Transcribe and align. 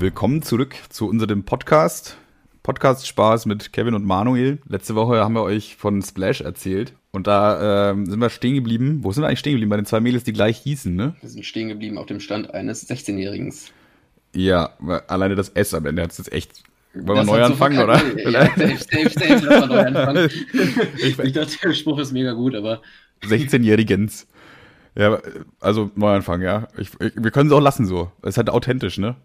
Willkommen 0.00 0.40
zurück 0.40 0.76
zu 0.88 1.06
unserem 1.10 1.44
Podcast. 1.44 2.16
Podcast 2.62 3.06
Spaß 3.06 3.44
mit 3.44 3.70
Kevin 3.74 3.92
und 3.92 4.06
Manuel. 4.06 4.58
Letzte 4.66 4.94
Woche 4.94 5.18
haben 5.18 5.34
wir 5.34 5.42
euch 5.42 5.76
von 5.76 6.00
Splash 6.00 6.40
erzählt 6.40 6.94
und 7.10 7.26
da 7.26 7.90
ähm, 7.90 8.06
sind 8.06 8.18
wir 8.18 8.30
stehen 8.30 8.54
geblieben. 8.54 9.00
Wo 9.02 9.12
sind 9.12 9.22
wir 9.22 9.28
eigentlich 9.28 9.40
stehen 9.40 9.52
geblieben? 9.52 9.68
Bei 9.68 9.76
den 9.76 9.84
zwei 9.84 10.00
Mädels, 10.00 10.24
die 10.24 10.32
gleich 10.32 10.56
hießen, 10.60 10.96
ne? 10.96 11.16
Wir 11.20 11.28
sind 11.28 11.44
stehen 11.44 11.68
geblieben 11.68 11.98
auf 11.98 12.06
dem 12.06 12.18
Stand 12.18 12.54
eines 12.54 12.88
16-Jährigen. 12.88 13.52
Ja, 14.34 14.70
alleine 15.06 15.34
das 15.34 15.50
S 15.50 15.74
am 15.74 15.84
Ende 15.84 16.00
hat 16.00 16.12
es 16.12 16.16
jetzt 16.16 16.32
echt. 16.32 16.62
Wollen 16.94 17.18
wir 17.18 17.24
neu 17.24 17.42
anfangen, 17.42 17.76
so 17.76 17.82
oder? 17.82 18.00
Ja, 18.16 18.46
safe, 18.46 18.78
safe, 18.78 19.10
safe, 19.10 19.44
lass 19.44 19.60
mal 19.60 19.66
neu 19.68 19.80
anfangen. 19.80 20.30
ich, 20.96 21.18
ich 21.18 21.32
dachte, 21.34 21.58
der 21.62 21.74
Spruch 21.74 21.98
ist 21.98 22.12
mega 22.12 22.32
gut, 22.32 22.54
aber. 22.54 22.80
16-Jährigens. 23.24 24.26
Ja, 24.96 25.18
also 25.60 25.90
neu 25.94 26.14
anfangen, 26.14 26.42
ja. 26.42 26.68
Ich, 26.78 26.88
ich, 27.00 27.12
wir 27.16 27.30
können 27.30 27.50
es 27.50 27.52
auch 27.52 27.60
lassen 27.60 27.84
so. 27.84 28.10
Es 28.22 28.30
ist 28.30 28.36
halt 28.38 28.48
authentisch, 28.48 28.96
ne? 28.96 29.16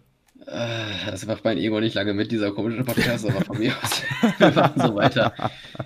Äh, 0.46 1.10
das 1.10 1.26
macht 1.26 1.44
mein 1.44 1.58
Ego 1.58 1.80
nicht 1.80 1.94
lange 1.94 2.14
mit, 2.14 2.30
dieser 2.30 2.52
komische 2.52 2.84
Podcast, 2.84 3.28
aber 3.28 3.44
von 3.44 3.58
mir 3.58 3.72
aus. 3.82 4.02
Wir 4.38 4.52
machen 4.52 4.80
so 4.80 4.94
weiter. 4.94 5.32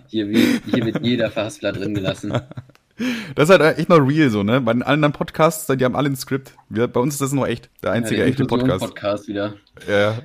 Hier, 0.07 0.27
hier 0.27 0.85
wird 0.85 1.03
jeder 1.03 1.31
Verhaspler 1.31 1.73
drin 1.73 1.95
gelassen. 1.95 2.39
Das 3.35 3.49
ist 3.49 3.59
halt 3.59 3.79
echt 3.79 3.89
noch 3.89 3.99
real 3.99 4.31
so, 4.31 4.43
ne? 4.43 4.61
Bei 4.61 4.73
den 4.73 4.83
anderen 4.83 5.13
Podcasts, 5.13 5.67
die 5.67 5.85
haben 5.85 5.97
alle 5.97 6.09
ein 6.09 6.17
Skript. 6.17 6.55
Wir, 6.69 6.87
bei 6.87 7.01
uns 7.01 7.15
ist 7.15 7.23
das 7.23 7.33
nur 7.33 7.49
echt. 7.49 7.71
Der 7.83 7.93
einzige 7.93 8.21
ja, 8.21 8.27
echte 8.27 8.45
Podcast. 8.45 8.85
Podcast 8.85 9.29
wieder. 9.29 9.55
Ja. 9.89 10.19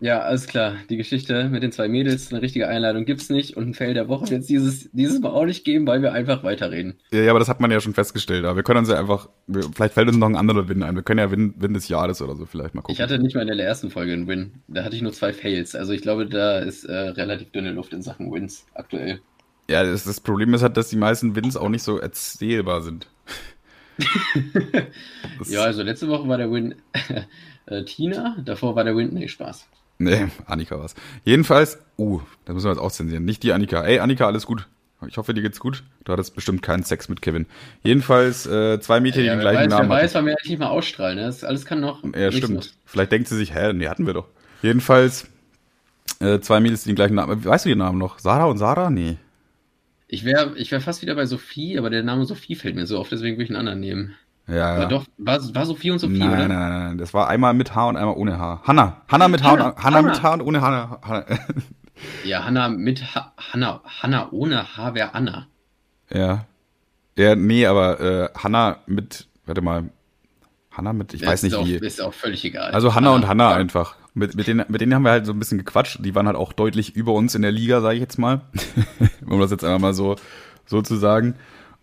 Ja, 0.00 0.20
alles 0.20 0.46
klar. 0.46 0.76
Die 0.88 0.96
Geschichte 0.96 1.48
mit 1.48 1.62
den 1.62 1.72
zwei 1.72 1.88
Mädels, 1.88 2.32
eine 2.32 2.42
richtige 2.42 2.68
Einladung 2.68 3.04
gibt's 3.04 3.28
nicht 3.28 3.56
und 3.56 3.68
ein 3.68 3.74
Fail 3.74 3.94
der 3.94 4.08
Woche 4.08 4.30
wird 4.30 4.42
es 4.42 4.46
dieses, 4.46 4.90
dieses 4.92 5.20
Mal 5.20 5.30
auch 5.30 5.44
nicht 5.44 5.64
geben, 5.64 5.86
weil 5.86 6.00
wir 6.02 6.12
einfach 6.12 6.42
weiterreden. 6.42 6.94
Ja, 7.12 7.20
ja, 7.20 7.30
aber 7.30 7.38
das 7.38 7.48
hat 7.48 7.60
man 7.60 7.70
ja 7.70 7.80
schon 7.80 7.94
festgestellt. 7.94 8.44
Aber 8.44 8.56
wir 8.56 8.62
können 8.62 8.78
uns 8.78 8.88
ja 8.88 8.98
einfach, 8.98 9.28
vielleicht 9.74 9.94
fällt 9.94 10.08
uns 10.08 10.16
noch 10.16 10.28
ein 10.28 10.36
anderer 10.36 10.68
Win 10.68 10.82
ein. 10.82 10.94
Wir 10.94 11.02
können 11.02 11.20
ja 11.20 11.30
Win, 11.30 11.54
Win 11.58 11.74
des 11.74 11.88
Jahres 11.88 12.22
oder 12.22 12.36
so 12.36 12.46
vielleicht 12.46 12.74
mal 12.74 12.80
gucken. 12.80 12.94
Ich 12.94 13.00
hatte 13.00 13.18
nicht 13.18 13.34
mal 13.34 13.48
in 13.48 13.56
der 13.56 13.66
ersten 13.66 13.90
Folge 13.90 14.12
einen 14.12 14.26
Win. 14.26 14.62
Da 14.68 14.84
hatte 14.84 14.96
ich 14.96 15.02
nur 15.02 15.12
zwei 15.12 15.32
Fails. 15.32 15.74
Also 15.74 15.92
ich 15.92 16.02
glaube, 16.02 16.26
da 16.26 16.58
ist 16.58 16.84
äh, 16.84 16.92
relativ 16.92 17.50
dünne 17.50 17.72
Luft 17.72 17.92
in 17.92 18.02
Sachen 18.02 18.32
Wins 18.32 18.66
aktuell. 18.74 19.20
Ja, 19.68 19.82
das, 19.82 20.04
das 20.04 20.20
Problem 20.20 20.52
ist 20.54 20.62
halt, 20.62 20.76
dass 20.76 20.88
die 20.88 20.96
meisten 20.96 21.36
Wins 21.36 21.56
auch 21.56 21.68
nicht 21.68 21.82
so 21.82 21.98
erzählbar 21.98 22.82
sind. 22.82 23.06
ja, 25.46 25.62
also 25.62 25.82
letzte 25.82 26.08
Woche 26.08 26.28
war 26.28 26.36
der 26.36 26.50
Win 26.50 26.74
äh, 27.66 27.84
Tina, 27.84 28.36
davor 28.44 28.74
war 28.76 28.84
der 28.84 28.96
Win, 28.96 29.14
nee, 29.14 29.28
Spaß. 29.28 29.66
Nee, 29.98 30.26
Annika 30.46 30.78
war's. 30.78 30.94
Jedenfalls, 31.24 31.78
uh, 31.98 32.20
da 32.44 32.52
müssen 32.52 32.66
wir 32.66 32.72
jetzt 32.72 32.80
auszensieren. 32.80 33.24
Nicht 33.24 33.42
die 33.42 33.52
Annika. 33.52 33.84
Ey, 33.84 34.00
Annika, 34.00 34.26
alles 34.26 34.44
gut. 34.44 34.66
Ich 35.06 35.16
hoffe, 35.18 35.34
dir 35.34 35.42
geht's 35.42 35.60
gut. 35.60 35.84
Du 36.04 36.12
hattest 36.12 36.34
bestimmt 36.34 36.62
keinen 36.62 36.82
Sex 36.82 37.08
mit 37.08 37.22
Kevin. 37.22 37.46
Jedenfalls 37.82 38.46
äh, 38.46 38.80
zwei 38.80 39.00
Mädchen, 39.00 39.24
ja, 39.24 39.32
die 39.32 39.38
den 39.38 39.40
gleichen 39.40 39.58
weiß, 39.58 39.68
Namen 39.68 39.82
haben. 39.82 39.90
Wer 39.90 40.02
weiß, 40.02 40.14
wann 40.14 40.26
wir 40.26 40.36
nicht 40.44 40.58
mal 40.58 40.68
ausstrahlen. 40.68 41.16
Ne? 41.16 41.26
Das 41.26 41.44
alles 41.44 41.64
kann 41.64 41.80
noch. 41.80 42.02
Ja, 42.14 42.32
stimmt. 42.32 42.54
Muss. 42.54 42.74
Vielleicht 42.86 43.12
denkt 43.12 43.28
sie 43.28 43.36
sich, 43.36 43.54
hä, 43.54 43.72
nee, 43.72 43.88
hatten 43.88 44.06
wir 44.06 44.14
doch. 44.14 44.28
Jedenfalls 44.62 45.28
äh, 46.20 46.40
zwei 46.40 46.60
Mädels, 46.60 46.84
die 46.84 46.90
den 46.90 46.96
gleichen 46.96 47.14
Namen. 47.14 47.44
Weißt 47.44 47.64
du 47.64 47.68
den 47.68 47.78
Namen 47.78 47.98
noch? 47.98 48.18
Sarah 48.18 48.46
und 48.46 48.58
Sarah? 48.58 48.90
Nee. 48.90 49.16
Ich 50.14 50.24
wäre 50.24 50.56
ich 50.56 50.70
wär 50.70 50.80
fast 50.80 51.02
wieder 51.02 51.16
bei 51.16 51.26
Sophie, 51.26 51.76
aber 51.76 51.90
der 51.90 52.04
Name 52.04 52.24
Sophie 52.24 52.54
fällt 52.54 52.76
mir 52.76 52.86
so 52.86 52.98
auf, 52.98 53.08
deswegen 53.08 53.36
würde 53.36 53.44
ich 53.44 53.50
einen 53.50 53.58
anderen 53.58 53.80
nehmen. 53.80 54.14
Ja, 54.46 54.80
ja. 54.80 54.86
doch, 54.86 55.06
war, 55.18 55.40
war 55.54 55.66
Sophie 55.66 55.90
und 55.90 55.98
Sophie, 55.98 56.18
nein, 56.18 56.28
oder? 56.28 56.38
Nein, 56.38 56.48
nein, 56.48 56.70
nein, 56.70 56.98
das 56.98 57.12
war 57.14 57.28
einmal 57.28 57.52
mit 57.52 57.74
Haar 57.74 57.88
und 57.88 57.96
einmal 57.96 58.14
ohne 58.14 58.38
Haar. 58.38 58.62
Hanna. 58.64 59.02
Hanna 59.08 59.26
mit 59.26 59.42
Hanna, 59.42 59.70
und, 59.70 59.76
Hanna, 59.82 59.96
Hanna. 59.96 60.02
mit 60.02 60.22
Haar 60.22 60.34
und 60.34 60.42
ohne 60.42 60.60
Haar. 60.60 61.00
Hanna. 61.02 61.24
Ja, 62.24 62.44
Hanna 62.44 62.68
mit 62.68 63.14
ha 63.14 63.32
Hanna, 63.36 63.80
Hanna 63.84 64.28
ohne 64.30 64.76
Haar 64.76 64.94
wäre 64.94 65.14
Anna. 65.14 65.46
Ja. 66.12 66.44
Ja, 67.16 67.34
nee, 67.34 67.66
aber 67.66 68.00
äh, 68.00 68.28
Hanna 68.36 68.78
mit, 68.86 69.26
warte 69.46 69.62
mal, 69.62 69.90
Hanna 70.70 70.92
mit, 70.92 71.14
ich 71.14 71.20
das 71.20 71.30
weiß 71.30 71.42
nicht 71.44 71.54
auch, 71.54 71.66
wie. 71.66 71.74
Ist 71.74 72.00
auch 72.00 72.14
völlig 72.14 72.44
egal. 72.44 72.72
Also 72.72 72.94
Hanna, 72.94 73.08
Hanna 73.08 73.16
und 73.16 73.28
Hanna 73.28 73.50
ja. 73.50 73.56
einfach. 73.56 73.96
Mit, 74.14 74.36
mit, 74.36 74.46
denen, 74.46 74.64
mit 74.68 74.80
denen 74.80 74.94
haben 74.94 75.02
wir 75.02 75.10
halt 75.10 75.26
so 75.26 75.32
ein 75.32 75.38
bisschen 75.38 75.58
gequatscht. 75.58 75.98
Die 76.04 76.14
waren 76.14 76.26
halt 76.26 76.36
auch 76.36 76.52
deutlich 76.52 76.94
über 76.94 77.12
uns 77.12 77.34
in 77.34 77.42
der 77.42 77.50
Liga, 77.50 77.80
sage 77.80 77.96
ich 77.96 78.00
jetzt 78.00 78.18
mal. 78.18 78.42
um 79.26 79.40
das 79.40 79.50
jetzt 79.50 79.64
einfach 79.64 79.80
mal 79.80 79.94
so 79.94 80.16
sozusagen. 80.66 81.34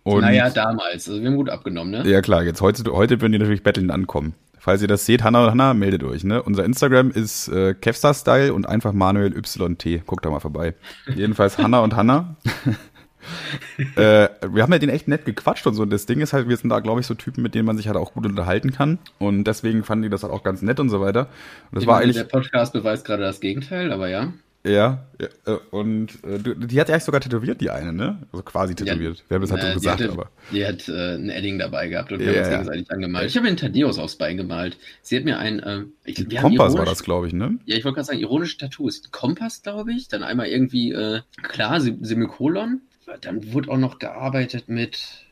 Und 0.02 0.22
naja, 0.22 0.50
damals. 0.50 1.08
Also 1.08 1.20
wir 1.20 1.28
haben 1.28 1.36
gut 1.36 1.50
abgenommen, 1.50 1.90
ne? 1.92 2.10
Ja 2.10 2.22
klar, 2.22 2.42
jetzt 2.42 2.60
heute, 2.60 2.90
heute 2.92 3.20
würden 3.20 3.32
die 3.32 3.38
natürlich 3.38 3.62
betteln 3.62 3.90
ankommen. 3.90 4.34
Falls 4.58 4.80
ihr 4.80 4.88
das 4.88 5.04
seht, 5.06 5.24
Hanna 5.24 5.44
und 5.44 5.50
Hanna, 5.50 5.74
meldet 5.74 6.04
euch. 6.04 6.22
Ne? 6.22 6.40
Unser 6.40 6.64
Instagram 6.64 7.10
ist 7.10 7.48
äh, 7.48 7.74
Kevstar-Style 7.74 8.54
und 8.54 8.68
einfach 8.68 8.92
Manuel 8.92 9.36
YT. 9.36 10.06
Guckt 10.06 10.24
da 10.24 10.30
mal 10.30 10.38
vorbei. 10.38 10.74
Jedenfalls 11.12 11.58
Hanna 11.58 11.80
und 11.80 11.96
Hanna. 11.96 12.36
äh, 13.96 14.28
wir 14.48 14.62
haben 14.62 14.72
ja 14.72 14.78
den 14.78 14.90
echt 14.90 15.08
nett 15.08 15.24
gequatscht 15.24 15.66
und 15.66 15.74
so. 15.74 15.82
Und 15.82 15.90
das 15.90 16.06
Ding 16.06 16.20
ist 16.20 16.32
halt, 16.32 16.48
wir 16.48 16.56
sind 16.56 16.70
da, 16.70 16.80
glaube 16.80 17.00
ich, 17.00 17.06
so 17.06 17.14
Typen, 17.14 17.42
mit 17.42 17.54
denen 17.54 17.66
man 17.66 17.76
sich 17.76 17.86
halt 17.88 17.96
auch 17.96 18.14
gut 18.14 18.26
unterhalten 18.26 18.72
kann. 18.72 18.98
Und 19.18 19.44
deswegen 19.44 19.84
fanden 19.84 20.04
die 20.04 20.10
das 20.10 20.22
halt 20.22 20.32
auch 20.32 20.42
ganz 20.42 20.62
nett 20.62 20.80
und 20.80 20.88
so 20.88 21.00
weiter. 21.00 21.28
Und 21.70 21.76
das 21.76 21.82
ich 21.82 21.88
war 21.88 22.00
eigentlich. 22.00 22.16
Der 22.16 22.24
Podcast 22.24 22.72
beweist 22.72 23.04
gerade 23.04 23.22
das 23.22 23.40
Gegenteil, 23.40 23.92
aber 23.92 24.08
ja. 24.08 24.32
Ja, 24.64 25.04
ja 25.20 25.28
äh, 25.52 25.58
und 25.70 26.22
äh, 26.24 26.38
die 26.38 26.80
hat 26.80 26.88
ja 26.88 26.94
eigentlich 26.94 27.04
sogar 27.04 27.20
tätowiert, 27.20 27.60
die 27.60 27.70
eine, 27.70 27.92
ne? 27.92 28.18
Also 28.30 28.44
quasi 28.44 28.74
tätowiert. 28.74 29.18
Ja, 29.18 29.24
wir 29.28 29.34
haben 29.36 29.42
es 29.42 29.50
halt 29.50 29.62
so 29.62 29.72
gesagt, 29.72 30.00
hatte, 30.00 30.12
aber. 30.12 30.30
Die 30.52 30.64
hat 30.64 30.88
äh, 30.88 31.14
ein 31.16 31.30
Edding 31.30 31.58
dabei 31.58 31.88
gehabt 31.88 32.12
und 32.12 32.20
wir 32.20 32.26
ja, 32.26 32.32
haben 32.32 32.38
uns 32.40 32.48
gegenseitig 32.50 32.90
angemalt. 32.92 33.28
Ich 33.28 33.36
habe 33.36 33.48
einen 33.48 33.56
Tadeus 33.56 33.98
aufs 33.98 34.16
Bein 34.16 34.36
gemalt. 34.36 34.76
Sie 35.02 35.16
hat 35.16 35.24
mir 35.24 35.38
ein. 35.38 35.58
Äh, 35.60 35.82
ich, 36.04 36.28
Kompass 36.36 36.76
war 36.76 36.84
das, 36.84 37.02
glaube 37.02 37.26
ich, 37.26 37.32
ne? 37.32 37.58
Ja, 37.66 37.76
ich 37.76 37.84
wollte 37.84 37.96
gerade 37.96 38.06
sagen, 38.06 38.20
ironische 38.20 38.56
Tattoos. 38.56 39.10
Kompass, 39.10 39.62
glaube 39.62 39.92
ich. 39.92 40.06
Dann 40.06 40.22
einmal 40.22 40.46
irgendwie, 40.46 40.92
äh, 40.92 41.22
klar, 41.42 41.80
Semikolon. 41.80 42.82
Dann 43.20 43.52
wurde 43.52 43.70
auch 43.70 43.78
noch 43.78 43.98
gearbeitet 43.98 44.68
mit. 44.68 45.24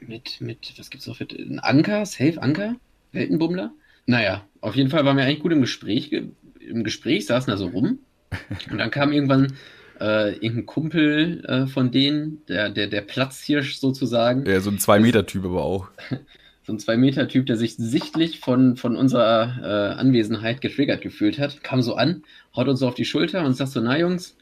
Mit, 0.00 0.40
mit, 0.40 0.74
was 0.76 0.90
gibt's 0.90 1.06
noch 1.06 1.16
für. 1.16 1.26
Ein 1.30 1.58
Anker, 1.58 2.04
Safe 2.04 2.40
Anker? 2.40 2.76
Weltenbummler? 3.12 3.72
Naja, 4.06 4.44
auf 4.60 4.76
jeden 4.76 4.90
Fall 4.90 5.04
waren 5.04 5.16
wir 5.16 5.24
eigentlich 5.24 5.40
gut 5.40 5.52
im 5.52 5.60
Gespräch. 5.60 6.12
Im 6.60 6.84
Gespräch 6.84 7.26
saßen 7.26 7.50
da 7.50 7.56
so 7.56 7.68
rum 7.68 7.98
und 8.70 8.78
dann 8.78 8.90
kam 8.90 9.12
irgendwann 9.12 9.54
äh, 10.00 10.32
irgendein 10.34 10.66
Kumpel 10.66 11.44
äh, 11.46 11.66
von 11.66 11.90
denen, 11.90 12.42
der, 12.48 12.70
der, 12.70 12.86
der 12.86 13.00
Platzhirsch 13.00 13.78
sozusagen. 13.78 14.46
Ja, 14.46 14.60
so 14.60 14.70
ein 14.70 14.78
Zwei-Meter-Typ 14.78 15.44
aber 15.44 15.64
auch. 15.64 15.88
so 16.66 16.72
ein 16.72 16.78
Zwei-Meter-Typ, 16.78 17.46
der 17.46 17.56
sich 17.56 17.76
sichtlich 17.76 18.40
von, 18.40 18.76
von 18.76 18.96
unserer 18.96 19.58
äh, 19.62 19.98
Anwesenheit 19.98 20.60
getriggert 20.60 21.00
gefühlt 21.00 21.38
hat, 21.38 21.62
kam 21.62 21.82
so 21.82 21.94
an, 21.94 22.24
haut 22.54 22.68
uns 22.68 22.80
so 22.80 22.88
auf 22.88 22.94
die 22.94 23.04
Schulter 23.04 23.44
und 23.44 23.54
sagt 23.54 23.70
so, 23.70 23.80
na 23.80 23.98
Jungs, 23.98 24.36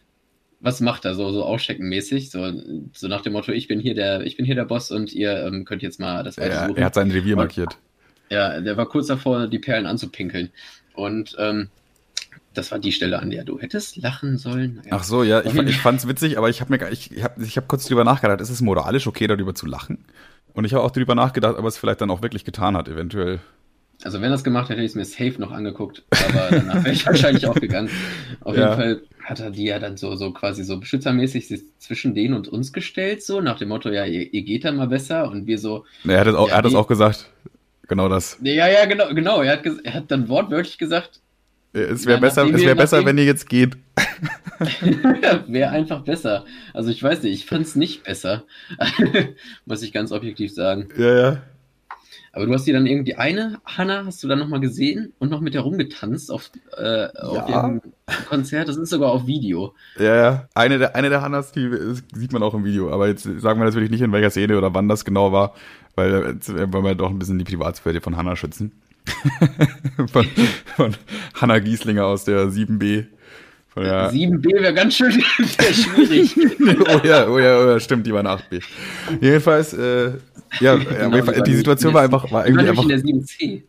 was 0.65 0.81
macht 0.81 1.05
er 1.05 1.15
so, 1.15 1.31
so 1.31 1.45
auscheckenmäßig, 1.45 2.31
so, 2.31 2.51
so 2.95 3.07
nach 3.07 3.21
dem 3.21 3.35
Motto, 3.35 3.53
ich 3.53 3.69
bin 3.69 3.81
hier 3.81 3.95
der, 3.95 4.23
ich 4.23 4.39
bin 4.39 4.47
hier 4.47 4.55
der 4.55 4.65
Boss 4.65 4.91
und 4.91 5.13
ihr 5.13 5.45
ähm, 5.45 5.67
könnt 5.67 5.83
jetzt 5.83 6.01
mal 6.01 6.23
das 6.25 6.39
weiter 6.39 6.69
suchen. 6.69 6.79
Er 6.79 6.87
hat 6.87 6.95
sein 6.95 7.11
Revier 7.11 7.37
markiert. 7.37 7.77
Ja, 8.31 8.59
der 8.63 8.75
war 8.79 8.87
kurz 8.87 9.09
davor, 9.09 9.47
die 9.47 9.59
Perlen 9.59 9.85
anzupinkeln. 9.85 10.49
Und 10.95 11.37
ähm, 11.39 11.69
das 12.55 12.73
war 12.73 12.79
die 12.79 12.93
Stelle, 12.93 13.19
an 13.21 13.29
der 13.29 13.45
du 13.45 13.61
hättest 13.61 13.99
lachen 13.99 14.39
sollen. 14.39 14.77
Naja. 14.77 14.89
Ach 14.93 15.05
so, 15.05 15.23
ja, 15.23 15.45
ich, 15.45 15.55
ich 15.55 15.79
fand's 15.83 16.09
witzig, 16.09 16.39
aber 16.39 16.49
ich 16.49 16.63
habe 16.63 16.75
mir, 16.75 16.91
ich, 16.91 17.11
habe 17.23 17.45
ich 17.45 17.59
hab 17.59 17.69
kurz 17.69 17.85
drüber 17.85 18.05
nachgedacht, 18.05 18.41
ist 18.41 18.49
es 18.49 18.63
moralisch 18.63 19.07
okay, 19.07 19.27
darüber 19.27 19.55
zu 19.55 19.67
lachen? 19.67 20.07
Und 20.55 20.65
ich 20.65 20.73
habe 20.73 20.83
auch 20.83 20.93
drüber 20.93 21.15
nachgedacht, 21.15 21.59
ob 21.59 21.67
es 21.67 21.77
vielleicht 21.77 22.01
dann 22.01 22.11
auch 22.11 22.23
wirklich 22.23 22.47
getan 22.47 22.75
hat, 22.75 22.89
eventuell. 22.89 23.41
Also 24.03 24.21
wenn 24.21 24.31
das 24.31 24.45
gemacht 24.45 24.69
hätte, 24.69 24.81
hätte 24.81 24.85
ich 24.85 24.93
es 24.93 24.97
mir 24.97 25.05
safe 25.05 25.41
noch 25.41 25.53
angeguckt, 25.53 26.05
aber 26.11 26.49
danach 26.51 26.85
wäre 26.85 26.95
ich 26.95 27.07
wahrscheinlich 27.07 27.47
auch 27.47 27.55
gegangen. 27.55 27.89
Auf 28.41 28.57
ja. 28.57 28.65
jeden 28.65 28.77
Fall 28.77 29.03
hat 29.23 29.41
er 29.41 29.51
die 29.51 29.65
ja 29.65 29.79
dann 29.79 29.97
so, 29.97 30.15
so 30.17 30.33
quasi 30.33 30.65
so 30.65 30.79
beschützermäßig 30.79 31.63
zwischen 31.79 32.15
denen 32.15 32.35
und 32.35 32.49
uns 32.49 32.73
gestellt, 32.73 33.23
so 33.23 33.41
nach 33.41 33.59
dem 33.59 33.69
Motto, 33.69 33.91
ja, 33.91 34.05
ihr, 34.05 34.33
ihr 34.33 34.43
geht 34.43 34.65
dann 34.65 34.77
mal 34.77 34.89
besser 34.89 35.31
und 35.31 35.47
wir 35.47 35.59
so. 35.59 35.85
Er 36.07 36.21
hat 36.21 36.27
es 36.27 36.35
auch, 36.35 36.49
ja, 36.49 36.55
er 36.55 36.59
hat 36.59 36.65
das 36.65 36.75
auch 36.75 36.89
gesagt. 36.89 37.31
Genau 37.89 38.09
das. 38.09 38.39
Ja, 38.43 38.67
ja, 38.67 38.87
genau, 38.87 39.09
genau. 39.15 39.43
Er 39.43 39.53
hat, 39.53 39.67
er 39.85 39.95
hat 39.95 40.11
dann 40.11 40.29
wortwörtlich 40.29 40.79
gesagt, 40.79 41.21
es 41.75 42.07
wäre 42.07 42.19
ja, 42.19 42.21
besser, 42.21 42.47
es 42.47 42.65
wär 42.65 42.77
besser 42.77 43.05
wenn 43.05 43.19
ihr 43.19 43.25
jetzt 43.25 43.49
geht. 43.49 43.77
wäre 45.49 45.71
einfach 45.71 46.03
besser. 46.03 46.45
Also 46.73 46.91
ich 46.91 47.03
weiß 47.03 47.25
nicht, 47.25 47.33
ich 47.33 47.47
fand 47.47 47.67
es 47.67 47.75
nicht 47.75 48.05
besser. 48.05 48.45
Muss 49.67 49.83
ich 49.83 49.93
ganz 49.93 50.13
objektiv 50.13 50.55
sagen. 50.55 50.89
Ja, 50.97 51.19
ja. 51.19 51.43
Aber 52.35 52.47
du 52.47 52.53
hast 52.53 52.67
die 52.67 52.73
dann 52.73 52.87
irgendwie 52.87 53.15
eine, 53.15 53.59
Hanna, 53.65 54.05
hast 54.07 54.23
du 54.25 54.29
dann 54.29 54.41
nochmal 54.41 54.59
gesehen 54.59 55.13
und 55.21 55.31
noch 55.31 55.41
mit 55.41 55.55
der 55.55 55.61
rumgetanzt 55.61 56.33
auf, 56.33 56.51
äh, 56.77 57.07
auf 57.17 57.49
ja. 57.49 57.63
dem 57.63 57.81
Konzert. 58.29 58.69
Das 58.69 58.77
ist 58.77 58.91
sogar 58.91 59.13
auf 59.13 59.29
Video. 59.29 59.73
Ja, 59.99 60.17
ja. 60.17 60.49
Eine 60.53 60.79
der, 60.79 60.97
eine 60.97 61.11
der 61.11 61.23
Hannas, 61.23 61.53
die 61.53 61.71
sieht 62.13 62.33
man 62.33 62.43
auch 62.43 62.55
im 62.55 62.65
Video. 62.65 62.91
Aber 62.91 63.07
jetzt 63.07 63.23
sagen 63.23 63.61
wir 63.61 63.65
natürlich 63.65 63.91
nicht, 63.91 64.01
in 64.01 64.11
welcher 64.11 64.31
Szene 64.31 64.59
oder 64.59 64.75
wann 64.75 64.89
das 64.89 65.05
genau 65.05 65.31
war, 65.31 65.55
weil 65.95 66.13
äh, 66.13 66.73
wollen 66.73 66.85
wir 66.85 66.97
doch 66.97 67.11
ein 67.11 67.21
bisschen 67.21 67.39
die 67.39 67.45
Privatsphäre 67.45 68.01
von 68.01 68.17
Hanna 68.17 68.35
schützen. 68.35 68.73
von, 70.11 70.27
von 70.75 70.97
Hanna 71.35 71.61
Gieslinger 71.61 72.05
aus 72.05 72.25
der 72.25 72.47
7b. 72.47 73.07
Von 73.69 73.83
der 73.85 74.11
7b 74.11 74.45
wäre 74.61 74.75
ganz 74.75 74.97
schön 74.97 75.13
schwierig. 75.21 76.37
oh 76.89 77.07
ja, 77.07 77.29
oh 77.29 77.39
ja, 77.39 77.59
oh 77.61 77.67
ja, 77.71 77.81
stimmt, 77.81 78.07
die 78.07 78.13
war 78.13 78.21
in 78.21 78.27
8b. 78.27 78.63
Jedenfalls, 79.21 79.73
äh, 79.73 80.13
ja, 80.61 80.77
genau, 81.11 81.21
die, 81.21 81.43
die 81.43 81.55
Situation 81.55 81.95
war 81.95 82.03
einfach, 82.03 82.31
war 82.31 82.47
irgendwie 82.47 82.69
einfach. 82.69 82.83
in 82.83 82.89
der 82.89 82.99
7c. 82.99 83.63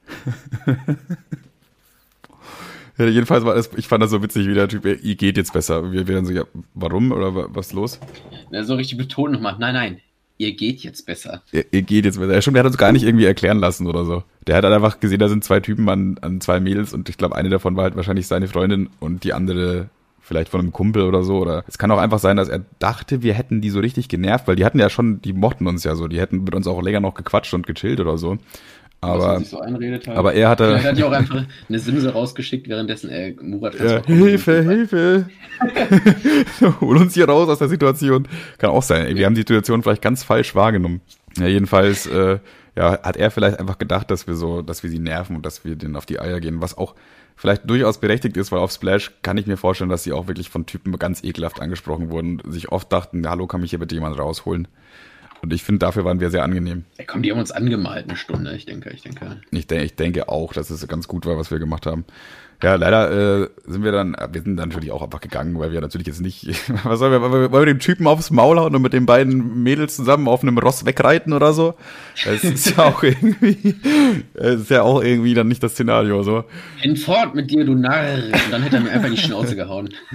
ja, 2.97 3.05
jedenfalls 3.05 3.45
war 3.45 3.55
es, 3.55 3.69
ich 3.75 3.87
fand 3.87 4.03
das 4.03 4.11
so 4.11 4.21
witzig, 4.21 4.47
wie 4.47 4.53
der 4.53 4.67
Typ, 4.67 4.85
ihr 4.85 5.15
geht 5.15 5.37
jetzt 5.37 5.53
besser. 5.53 5.91
Wir, 5.91 6.03
dann 6.03 6.25
so, 6.25 6.33
ja, 6.33 6.43
warum 6.73 7.11
oder 7.11 7.53
was 7.53 7.67
ist 7.67 7.73
los? 7.73 7.99
Ja, 8.51 8.63
so 8.63 8.75
richtig 8.75 8.97
betont 8.97 9.33
nochmal, 9.33 9.55
nein, 9.59 9.73
nein, 9.73 10.01
ihr 10.37 10.53
geht 10.53 10.81
jetzt 10.81 11.05
besser. 11.05 11.41
Ihr, 11.51 11.65
ihr 11.71 11.81
geht 11.81 12.05
jetzt 12.05 12.19
besser. 12.19 12.33
Ja, 12.33 12.41
stimmt, 12.41 12.55
der 12.55 12.63
hat 12.63 12.71
uns 12.71 12.77
gar 12.77 12.91
nicht 12.91 13.03
irgendwie 13.03 13.25
erklären 13.25 13.59
lassen 13.59 13.87
oder 13.87 14.05
so. 14.05 14.23
Der 14.47 14.55
hat 14.55 14.63
halt 14.63 14.73
einfach 14.73 14.99
gesehen, 14.99 15.19
da 15.19 15.27
sind 15.27 15.43
zwei 15.43 15.59
Typen 15.59 15.87
an, 15.89 16.17
an 16.21 16.41
zwei 16.41 16.59
Mädels 16.59 16.93
und 16.93 17.09
ich 17.09 17.17
glaube, 17.17 17.35
eine 17.35 17.49
davon 17.49 17.75
war 17.75 17.83
halt 17.83 17.95
wahrscheinlich 17.95 18.27
seine 18.27 18.47
Freundin 18.47 18.89
und 18.99 19.23
die 19.23 19.33
andere 19.33 19.89
vielleicht 20.25 20.49
von 20.49 20.59
einem 20.59 20.71
Kumpel 20.71 21.03
oder 21.03 21.23
so. 21.23 21.37
Oder 21.37 21.63
es 21.67 21.77
kann 21.77 21.91
auch 21.91 21.99
einfach 21.99 22.19
sein, 22.19 22.37
dass 22.37 22.49
er 22.49 22.61
dachte, 22.79 23.21
wir 23.21 23.33
hätten 23.33 23.61
die 23.61 23.69
so 23.69 23.79
richtig 23.79 24.09
genervt, 24.09 24.47
weil 24.47 24.55
die 24.55 24.65
hatten 24.65 24.79
ja 24.79 24.89
schon, 24.89 25.21
die 25.21 25.33
mochten 25.33 25.67
uns 25.67 25.83
ja 25.83 25.95
so, 25.95 26.07
die 26.07 26.19
hätten 26.19 26.43
mit 26.43 26.55
uns 26.55 26.67
auch 26.67 26.81
länger 26.81 26.99
noch 26.99 27.13
gequatscht 27.13 27.53
und 27.53 27.67
gechillt 27.67 27.99
oder 27.99 28.17
so. 28.17 28.37
Aber, 29.01 29.39
so 29.41 29.59
halt. 29.61 30.07
aber 30.07 30.33
er 30.33 30.49
hatte. 30.49 30.63
Er 30.63 30.83
hat 30.83 30.97
ja 30.97 31.05
auch 31.05 31.11
einfach 31.11 31.43
eine 31.69 31.79
Simse 31.79 32.11
rausgeschickt, 32.11 32.67
währenddessen 32.67 33.11
er 33.11 33.33
Murat 33.39 33.75
ja, 33.75 34.03
Hilfe, 34.03 34.63
Hilfe! 34.63 35.29
Hol 36.81 36.97
uns 36.97 37.13
hier 37.13 37.27
raus 37.29 37.47
aus 37.47 37.59
der 37.59 37.67
Situation. 37.67 38.27
Kann 38.57 38.71
auch 38.71 38.81
sein. 38.81 39.15
Wir 39.15 39.27
haben 39.27 39.35
die 39.35 39.41
Situation 39.41 39.83
vielleicht 39.83 40.01
ganz 40.01 40.23
falsch 40.23 40.55
wahrgenommen. 40.55 41.01
Ja, 41.37 41.45
jedenfalls, 41.45 42.07
äh, 42.07 42.39
ja, 42.75 43.03
hat 43.03 43.17
er 43.17 43.29
vielleicht 43.29 43.59
einfach 43.59 43.77
gedacht, 43.77 44.09
dass 44.09 44.25
wir 44.25 44.33
so, 44.35 44.63
dass 44.63 44.81
wir 44.81 44.89
sie 44.89 44.99
nerven 44.99 45.35
und 45.35 45.45
dass 45.45 45.65
wir 45.65 45.75
denen 45.75 45.95
auf 45.97 46.07
die 46.07 46.19
Eier 46.19 46.39
gehen, 46.39 46.61
was 46.61 46.75
auch 46.75 46.95
vielleicht 47.35 47.69
durchaus 47.69 47.99
berechtigt 47.99 48.37
ist, 48.37 48.51
weil 48.51 48.59
auf 48.59 48.71
Splash 48.71 49.11
kann 49.21 49.37
ich 49.37 49.47
mir 49.47 49.57
vorstellen, 49.57 49.89
dass 49.89 50.03
sie 50.03 50.13
auch 50.13 50.27
wirklich 50.27 50.49
von 50.49 50.65
Typen 50.65 50.97
ganz 50.97 51.23
ekelhaft 51.23 51.61
angesprochen 51.61 52.09
wurden, 52.09 52.41
sich 52.47 52.71
oft 52.71 52.91
dachten, 52.91 53.29
hallo, 53.29 53.47
kann 53.47 53.61
mich 53.61 53.71
hier 53.71 53.79
bitte 53.79 53.95
jemand 53.95 54.17
rausholen? 54.17 54.67
Und 55.41 55.53
ich 55.53 55.63
finde, 55.63 55.79
dafür 55.79 56.05
waren 56.05 56.19
wir 56.19 56.31
sehr 56.31 56.43
angenehm. 56.43 56.85
Ja, 56.97 57.03
komm, 57.05 57.21
die 57.21 57.31
haben 57.31 57.39
uns 57.39 57.51
angemalt 57.51 58.07
eine 58.07 58.17
Stunde, 58.17 58.55
ich 58.55 58.65
denke, 58.65 58.89
ich 58.89 59.01
denke. 59.01 59.41
Ich, 59.51 59.67
de 59.67 59.83
ich 59.83 59.95
denke 59.95 60.27
auch, 60.27 60.53
dass 60.53 60.69
es 60.69 60.87
ganz 60.87 61.07
gut 61.07 61.25
war, 61.25 61.37
was 61.37 61.51
wir 61.51 61.59
gemacht 61.59 61.85
haben. 61.85 62.05
Ja, 62.63 62.75
leider 62.75 63.43
äh, 63.43 63.49
sind 63.67 63.83
wir 63.83 63.91
dann, 63.91 64.15
wir 64.31 64.41
sind 64.41 64.55
dann 64.57 64.69
natürlich 64.69 64.91
auch 64.91 65.01
einfach 65.01 65.19
gegangen, 65.19 65.59
weil 65.59 65.71
wir 65.71 65.81
natürlich 65.81 66.07
jetzt 66.07 66.21
nicht, 66.21 66.47
was 66.83 66.99
sollen 66.99 67.11
wir, 67.11 67.21
wollen 67.21 67.51
wir 67.51 67.65
dem 67.65 67.79
Typen 67.79 68.07
aufs 68.07 68.31
Maul 68.31 68.57
hauen 68.59 68.75
und 68.75 68.81
mit 68.81 68.93
den 68.93 69.05
beiden 69.05 69.61
Mädels 69.61 69.95
zusammen 69.95 70.27
auf 70.27 70.41
einem 70.41 70.57
Ross 70.57 70.85
wegreiten 70.85 71.33
oder 71.33 71.53
so? 71.53 71.75
Das 72.23 72.43
ist 72.43 72.77
ja 72.77 72.85
auch 72.85 73.03
irgendwie, 73.03 73.75
das 74.33 74.61
ist 74.61 74.69
ja 74.69 74.83
auch 74.83 75.03
irgendwie 75.03 75.33
dann 75.33 75.47
nicht 75.47 75.63
das 75.63 75.73
Szenario, 75.73 76.23
so. 76.23 76.45
Hinfort 76.77 77.35
mit 77.35 77.51
dir, 77.51 77.65
du 77.65 77.75
Narr! 77.75 78.15
Und 78.15 78.51
dann 78.51 78.63
hätte 78.63 78.77
er 78.77 78.83
mir 78.83 78.91
einfach 78.91 79.09
die 79.09 79.17
Schnauze 79.17 79.55
gehauen. 79.55 79.89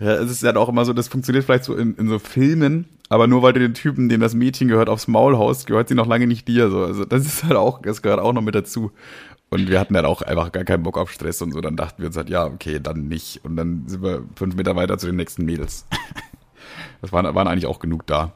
ja, 0.00 0.14
es 0.14 0.30
ist 0.30 0.42
ja 0.42 0.56
auch 0.56 0.68
immer 0.68 0.84
so, 0.84 0.92
das 0.92 1.08
funktioniert 1.08 1.44
vielleicht 1.44 1.64
so 1.64 1.74
in, 1.74 1.94
in 1.96 2.08
so 2.08 2.18
Filmen, 2.18 2.86
aber 3.08 3.26
nur 3.26 3.42
weil 3.42 3.52
du 3.52 3.60
den 3.60 3.74
Typen, 3.74 4.08
dem 4.08 4.20
das 4.20 4.34
Mädchen 4.34 4.68
gehört, 4.68 4.88
aufs 4.88 5.08
Maul 5.08 5.36
haust, 5.36 5.66
gehört 5.66 5.88
sie 5.88 5.94
noch 5.94 6.06
lange 6.06 6.26
nicht 6.26 6.48
dir, 6.48 6.70
so. 6.70 6.80
Also, 6.84 7.04
das 7.04 7.26
ist 7.26 7.44
halt 7.44 7.56
auch, 7.56 7.82
das 7.82 8.02
gehört 8.02 8.20
auch 8.20 8.32
noch 8.32 8.42
mit 8.42 8.54
dazu. 8.54 8.90
Und 9.48 9.70
wir 9.70 9.78
hatten 9.78 9.94
dann 9.94 10.04
auch 10.04 10.22
einfach 10.22 10.50
gar 10.50 10.64
keinen 10.64 10.82
Bock 10.82 10.98
auf 10.98 11.10
Stress 11.10 11.40
und 11.40 11.52
so. 11.52 11.60
Dann 11.60 11.76
dachten 11.76 12.02
wir 12.02 12.08
uns 12.08 12.16
halt, 12.16 12.28
ja, 12.28 12.46
okay, 12.46 12.80
dann 12.82 13.06
nicht. 13.08 13.44
Und 13.44 13.56
dann 13.56 13.86
sind 13.86 14.02
wir 14.02 14.24
fünf 14.34 14.56
Meter 14.56 14.74
weiter 14.74 14.98
zu 14.98 15.06
den 15.06 15.16
nächsten 15.16 15.44
Mädels. 15.44 15.86
Das 17.00 17.12
waren, 17.12 17.32
waren 17.34 17.46
eigentlich 17.46 17.66
auch 17.66 17.78
genug 17.78 18.06
da. 18.06 18.32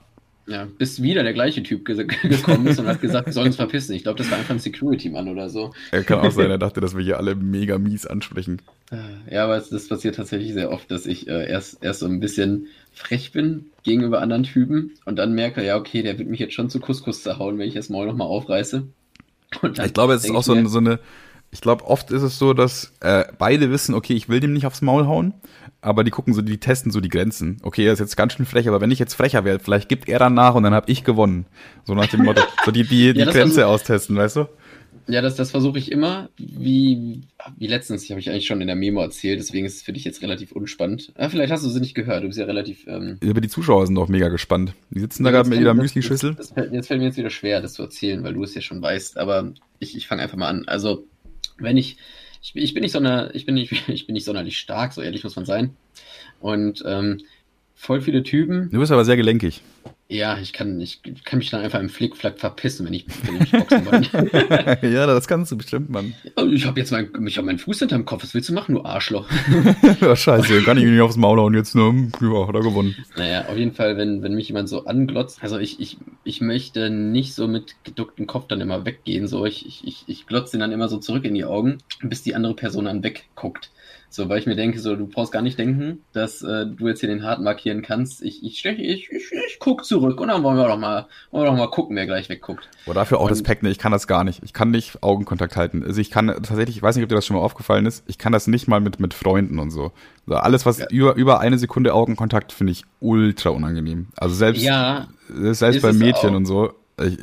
Ja, 0.46 0.66
bis 0.78 1.02
wieder 1.02 1.22
der 1.22 1.32
gleiche 1.32 1.62
Typ 1.62 1.84
ge 1.84 2.06
gekommen 2.22 2.66
ist 2.66 2.78
und 2.78 2.86
hat 2.86 3.00
gesagt, 3.00 3.26
wir 3.26 3.32
sollen 3.32 3.48
uns 3.48 3.56
verpissen. 3.56 3.94
Ich 3.94 4.02
glaube, 4.02 4.18
das 4.18 4.30
war 4.30 4.38
einfach 4.38 4.54
ein 4.54 4.58
Security-Mann 4.58 5.28
oder 5.28 5.48
so. 5.48 5.72
Er 5.90 6.04
kann 6.04 6.20
auch 6.20 6.30
sein, 6.30 6.50
er 6.50 6.58
dachte, 6.58 6.80
dass 6.80 6.96
wir 6.96 7.02
hier 7.02 7.18
alle 7.18 7.34
mega 7.34 7.78
mies 7.78 8.06
ansprechen. 8.06 8.60
Ja, 9.30 9.44
aber 9.44 9.58
das 9.58 9.88
passiert 9.88 10.16
tatsächlich 10.16 10.52
sehr 10.52 10.70
oft, 10.72 10.90
dass 10.90 11.06
ich 11.06 11.28
äh, 11.28 11.48
erst, 11.48 11.82
erst 11.82 12.00
so 12.00 12.06
ein 12.06 12.20
bisschen 12.20 12.66
frech 12.92 13.32
bin 13.32 13.66
gegenüber 13.82 14.20
anderen 14.20 14.42
Typen 14.42 14.92
und 15.04 15.16
dann 15.16 15.34
merke, 15.34 15.64
ja, 15.64 15.76
okay, 15.76 16.02
der 16.02 16.18
wird 16.18 16.28
mich 16.28 16.40
jetzt 16.40 16.54
schon 16.54 16.70
zu 16.70 16.80
Couscous 16.80 17.22
zerhauen, 17.22 17.58
wenn 17.58 17.68
ich 17.68 17.74
das 17.74 17.88
Maul 17.88 18.06
nochmal 18.06 18.28
aufreiße 18.28 18.88
ich 19.84 19.94
glaube, 19.94 20.14
es 20.14 20.24
ist 20.24 20.30
auch 20.30 20.42
so, 20.42 20.52
ein, 20.52 20.66
so 20.68 20.78
eine, 20.78 21.00
ich 21.50 21.60
glaube, 21.60 21.84
oft 21.84 22.10
ist 22.10 22.22
es 22.22 22.38
so, 22.38 22.54
dass 22.54 22.92
äh, 23.00 23.24
beide 23.38 23.70
wissen, 23.70 23.94
okay, 23.94 24.14
ich 24.14 24.28
will 24.28 24.40
dem 24.40 24.52
nicht 24.52 24.66
aufs 24.66 24.82
Maul 24.82 25.06
hauen, 25.06 25.34
aber 25.80 26.04
die 26.04 26.10
gucken 26.10 26.34
so, 26.34 26.42
die 26.42 26.58
testen 26.58 26.92
so 26.92 27.00
die 27.00 27.08
Grenzen. 27.08 27.58
Okay, 27.62 27.86
er 27.86 27.92
ist 27.92 27.98
jetzt 27.98 28.16
ganz 28.16 28.34
schön 28.34 28.46
frech, 28.46 28.68
aber 28.68 28.80
wenn 28.80 28.90
ich 28.90 28.98
jetzt 28.98 29.14
frecher 29.14 29.44
wäre, 29.44 29.58
vielleicht 29.58 29.88
gibt 29.88 30.08
er 30.08 30.18
dann 30.18 30.34
nach 30.34 30.54
und 30.54 30.62
dann 30.62 30.74
habe 30.74 30.90
ich 30.90 31.04
gewonnen. 31.04 31.46
So 31.84 31.94
nach 31.94 32.06
dem 32.06 32.24
Motto, 32.24 32.42
so 32.64 32.70
die, 32.70 32.84
die, 32.84 33.12
die 33.14 33.20
ja, 33.20 33.30
Grenze 33.30 33.66
austesten, 33.66 34.16
weißt 34.16 34.36
du? 34.36 34.48
Ja, 35.12 35.22
das, 35.22 35.36
das 35.36 35.50
versuche 35.50 35.78
ich 35.78 35.90
immer. 35.90 36.28
Wie, 36.36 37.22
wie 37.56 37.66
letztens, 37.66 38.08
habe 38.10 38.20
ich 38.20 38.30
eigentlich 38.30 38.46
schon 38.46 38.60
in 38.60 38.66
der 38.66 38.76
Memo 38.76 39.00
erzählt, 39.00 39.38
deswegen 39.40 39.66
ist 39.66 39.76
es 39.76 39.82
für 39.82 39.92
dich 39.92 40.04
jetzt 40.04 40.22
relativ 40.22 40.52
unspannend. 40.52 41.12
Ja, 41.18 41.28
vielleicht 41.28 41.52
hast 41.52 41.64
du 41.64 41.68
sie 41.68 41.80
nicht 41.80 41.94
gehört, 41.94 42.22
du 42.22 42.28
bist 42.28 42.38
ja 42.38 42.44
relativ. 42.44 42.86
Ähm, 42.86 43.18
aber 43.24 43.40
die 43.40 43.48
Zuschauer 43.48 43.86
sind 43.86 43.94
doch 43.96 44.08
mega 44.08 44.28
gespannt. 44.28 44.74
Die 44.90 45.00
sitzen 45.00 45.24
da 45.24 45.30
gerade 45.30 45.48
mit 45.48 45.60
ihrer 45.60 45.74
Müsli-Schüssel. 45.74 46.36
Jetzt, 46.38 46.54
jetzt 46.72 46.86
fällt 46.88 47.00
mir 47.00 47.06
jetzt 47.06 47.18
wieder 47.18 47.30
schwer, 47.30 47.60
das 47.60 47.74
zu 47.74 47.82
erzählen, 47.82 48.22
weil 48.22 48.34
du 48.34 48.42
es 48.42 48.54
ja 48.54 48.60
schon 48.60 48.80
weißt, 48.80 49.18
aber 49.18 49.52
ich, 49.78 49.96
ich 49.96 50.06
fange 50.06 50.22
einfach 50.22 50.36
mal 50.36 50.48
an. 50.48 50.64
Also, 50.66 51.04
wenn 51.58 51.76
ich. 51.76 51.96
Ich, 52.42 52.56
ich 52.56 52.72
bin 52.72 52.82
nicht 52.82 52.92
sonder, 52.92 53.34
ich 53.34 53.44
bin 53.44 53.54
nicht, 53.54 53.72
ich 53.88 54.06
bin 54.06 54.14
nicht 54.14 54.24
sonderlich 54.24 54.58
stark, 54.58 54.92
so 54.92 55.02
ehrlich 55.02 55.24
muss 55.24 55.36
man 55.36 55.44
sein. 55.44 55.76
Und 56.40 56.82
ähm, 56.86 57.18
voll 57.74 58.00
viele 58.00 58.22
Typen. 58.22 58.70
Du 58.70 58.78
bist 58.78 58.92
aber 58.92 59.04
sehr 59.04 59.16
gelenkig. 59.16 59.60
Ja, 60.10 60.38
ich 60.38 60.52
kann, 60.52 60.80
ich 60.80 61.00
kann 61.24 61.38
mich 61.38 61.50
dann 61.50 61.62
einfach 61.62 61.78
im 61.78 61.88
Flickflack 61.88 62.40
verpissen, 62.40 62.84
wenn 62.84 62.94
ich, 62.94 63.06
wenn 63.22 63.42
ich 63.42 63.52
boxen 63.52 63.86
wollte. 63.86 64.78
ja, 64.88 65.06
das 65.06 65.28
kannst 65.28 65.52
du 65.52 65.56
bestimmt, 65.56 65.88
Mann. 65.88 66.14
Ich 66.50 66.66
habe 66.66 66.80
jetzt 66.80 66.90
mein, 66.90 67.08
ich 67.28 67.38
hab 67.38 67.44
meinen 67.44 67.60
Fuß 67.60 67.78
hinterm 67.78 68.04
Kopf. 68.04 68.24
Was 68.24 68.34
willst 68.34 68.48
du 68.48 68.52
machen, 68.52 68.74
du 68.74 68.82
Arschloch? 68.84 69.28
ja, 70.00 70.16
scheiße, 70.16 70.62
kann 70.62 70.78
ich 70.78 70.82
ihn 70.82 70.94
nicht 70.94 71.00
aufs 71.00 71.16
Maul 71.16 71.38
hauen 71.38 71.54
jetzt, 71.54 71.76
ne? 71.76 72.10
Ja, 72.20 72.48
hat 72.48 72.56
er 72.56 72.60
gewonnen. 72.60 72.96
Naja, 73.16 73.46
auf 73.46 73.56
jeden 73.56 73.72
Fall, 73.72 73.96
wenn, 73.96 74.20
wenn 74.24 74.34
mich 74.34 74.48
jemand 74.48 74.68
so 74.68 74.84
anglotzt, 74.84 75.44
also 75.44 75.58
ich, 75.58 75.78
ich, 75.78 75.96
ich 76.24 76.40
möchte 76.40 76.90
nicht 76.90 77.34
so 77.34 77.46
mit 77.46 77.76
geducktem 77.84 78.26
Kopf 78.26 78.48
dann 78.48 78.60
immer 78.60 78.84
weggehen, 78.84 79.28
so 79.28 79.46
ich, 79.46 79.86
ich, 79.86 80.02
ich 80.08 80.26
glotze 80.26 80.56
ihn 80.56 80.60
dann 80.60 80.72
immer 80.72 80.88
so 80.88 80.98
zurück 80.98 81.24
in 81.24 81.34
die 81.34 81.44
Augen, 81.44 81.78
bis 82.02 82.24
die 82.24 82.34
andere 82.34 82.54
Person 82.54 82.86
dann 82.86 83.04
wegguckt. 83.04 83.70
So, 84.12 84.28
weil 84.28 84.40
ich 84.40 84.46
mir 84.46 84.56
denke, 84.56 84.80
so, 84.80 84.96
du 84.96 85.06
brauchst 85.06 85.30
gar 85.30 85.40
nicht 85.40 85.56
denken, 85.56 86.04
dass 86.12 86.42
äh, 86.42 86.66
du 86.66 86.88
jetzt 86.88 86.98
hier 86.98 87.08
den 87.08 87.22
Hart 87.22 87.40
markieren 87.40 87.80
kannst. 87.80 88.22
Ich, 88.22 88.42
ich, 88.42 88.64
ich, 88.64 88.78
ich, 88.80 89.08
ich, 89.12 89.58
guck 89.60 89.84
zurück 89.84 90.20
und 90.20 90.26
dann 90.26 90.42
wollen 90.42 90.56
wir 90.56 90.66
doch 90.66 90.76
mal, 90.76 91.06
wollen 91.30 91.44
wir 91.44 91.50
doch 91.52 91.56
mal 91.56 91.70
gucken, 91.70 91.94
wer 91.94 92.06
gleich 92.06 92.28
wegguckt. 92.28 92.68
Boah, 92.86 92.94
dafür 92.94 93.18
auch 93.18 93.26
und, 93.26 93.30
Respekt, 93.30 93.62
ne? 93.62 93.70
Ich 93.70 93.78
kann 93.78 93.92
das 93.92 94.08
gar 94.08 94.24
nicht. 94.24 94.42
Ich 94.42 94.52
kann 94.52 94.72
nicht 94.72 95.00
Augenkontakt 95.04 95.56
halten. 95.56 95.84
Also 95.84 96.00
ich 96.00 96.10
kann 96.10 96.26
tatsächlich, 96.26 96.76
ich 96.76 96.82
weiß 96.82 96.96
nicht, 96.96 97.04
ob 97.04 97.08
dir 97.08 97.14
das 97.14 97.24
schon 97.24 97.36
mal 97.36 97.42
aufgefallen 97.42 97.86
ist, 97.86 98.02
ich 98.08 98.18
kann 98.18 98.32
das 98.32 98.48
nicht 98.48 98.66
mal 98.66 98.80
mit, 98.80 98.98
mit 98.98 99.14
Freunden 99.14 99.60
und 99.60 99.70
so. 99.70 99.92
Also 100.26 100.40
alles, 100.40 100.66
was 100.66 100.80
ja. 100.80 100.86
über, 100.90 101.14
über 101.14 101.38
eine 101.38 101.58
Sekunde 101.58 101.94
Augenkontakt, 101.94 102.52
finde 102.52 102.72
ich 102.72 102.82
ultra 102.98 103.50
unangenehm. 103.50 104.08
Also 104.16 104.34
selbst, 104.34 104.62
ja, 104.62 105.06
selbst 105.28 105.82
bei 105.82 105.92
Mädchen 105.92 106.34
und 106.34 106.46
so 106.46 106.72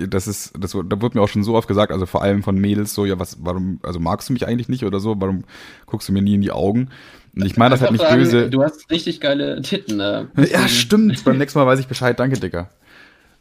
das 0.07 0.27
ist, 0.27 0.53
das, 0.59 0.71
da 0.71 1.01
wurde 1.01 1.17
mir 1.17 1.23
auch 1.23 1.27
schon 1.29 1.43
so 1.43 1.55
oft 1.55 1.67
gesagt, 1.67 1.91
also 1.91 2.05
vor 2.05 2.21
allem 2.21 2.43
von 2.43 2.57
Mädels 2.57 2.93
so, 2.93 3.05
ja, 3.05 3.19
was, 3.19 3.37
warum, 3.41 3.79
also 3.83 3.99
magst 3.99 4.29
du 4.29 4.33
mich 4.33 4.47
eigentlich 4.47 4.69
nicht 4.69 4.83
oder 4.83 4.99
so, 4.99 5.19
warum 5.19 5.43
guckst 5.85 6.09
du 6.09 6.13
mir 6.13 6.21
nie 6.21 6.35
in 6.35 6.41
die 6.41 6.51
Augen? 6.51 6.89
Und 7.35 7.45
ich 7.45 7.57
meine 7.57 7.71
das 7.71 7.81
halt 7.81 7.91
nicht 7.91 8.01
sagen, 8.01 8.23
böse. 8.23 8.49
Du 8.49 8.63
hast 8.63 8.89
richtig 8.89 9.21
geile 9.21 9.61
Titten, 9.61 9.97
ne? 9.97 10.29
Ja, 10.51 10.67
stimmt. 10.67 11.23
Beim 11.25 11.37
nächsten 11.37 11.59
Mal 11.59 11.67
weiß 11.67 11.79
ich 11.79 11.87
Bescheid. 11.87 12.19
Danke, 12.19 12.39
Dicker. 12.39 12.71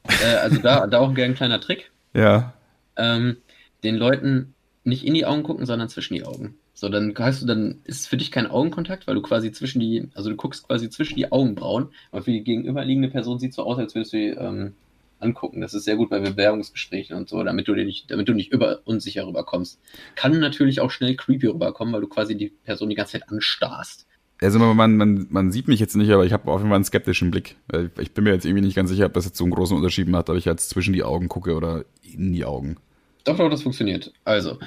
Äh, 0.04 0.36
also 0.36 0.58
da, 0.58 0.86
da 0.86 0.98
auch 0.98 1.16
ein 1.16 1.34
kleiner 1.34 1.60
Trick. 1.60 1.90
Ja. 2.12 2.52
Ähm, 2.96 3.38
den 3.82 3.96
Leuten 3.96 4.54
nicht 4.84 5.04
in 5.04 5.14
die 5.14 5.24
Augen 5.24 5.42
gucken, 5.42 5.64
sondern 5.64 5.88
zwischen 5.88 6.14
die 6.14 6.24
Augen. 6.24 6.56
So, 6.74 6.90
dann 6.90 7.14
hast 7.18 7.40
du 7.40 7.46
dann, 7.46 7.80
ist 7.84 8.00
es 8.00 8.06
für 8.06 8.18
dich 8.18 8.30
kein 8.30 8.46
Augenkontakt, 8.46 9.06
weil 9.06 9.14
du 9.14 9.22
quasi 9.22 9.50
zwischen 9.50 9.80
die, 9.80 10.10
also 10.14 10.28
du 10.28 10.36
guckst 10.36 10.68
quasi 10.68 10.90
zwischen 10.90 11.16
die 11.16 11.32
Augenbrauen, 11.32 11.88
aber 12.12 12.22
für 12.22 12.32
die 12.32 12.44
gegenüberliegende 12.44 13.08
Person 13.08 13.38
sieht 13.38 13.50
es 13.50 13.56
so 13.56 13.64
aus, 13.64 13.78
als 13.78 13.94
würdest 13.94 14.12
du 14.12 14.18
ähm, 14.18 14.74
angucken. 15.18 15.60
Das 15.60 15.74
ist 15.74 15.84
sehr 15.84 15.96
gut 15.96 16.10
bei 16.10 16.20
Bewerbungsgesprächen 16.20 17.16
und 17.16 17.28
so, 17.28 17.42
damit 17.42 17.68
du 17.68 17.74
dir 17.74 17.84
nicht, 17.84 18.10
damit 18.10 18.28
du 18.28 18.32
nicht 18.32 18.52
über 18.52 18.80
unsicher 18.84 19.26
rüberkommst. 19.26 19.80
Kann 20.14 20.38
natürlich 20.38 20.80
auch 20.80 20.90
schnell 20.90 21.16
creepy 21.16 21.46
rüberkommen, 21.46 21.94
weil 21.94 22.00
du 22.00 22.08
quasi 22.08 22.36
die 22.36 22.52
Person 22.64 22.90
die 22.90 22.96
ganze 22.96 23.12
Zeit 23.12 23.28
anstarrst. 23.28 24.06
Also 24.42 24.58
man, 24.58 24.96
man, 24.96 25.26
man 25.30 25.50
sieht 25.50 25.66
mich 25.66 25.80
jetzt 25.80 25.96
nicht, 25.96 26.10
aber 26.10 26.26
ich 26.26 26.32
habe 26.32 26.50
auf 26.50 26.58
jeden 26.58 26.68
Fall 26.68 26.76
einen 26.76 26.84
skeptischen 26.84 27.30
Blick. 27.30 27.56
Ich 27.98 28.12
bin 28.12 28.24
mir 28.24 28.34
jetzt 28.34 28.44
irgendwie 28.44 28.64
nicht 28.64 28.76
ganz 28.76 28.90
sicher, 28.90 29.06
ob 29.06 29.14
das 29.14 29.24
jetzt 29.24 29.38
so 29.38 29.44
einen 29.44 29.54
großen 29.54 29.74
Unterschied 29.76 30.08
macht, 30.08 30.28
ob 30.28 30.36
ich 30.36 30.44
jetzt 30.44 30.68
zwischen 30.68 30.92
die 30.92 31.04
Augen 31.04 31.28
gucke 31.28 31.54
oder 31.54 31.86
in 32.02 32.32
die 32.32 32.44
Augen. 32.44 32.76
Doch, 33.24 33.38
doch, 33.38 33.48
das 33.48 33.62
funktioniert. 33.62 34.12
Also, 34.24 34.58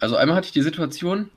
also 0.00 0.16
einmal 0.16 0.36
hatte 0.36 0.46
ich 0.46 0.52
die 0.52 0.62
Situation, 0.62 1.30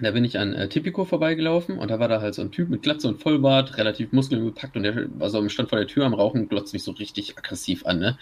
da 0.00 0.10
bin 0.10 0.24
ich 0.24 0.38
an 0.38 0.52
äh, 0.52 0.68
Tipico 0.68 1.04
vorbeigelaufen 1.04 1.78
und 1.78 1.90
da 1.90 1.98
war 1.98 2.08
da 2.08 2.20
halt 2.20 2.34
so 2.34 2.42
ein 2.42 2.52
Typ 2.52 2.68
mit 2.68 2.82
Glatze 2.82 3.08
und 3.08 3.22
Vollbart, 3.22 3.78
relativ 3.78 4.12
muskelbepackt 4.12 4.76
und 4.76 4.82
der 4.82 5.06
war 5.18 5.30
so 5.30 5.38
im 5.38 5.48
Stand 5.48 5.70
vor 5.70 5.78
der 5.78 5.88
Tür 5.88 6.04
am 6.04 6.14
Rauchen 6.14 6.42
und 6.42 6.50
glotzt 6.50 6.74
mich 6.74 6.82
so 6.82 6.92
richtig 6.92 7.38
aggressiv 7.38 7.86
an, 7.86 7.98
ne? 7.98 8.18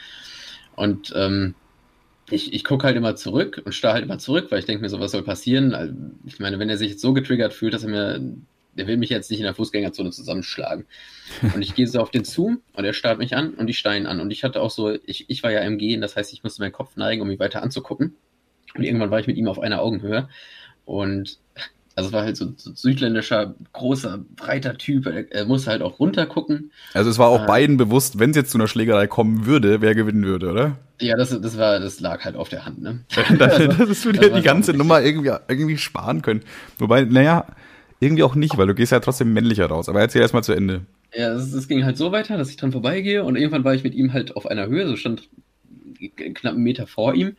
Und 0.76 1.12
ähm, 1.16 1.54
ich, 2.30 2.52
ich 2.52 2.64
gucke 2.64 2.86
halt 2.86 2.96
immer 2.96 3.16
zurück 3.16 3.62
und 3.64 3.74
starre 3.74 3.94
halt 3.94 4.04
immer 4.04 4.18
zurück, 4.18 4.50
weil 4.50 4.58
ich 4.58 4.64
denke 4.64 4.82
mir 4.82 4.88
so, 4.88 5.00
was 5.00 5.12
soll 5.12 5.22
passieren? 5.22 5.74
Also, 5.74 5.94
ich 6.24 6.40
meine, 6.40 6.58
wenn 6.58 6.70
er 6.70 6.78
sich 6.78 6.90
jetzt 6.90 7.00
so 7.00 7.12
getriggert 7.12 7.52
fühlt, 7.52 7.74
dass 7.74 7.84
er 7.84 7.90
mir, 7.90 8.36
der 8.76 8.86
will 8.86 8.96
mich 8.96 9.10
jetzt 9.10 9.30
nicht 9.30 9.40
in 9.40 9.44
der 9.44 9.54
Fußgängerzone 9.54 10.10
zusammenschlagen. 10.10 10.86
Und 11.54 11.62
ich 11.62 11.74
gehe 11.74 11.86
so 11.86 12.00
auf 12.00 12.10
den 12.10 12.24
zu 12.24 12.56
und 12.72 12.84
er 12.84 12.92
starrt 12.92 13.18
mich 13.18 13.36
an 13.36 13.54
und 13.54 13.68
ich 13.68 13.78
steine 13.78 14.08
an. 14.08 14.20
Und 14.20 14.30
ich 14.30 14.44
hatte 14.44 14.60
auch 14.60 14.70
so, 14.70 14.96
ich, 15.04 15.28
ich 15.28 15.42
war 15.42 15.52
ja 15.52 15.60
im 15.60 15.78
Gehen, 15.78 16.00
das 16.00 16.16
heißt, 16.16 16.32
ich 16.32 16.42
musste 16.42 16.60
meinen 16.62 16.72
Kopf 16.72 16.96
neigen, 16.96 17.22
um 17.22 17.30
ihn 17.30 17.38
weiter 17.38 17.62
anzugucken. 17.62 18.16
Und 18.74 18.82
irgendwann 18.82 19.10
war 19.10 19.20
ich 19.20 19.26
mit 19.26 19.36
ihm 19.36 19.48
auf 19.48 19.58
einer 19.58 19.80
Augenhöhe. 19.80 20.28
Und 20.84 21.38
also 21.96 22.08
es 22.08 22.12
war 22.12 22.24
halt 22.24 22.36
so, 22.36 22.52
so 22.56 22.72
südländischer, 22.74 23.54
großer, 23.72 24.18
breiter 24.36 24.76
Typ. 24.76 25.06
Er, 25.06 25.44
musste 25.44 25.70
halt 25.70 25.82
auch 25.82 26.00
runtergucken. 26.00 26.72
Also 26.92 27.08
es 27.08 27.18
war 27.18 27.28
auch 27.28 27.44
äh, 27.44 27.46
beiden 27.46 27.76
bewusst, 27.76 28.18
wenn 28.18 28.30
es 28.30 28.36
jetzt 28.36 28.50
zu 28.50 28.58
einer 28.58 28.66
Schlägerei 28.66 29.06
kommen 29.06 29.46
würde, 29.46 29.80
wer 29.80 29.94
gewinnen 29.94 30.24
würde, 30.24 30.50
oder? 30.50 30.78
Ja, 31.00 31.16
das, 31.16 31.30
das 31.40 31.56
war, 31.56 31.78
das 31.78 32.00
lag 32.00 32.24
halt 32.24 32.34
auf 32.34 32.48
der 32.48 32.66
Hand, 32.66 32.82
ne? 32.82 33.00
das, 33.38 33.58
das 33.58 34.04
würde 34.04 34.28
ja 34.28 34.34
die 34.34 34.42
ganze 34.42 34.72
Nummer 34.72 35.02
irgendwie, 35.02 35.30
irgendwie 35.46 35.78
sparen 35.78 36.22
können. 36.22 36.42
Wobei, 36.78 37.04
naja, 37.04 37.46
irgendwie 38.00 38.24
auch 38.24 38.34
nicht, 38.34 38.58
weil 38.58 38.66
du 38.66 38.74
gehst 38.74 38.90
ja 38.90 38.98
trotzdem 38.98 39.32
männlicher 39.32 39.66
raus. 39.66 39.88
Aber 39.88 40.00
erzähl 40.00 40.22
erst 40.22 40.34
mal 40.34 40.42
zu 40.42 40.52
Ende. 40.52 40.82
Ja, 41.16 41.32
es 41.32 41.68
ging 41.68 41.84
halt 41.84 41.96
so 41.96 42.10
weiter, 42.10 42.36
dass 42.36 42.50
ich 42.50 42.56
dran 42.56 42.72
vorbeigehe 42.72 43.22
und 43.22 43.36
irgendwann 43.36 43.62
war 43.62 43.74
ich 43.74 43.84
mit 43.84 43.94
ihm 43.94 44.12
halt 44.12 44.36
auf 44.36 44.46
einer 44.46 44.66
Höhe, 44.66 44.88
so 44.88 44.96
stand 44.96 45.28
knapp 46.16 46.54
einen 46.54 46.64
Meter 46.64 46.88
vor 46.88 47.14
ihm 47.14 47.36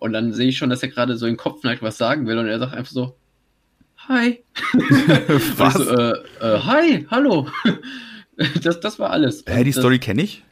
und 0.00 0.12
dann 0.12 0.32
sehe 0.32 0.48
ich 0.48 0.58
schon, 0.58 0.70
dass 0.70 0.82
er 0.82 0.88
gerade 0.88 1.16
so 1.16 1.26
in 1.26 1.34
den 1.34 1.38
Kopf 1.38 1.62
neigt, 1.62 1.82
was 1.82 1.98
sagen 1.98 2.26
will 2.26 2.38
und 2.38 2.48
er 2.48 2.58
sagt 2.58 2.74
einfach 2.74 2.92
so, 2.92 3.16
Hi. 4.08 4.42
was? 5.56 5.74
So, 5.74 5.84
äh, 5.84 6.12
äh, 6.40 6.58
hi, 6.58 7.06
hallo. 7.10 7.48
das, 8.62 8.80
das 8.80 8.98
war 8.98 9.10
alles. 9.10 9.44
Hä, 9.46 9.62
die 9.62 9.72
Story 9.72 9.98
kenne 9.98 10.22
ich? 10.22 10.42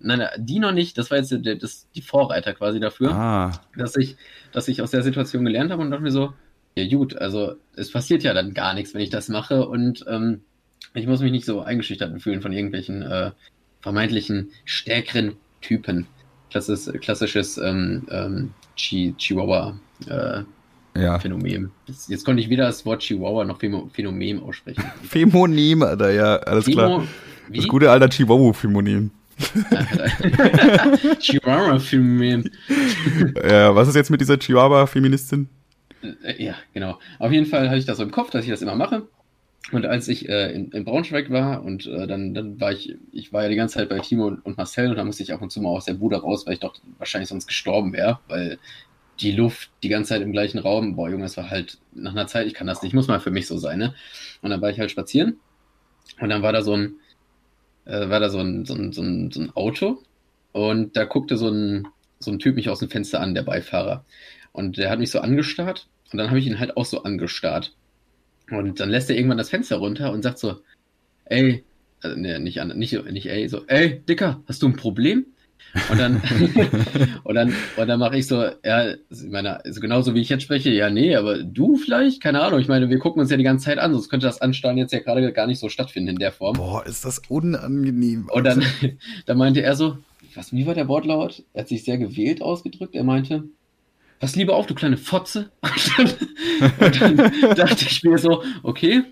Nein, 0.00 0.18
nein, 0.18 0.28
die 0.38 0.58
noch 0.58 0.72
nicht. 0.72 0.98
Das 0.98 1.10
war 1.10 1.18
jetzt 1.18 1.30
der, 1.30 1.54
das, 1.54 1.88
die 1.94 2.02
Vorreiter 2.02 2.52
quasi 2.54 2.80
dafür, 2.80 3.12
ah. 3.12 3.52
dass, 3.76 3.96
ich, 3.96 4.16
dass 4.52 4.68
ich 4.68 4.82
aus 4.82 4.90
der 4.90 5.02
Situation 5.02 5.44
gelernt 5.44 5.70
habe 5.70 5.80
und 5.82 5.90
dachte 5.90 6.02
mir 6.02 6.10
so, 6.10 6.34
ja 6.76 6.88
gut, 6.88 7.16
also 7.16 7.54
es 7.76 7.90
passiert 7.90 8.22
ja 8.22 8.34
dann 8.34 8.54
gar 8.54 8.74
nichts, 8.74 8.94
wenn 8.94 9.00
ich 9.00 9.10
das 9.10 9.28
mache 9.28 9.66
und 9.66 10.04
ähm, 10.08 10.42
ich 10.94 11.06
muss 11.06 11.20
mich 11.20 11.32
nicht 11.32 11.46
so 11.46 11.60
eingeschüchtert 11.60 12.20
fühlen 12.22 12.42
von 12.42 12.52
irgendwelchen 12.52 13.02
äh, 13.02 13.30
vermeintlichen 13.80 14.50
stärkeren 14.64 15.36
Typen. 15.60 16.06
Klassisch, 16.50 16.92
klassisches 17.00 17.58
ähm, 17.58 18.06
ähm, 18.10 18.54
Chihuahua 18.78 19.78
äh, 20.08 20.42
ja. 20.98 21.18
Phänomen. 21.18 21.70
Jetzt, 22.08 22.24
konnte 22.24 22.42
ich 22.42 22.48
weder 22.48 22.66
das 22.66 22.84
Wort 22.84 23.02
Chihuahua 23.02 23.44
noch 23.44 23.58
Phänomen 23.58 24.40
aussprechen. 24.40 24.82
Phämonym, 25.04 25.82
Alter, 25.82 26.10
ja, 26.12 26.36
alles 26.36 26.64
Phemo 26.64 26.76
klar. 26.76 27.04
Wie? 27.48 27.58
Das 27.58 27.68
gute 27.68 27.90
alter 27.90 28.08
Chihuahua-Phänomen. 28.08 29.10
Chihuahua-Phänomen. 31.20 32.50
ja, 33.48 33.74
was 33.74 33.88
ist 33.88 33.94
jetzt 33.94 34.10
mit 34.10 34.20
dieser 34.20 34.38
Chihuahua-Feministin? 34.38 35.48
Äh, 36.02 36.44
ja, 36.44 36.54
genau. 36.74 36.98
Auf 37.18 37.32
jeden 37.32 37.46
Fall 37.46 37.68
hatte 37.68 37.78
ich 37.78 37.86
das 37.86 37.96
so 37.98 38.02
im 38.02 38.10
Kopf, 38.10 38.30
dass 38.30 38.44
ich 38.44 38.50
das 38.50 38.62
immer 38.62 38.74
mache. 38.74 39.06
Und 39.70 39.84
als 39.84 40.08
ich 40.08 40.28
äh, 40.28 40.50
in, 40.52 40.70
in, 40.70 40.84
Braunschweig 40.84 41.30
war 41.30 41.62
und 41.62 41.86
äh, 41.86 42.06
dann, 42.06 42.32
dann 42.32 42.58
war 42.58 42.72
ich, 42.72 42.96
ich 43.12 43.32
war 43.32 43.42
ja 43.42 43.48
die 43.50 43.56
ganze 43.56 43.74
Zeit 43.74 43.90
bei 43.90 43.98
Timo 43.98 44.26
und, 44.26 44.44
und 44.46 44.56
Marcel 44.56 44.90
und 44.90 44.96
da 44.96 45.04
musste 45.04 45.22
ich 45.22 45.32
ab 45.32 45.42
und 45.42 45.52
zu 45.52 45.60
mal 45.60 45.68
aus 45.68 45.84
der 45.84 45.94
Bude 45.94 46.16
raus, 46.16 46.46
weil 46.46 46.54
ich 46.54 46.60
doch 46.60 46.74
wahrscheinlich 46.96 47.28
sonst 47.28 47.46
gestorben 47.46 47.92
wäre, 47.92 48.18
weil 48.28 48.58
die 49.20 49.32
Luft 49.32 49.70
die 49.82 49.88
ganze 49.88 50.10
Zeit 50.10 50.22
im 50.22 50.32
gleichen 50.32 50.58
Raum, 50.58 50.96
boah, 50.96 51.10
Junge, 51.10 51.26
es 51.26 51.36
war 51.36 51.50
halt 51.50 51.78
nach 51.92 52.12
einer 52.12 52.26
Zeit, 52.26 52.46
ich 52.46 52.54
kann 52.54 52.66
das 52.66 52.82
nicht, 52.82 52.94
muss 52.94 53.08
mal 53.08 53.20
für 53.20 53.30
mich 53.30 53.46
so 53.46 53.58
sein, 53.58 53.78
ne? 53.78 53.94
Und 54.42 54.50
dann 54.50 54.62
war 54.62 54.70
ich 54.70 54.78
halt 54.78 54.90
spazieren 54.90 55.38
und 56.20 56.30
dann 56.30 56.42
war 56.42 56.52
da 56.52 56.62
so 56.62 56.74
ein, 56.74 56.94
äh, 57.84 58.08
war 58.08 58.20
da 58.20 58.30
so 58.30 58.38
ein, 58.38 58.64
so 58.64 58.74
ein, 58.74 58.92
so 58.92 59.02
ein, 59.02 59.30
so 59.30 59.40
ein 59.40 59.50
Auto 59.54 60.02
und 60.52 60.96
da 60.96 61.04
guckte 61.04 61.36
so 61.36 61.48
ein, 61.48 61.88
so 62.20 62.30
ein 62.30 62.38
Typ 62.38 62.56
mich 62.56 62.70
aus 62.70 62.78
dem 62.78 62.88
Fenster 62.90 63.20
an, 63.20 63.34
der 63.34 63.42
Beifahrer. 63.42 64.04
Und 64.52 64.76
der 64.76 64.90
hat 64.90 64.98
mich 64.98 65.10
so 65.10 65.20
angestarrt 65.20 65.88
und 66.10 66.18
dann 66.18 66.28
habe 66.28 66.38
ich 66.38 66.46
ihn 66.46 66.58
halt 66.58 66.76
auch 66.76 66.86
so 66.86 67.02
angestarrt. 67.02 67.74
Und 68.50 68.80
dann 68.80 68.90
lässt 68.90 69.10
er 69.10 69.16
irgendwann 69.16 69.38
das 69.38 69.50
Fenster 69.50 69.76
runter 69.76 70.12
und 70.12 70.22
sagt 70.22 70.38
so, 70.38 70.56
ey, 71.26 71.64
also, 72.00 72.18
ne, 72.18 72.38
nicht, 72.38 72.62
nicht, 72.74 73.04
nicht 73.10 73.26
ey, 73.26 73.48
so, 73.48 73.66
ey, 73.66 74.00
Dicker, 74.00 74.42
hast 74.46 74.62
du 74.62 74.68
ein 74.68 74.76
Problem? 74.76 75.26
Und 75.90 76.00
dann, 76.00 76.22
und 77.24 77.34
dann, 77.34 77.54
und 77.76 77.88
dann 77.88 77.98
mache 77.98 78.16
ich 78.16 78.26
so, 78.26 78.42
ja, 78.64 78.92
ich 78.92 79.24
meine, 79.28 79.64
also 79.64 79.80
genauso 79.80 80.14
wie 80.14 80.20
ich 80.20 80.28
jetzt 80.28 80.44
spreche, 80.44 80.70
ja, 80.70 80.88
nee, 80.88 81.14
aber 81.14 81.42
du 81.42 81.76
vielleicht? 81.76 82.22
Keine 82.22 82.40
Ahnung. 82.40 82.60
Ich 82.60 82.68
meine, 82.68 82.88
wir 82.88 82.98
gucken 82.98 83.20
uns 83.20 83.30
ja 83.30 83.36
die 83.36 83.44
ganze 83.44 83.66
Zeit 83.66 83.78
an, 83.78 83.92
sonst 83.92 84.08
könnte 84.08 84.26
das 84.26 84.40
Anstarren 84.40 84.78
jetzt 84.78 84.92
ja 84.92 85.00
gerade 85.00 85.32
gar 85.32 85.46
nicht 85.46 85.58
so 85.58 85.68
stattfinden 85.68 86.10
in 86.10 86.18
der 86.18 86.32
Form. 86.32 86.56
Boah, 86.56 86.86
ist 86.86 87.04
das 87.04 87.20
unangenehm. 87.28 88.28
Und 88.32 88.44
dann, 88.44 88.64
dann 89.26 89.38
meinte 89.38 89.62
er 89.62 89.76
so, 89.76 89.98
was, 90.34 90.52
wie 90.52 90.66
war 90.66 90.74
der 90.74 90.88
Wortlaut? 90.88 91.42
Er 91.52 91.62
hat 91.62 91.68
sich 91.68 91.84
sehr 91.84 91.98
gewählt 91.98 92.40
ausgedrückt. 92.40 92.94
Er 92.94 93.04
meinte, 93.04 93.44
pass 94.18 94.36
lieber 94.36 94.56
auf, 94.56 94.66
du 94.66 94.74
kleine 94.74 94.96
Fotze. 94.96 95.50
Und 95.62 97.00
dann, 97.00 97.20
und 97.20 97.20
dann 97.20 97.54
dachte 97.54 97.84
ich 97.88 98.02
mir 98.02 98.18
so, 98.18 98.42
okay, 98.62 99.04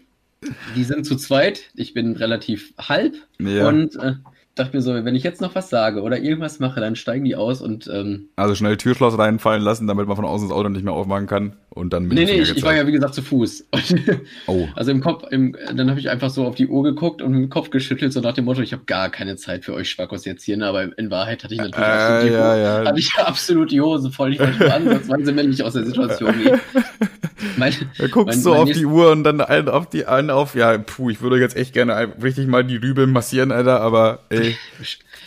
die 0.74 0.84
sind 0.84 1.06
zu 1.06 1.16
zweit, 1.16 1.60
ich 1.74 1.94
bin 1.94 2.16
relativ 2.16 2.74
halb 2.78 3.14
ja. 3.38 3.68
und 3.68 3.96
äh, 3.96 4.14
dachte 4.56 4.74
mir 4.74 4.82
so, 4.82 4.92
wenn 4.92 5.14
ich 5.14 5.22
jetzt 5.22 5.40
noch 5.40 5.54
was 5.54 5.68
sage 5.68 6.02
oder 6.02 6.18
irgendwas 6.18 6.58
mache, 6.58 6.80
dann 6.80 6.96
steigen 6.96 7.24
die 7.24 7.36
aus 7.36 7.60
und. 7.60 7.88
Ähm, 7.92 8.30
also 8.36 8.54
schnell 8.54 8.76
Türschloss 8.76 9.18
reinfallen 9.18 9.62
lassen, 9.62 9.86
damit 9.86 10.08
man 10.08 10.16
von 10.16 10.24
außen 10.24 10.48
das 10.48 10.56
Auto 10.56 10.68
nicht 10.70 10.82
mehr 10.82 10.94
aufmachen 10.94 11.26
kann 11.26 11.52
und 11.76 11.92
dann 11.92 12.08
Nee, 12.08 12.24
nee, 12.24 12.40
ich, 12.40 12.56
ich, 12.56 12.62
war 12.62 12.74
ja 12.74 12.86
wie 12.86 12.92
gesagt 12.92 13.14
zu 13.14 13.22
Fuß. 13.22 13.66
oh. 14.46 14.66
Also 14.74 14.90
im 14.90 15.02
Kopf, 15.02 15.24
im, 15.30 15.54
dann 15.74 15.90
habe 15.90 16.00
ich 16.00 16.08
einfach 16.08 16.30
so 16.30 16.46
auf 16.46 16.54
die 16.54 16.66
Uhr 16.66 16.82
geguckt 16.82 17.20
und 17.20 17.34
den 17.34 17.50
Kopf 17.50 17.68
geschüttelt, 17.68 18.14
so 18.14 18.20
nach 18.20 18.32
dem 18.32 18.46
Motto, 18.46 18.62
ich 18.62 18.72
habe 18.72 18.84
gar 18.86 19.10
keine 19.10 19.36
Zeit 19.36 19.64
für 19.64 19.74
euch 19.74 19.90
Schwackos 19.90 20.24
jetzt 20.24 20.42
hier, 20.42 20.56
ne? 20.56 20.66
aber 20.66 20.98
in 20.98 21.10
Wahrheit 21.10 21.44
hatte 21.44 21.54
ich 21.54 21.60
natürlich 21.60 21.86
äh, 21.86 21.90
absolut, 21.90 22.22
die 22.22 22.32
ja, 22.32 22.56
ja. 22.56 22.88
Hatte 22.88 22.98
ich 22.98 23.14
absolut 23.18 23.70
die 23.70 23.80
Hose 23.82 24.10
voll. 24.10 24.32
Ich 24.32 24.40
wollte 24.40 24.72
ansatzweise 24.72 25.32
männlich 25.34 25.62
aus 25.62 25.74
der 25.74 25.84
Situation 25.84 26.34
gehen. 26.42 26.60
Mein, 27.58 27.74
da 27.98 28.06
guckst 28.08 28.44
du 28.44 28.54
auf 28.54 28.70
die 28.70 28.86
Uhr 28.86 29.10
und 29.10 29.24
dann 29.24 29.40
einen 29.40 29.68
auf 29.68 29.88
die 29.88 30.06
einen 30.06 30.30
auf, 30.30 30.54
ja, 30.54 30.76
puh, 30.78 31.10
ich 31.10 31.20
würde 31.20 31.38
jetzt 31.38 31.56
echt 31.56 31.72
gerne 31.72 32.08
richtig 32.22 32.46
mal 32.46 32.64
die 32.64 32.76
Rübe 32.76 33.06
massieren, 33.06 33.52
Alter, 33.52 33.80
aber 33.80 34.20
ey. 34.30 34.45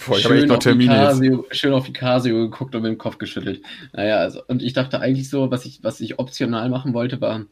Boah, 0.05 0.17
ich 0.17 0.23
schön, 0.23 0.47
noch 0.47 0.59
Termine 0.59 0.93
Casio, 0.93 1.45
schön 1.51 1.73
auf 1.73 1.85
die 1.85 1.93
Casio 1.93 2.35
geguckt 2.35 2.75
und 2.75 2.83
mit 2.83 2.91
dem 2.91 2.97
Kopf 2.97 3.17
geschüttelt. 3.17 3.61
Naja, 3.93 4.17
also, 4.17 4.41
und 4.47 4.61
ich 4.61 4.73
dachte 4.73 4.99
eigentlich 4.99 5.29
so, 5.29 5.51
was 5.51 5.65
ich, 5.65 5.83
was 5.83 5.99
ich 5.99 6.19
optional 6.19 6.69
machen 6.69 6.93
wollte, 6.93 7.19
war, 7.21 7.45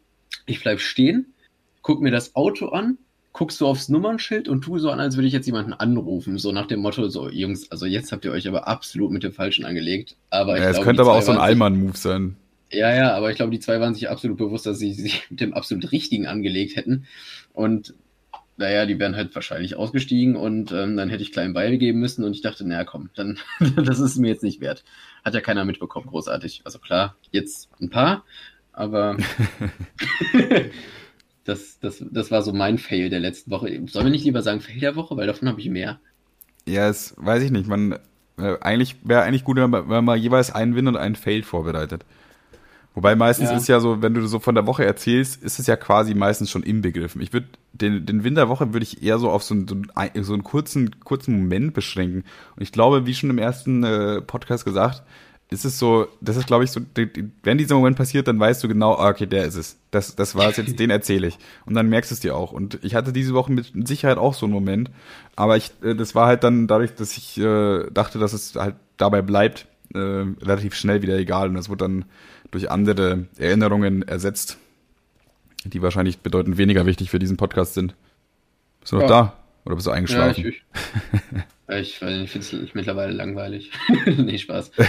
ich 0.45 0.61
bleib 0.61 0.79
stehen, 0.79 1.33
guck 1.81 2.01
mir 2.01 2.11
das 2.11 2.35
Auto 2.35 2.69
an, 2.69 2.97
guckst 3.33 3.61
du 3.61 3.67
aufs 3.67 3.87
Nummernschild 3.87 4.47
und 4.47 4.61
tu 4.61 4.79
so 4.79 4.89
an, 4.89 4.99
als 4.99 5.15
würde 5.15 5.27
ich 5.27 5.33
jetzt 5.33 5.45
jemanden 5.45 5.73
anrufen. 5.73 6.39
So 6.39 6.51
nach 6.51 6.65
dem 6.65 6.79
Motto, 6.79 7.07
so, 7.09 7.29
Jungs, 7.29 7.71
also 7.71 7.85
jetzt 7.85 8.11
habt 8.11 8.25
ihr 8.25 8.31
euch 8.31 8.47
aber 8.47 8.67
absolut 8.67 9.11
mit 9.11 9.23
dem 9.23 9.31
Falschen 9.31 9.63
angelegt. 9.63 10.15
Aber 10.31 10.57
ja, 10.59 10.69
es 10.69 10.81
könnte 10.81 11.03
aber 11.03 11.13
auch 11.13 11.21
so 11.21 11.31
ein 11.31 11.37
Allmann-Move 11.37 11.97
sein. 11.97 12.35
Ja, 12.71 12.93
ja, 12.93 13.13
aber 13.13 13.29
ich 13.29 13.37
glaube, 13.37 13.51
die 13.51 13.59
zwei 13.59 13.79
waren 13.79 13.93
sich 13.93 14.09
absolut 14.09 14.37
bewusst, 14.37 14.65
dass 14.65 14.79
sie 14.79 14.93
sich 14.93 15.25
mit 15.29 15.39
dem 15.39 15.53
absolut 15.53 15.91
Richtigen 15.91 16.27
angelegt 16.27 16.75
hätten. 16.75 17.05
Und 17.53 17.93
naja, 18.57 18.85
die 18.85 18.99
wären 18.99 19.15
halt 19.15 19.33
wahrscheinlich 19.35 19.75
ausgestiegen 19.75 20.35
und 20.35 20.71
ähm, 20.71 20.97
dann 20.97 21.09
hätte 21.09 21.23
ich 21.23 21.31
kleinen 21.31 21.53
Beil 21.53 21.77
geben 21.77 21.99
müssen 21.99 22.23
und 22.23 22.33
ich 22.33 22.41
dachte, 22.41 22.67
naja, 22.67 22.83
komm, 22.83 23.09
dann, 23.15 23.37
das 23.75 23.99
ist 23.99 24.17
mir 24.17 24.29
jetzt 24.29 24.43
nicht 24.43 24.61
wert. 24.61 24.83
Hat 25.23 25.33
ja 25.33 25.41
keiner 25.41 25.63
mitbekommen, 25.63 26.07
großartig. 26.07 26.61
Also 26.65 26.79
klar, 26.79 27.15
jetzt 27.31 27.69
ein 27.79 27.89
paar, 27.89 28.25
aber 28.73 29.17
das, 31.43 31.79
das, 31.79 32.03
das 32.11 32.31
war 32.31 32.41
so 32.41 32.51
mein 32.51 32.77
Fail 32.77 33.09
der 33.09 33.19
letzten 33.19 33.51
Woche. 33.51 33.67
Sollen 33.87 34.05
wir 34.05 34.11
nicht 34.11 34.25
lieber 34.25 34.41
sagen 34.41 34.61
Fail 34.61 34.79
der 34.79 34.95
Woche, 34.95 35.15
weil 35.15 35.27
davon 35.27 35.47
habe 35.47 35.61
ich 35.61 35.69
mehr. 35.69 35.99
Ja, 36.67 36.87
das 36.87 37.15
weiß 37.17 37.43
ich 37.43 37.51
nicht. 37.51 37.67
Man, 37.67 37.93
äh, 38.39 38.57
eigentlich 38.61 38.97
wäre 39.03 39.21
eigentlich 39.21 39.43
gut, 39.43 39.57
wenn 39.57 39.69
man, 39.69 39.89
wenn 39.89 40.03
man 40.03 40.19
jeweils 40.19 40.51
einen 40.51 40.75
Win 40.75 40.87
und 40.87 40.97
einen 40.97 41.15
Fail 41.15 41.43
vorbereitet. 41.43 42.05
Wobei 42.97 43.15
meistens 43.15 43.51
ja. 43.51 43.57
ist 43.57 43.67
ja 43.67 43.79
so, 43.79 44.01
wenn 44.01 44.15
du 44.15 44.25
so 44.25 44.39
von 44.39 44.55
der 44.55 44.65
Woche 44.65 44.83
erzählst, 44.83 45.43
ist 45.43 45.59
es 45.59 45.67
ja 45.67 45.75
quasi 45.75 46.15
meistens 46.15 46.49
schon 46.49 46.63
inbegriffen. 46.63 47.21
Ich 47.21 47.31
würde 47.31 47.45
den, 47.71 48.07
den 48.07 48.23
Winterwoche 48.23 48.73
würde 48.73 48.83
ich 48.83 49.03
eher 49.03 49.19
so 49.19 49.29
auf 49.29 49.43
so 49.43 49.53
einen, 49.53 49.67
so 49.67 50.33
einen, 50.33 50.43
kurzen, 50.43 50.99
kurzen 51.01 51.37
Moment 51.37 51.75
beschränken. 51.75 52.23
Und 52.55 52.63
ich 52.63 52.71
glaube, 52.71 53.05
wie 53.05 53.13
schon 53.13 53.29
im 53.29 53.37
ersten 53.37 53.83
äh, 53.83 54.21
Podcast 54.21 54.65
gesagt, 54.65 55.03
ist 55.51 55.63
es 55.63 55.77
so, 55.77 56.07
das 56.21 56.37
ist 56.37 56.47
glaube 56.47 56.63
ich 56.63 56.71
so, 56.71 56.81
wenn 57.43 57.59
dieser 57.59 57.75
Moment 57.75 57.97
passiert, 57.97 58.27
dann 58.27 58.39
weißt 58.39 58.63
du 58.63 58.67
genau, 58.67 58.95
ah, 58.95 59.09
okay, 59.09 59.27
der 59.27 59.45
ist 59.45 59.57
es. 59.57 59.77
Das, 59.91 60.15
das 60.15 60.33
war 60.33 60.49
es 60.49 60.57
jetzt, 60.57 60.79
den 60.79 60.89
erzähle 60.89 61.27
ich. 61.27 61.37
Und 61.67 61.75
dann 61.75 61.89
merkst 61.89 62.09
du 62.09 62.15
es 62.15 62.19
dir 62.19 62.35
auch. 62.35 62.51
Und 62.51 62.79
ich 62.81 62.95
hatte 62.95 63.13
diese 63.13 63.35
Woche 63.35 63.51
mit 63.51 63.87
Sicherheit 63.87 64.17
auch 64.17 64.33
so 64.33 64.47
einen 64.47 64.53
Moment. 64.53 64.89
Aber 65.35 65.55
ich, 65.55 65.71
äh, 65.83 65.93
das 65.93 66.15
war 66.15 66.25
halt 66.25 66.43
dann 66.43 66.65
dadurch, 66.65 66.95
dass 66.95 67.15
ich 67.15 67.37
äh, 67.37 67.91
dachte, 67.91 68.17
dass 68.17 68.33
es 68.33 68.55
halt 68.55 68.73
dabei 68.97 69.21
bleibt, 69.21 69.67
äh, 69.93 69.99
relativ 69.99 70.73
schnell 70.73 71.03
wieder 71.03 71.15
egal. 71.19 71.49
Und 71.49 71.53
das 71.53 71.69
wurde 71.69 71.85
dann 71.85 72.05
durch 72.51 72.71
andere 72.71 73.25
Erinnerungen 73.37 74.07
ersetzt, 74.07 74.57
die 75.63 75.81
wahrscheinlich 75.81 76.19
bedeutend 76.19 76.57
weniger 76.57 76.85
wichtig 76.85 77.09
für 77.09 77.19
diesen 77.19 77.37
Podcast 77.37 77.73
sind. 77.73 77.95
Bist 78.79 78.93
du 78.93 78.97
noch 78.97 79.03
ja. 79.03 79.09
da? 79.09 79.33
Oder 79.65 79.75
bist 79.75 79.87
du 79.87 79.91
eingeschlafen? 79.91 80.53
Ja, 81.67 81.77
ich, 81.77 82.01
ich, 82.01 82.01
ich 82.01 82.31
finde 82.31 82.63
es 82.63 82.73
mittlerweile 82.73 83.11
langweilig. 83.11 83.71
nee, 84.05 84.37
Spaß. 84.37 84.71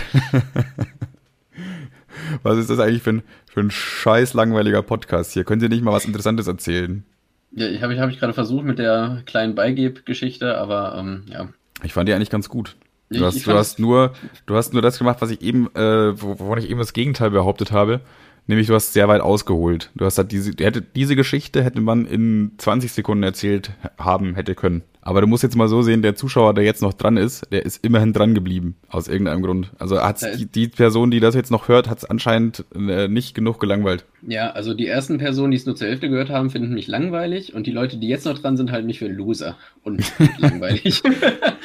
was 2.43 2.59
ist 2.59 2.71
das 2.71 2.79
eigentlich 2.79 3.03
für 3.03 3.11
ein, 3.11 3.23
für 3.51 3.61
ein 3.61 3.71
scheiß 3.71 4.35
langweiliger 4.35 4.83
Podcast 4.83 5.33
hier? 5.33 5.45
Könnt 5.45 5.63
ihr 5.63 5.69
nicht 5.69 5.83
mal 5.83 5.93
was 5.93 6.05
Interessantes 6.05 6.47
erzählen? 6.47 7.05
Ja, 7.51 7.67
ich 7.67 7.83
habe 7.83 7.95
ich, 7.95 8.01
hab 8.01 8.11
ich 8.11 8.21
gerade 8.21 8.35
versucht 8.35 8.65
mit 8.65 8.79
der 8.79 9.23
kleinen 9.27 9.55
Beigeb-Geschichte, 9.55 10.59
aber 10.59 10.97
ähm, 10.99 11.25
ja. 11.29 11.49
Ich 11.83 11.93
fand 11.93 12.09
die 12.09 12.13
eigentlich 12.13 12.31
ganz 12.31 12.49
gut. 12.49 12.77
Du 13.11 13.25
hast, 13.25 13.47
du 13.47 13.53
hast 13.53 13.79
nur, 13.79 14.13
du 14.47 14.55
hast 14.55 14.73
nur 14.73 14.83
das 14.83 14.99
gemacht, 14.99 15.19
was 15.21 15.31
ich 15.31 15.41
eben, 15.41 15.75
äh, 15.75 16.21
wovon 16.21 16.59
ich 16.59 16.69
eben 16.69 16.79
das 16.79 16.93
Gegenteil 16.93 17.31
behauptet 17.31 17.73
habe. 17.73 18.01
Nämlich, 18.47 18.67
du 18.67 18.75
hast 18.75 18.95
sehr 18.95 19.09
weit 19.09 19.21
ausgeholt. 19.21 19.91
Du 19.95 20.07
hast 20.07 20.17
halt 20.17 20.33
diese, 20.33 20.53
hätte, 20.59 20.81
diese 20.81 21.17
Geschichte 21.17 21.63
hätte 21.63 21.83
man 21.83 22.07
in 22.07 22.53
20 22.57 22.91
Sekunden 22.93 23.23
erzählt 23.23 23.73
haben, 23.99 24.35
hätte 24.37 24.55
können. 24.55 24.83
Aber 25.03 25.21
du 25.21 25.27
musst 25.27 25.43
jetzt 25.43 25.57
mal 25.57 25.69
so 25.69 25.83
sehen, 25.83 26.01
der 26.01 26.17
Zuschauer, 26.17 26.55
der 26.55 26.65
jetzt 26.65 26.83
noch 26.83 26.95
dran 26.95 27.19
ist, 27.19 27.51
der 27.53 27.65
ist 27.65 27.85
immerhin 27.85 28.15
dran 28.15 28.35
geblieben. 28.35 28.77
Aus 28.89 29.07
irgendeinem 29.07 29.43
Grund. 29.43 29.71
Also 29.79 30.01
hat's 30.01 30.27
die, 30.37 30.47
die 30.47 30.69
Person, 30.69 31.11
die 31.11 31.21
das 31.21 31.35
jetzt 31.35 31.51
noch 31.51 31.69
hört, 31.69 31.89
hat 31.89 31.99
es 31.99 32.05
anscheinend 32.05 32.65
äh, 32.75 33.07
nicht 33.09 33.35
genug 33.35 33.61
gelangweilt. 33.61 34.07
Ja, 34.27 34.51
also 34.51 34.73
die 34.75 34.87
ersten 34.87 35.19
Personen, 35.19 35.51
die 35.51 35.59
es 35.59 35.67
nur 35.67 35.77
zur 35.77 35.89
Hälfte 35.89 36.09
gehört 36.09 36.31
haben, 36.31 36.51
finden 36.51 36.75
mich 36.75 36.89
langweilig. 36.89 37.55
Und 37.55 37.67
die 37.67 37.71
Leute, 37.71 37.99
die 37.99 38.09
jetzt 38.09 38.25
noch 38.25 38.39
dran 38.39 38.57
sind, 38.57 38.73
halten 38.73 38.87
mich 38.87 38.99
für 38.99 39.07
einen 39.07 39.17
Loser. 39.17 39.57
Und 39.83 40.03
langweilig. 40.39 41.03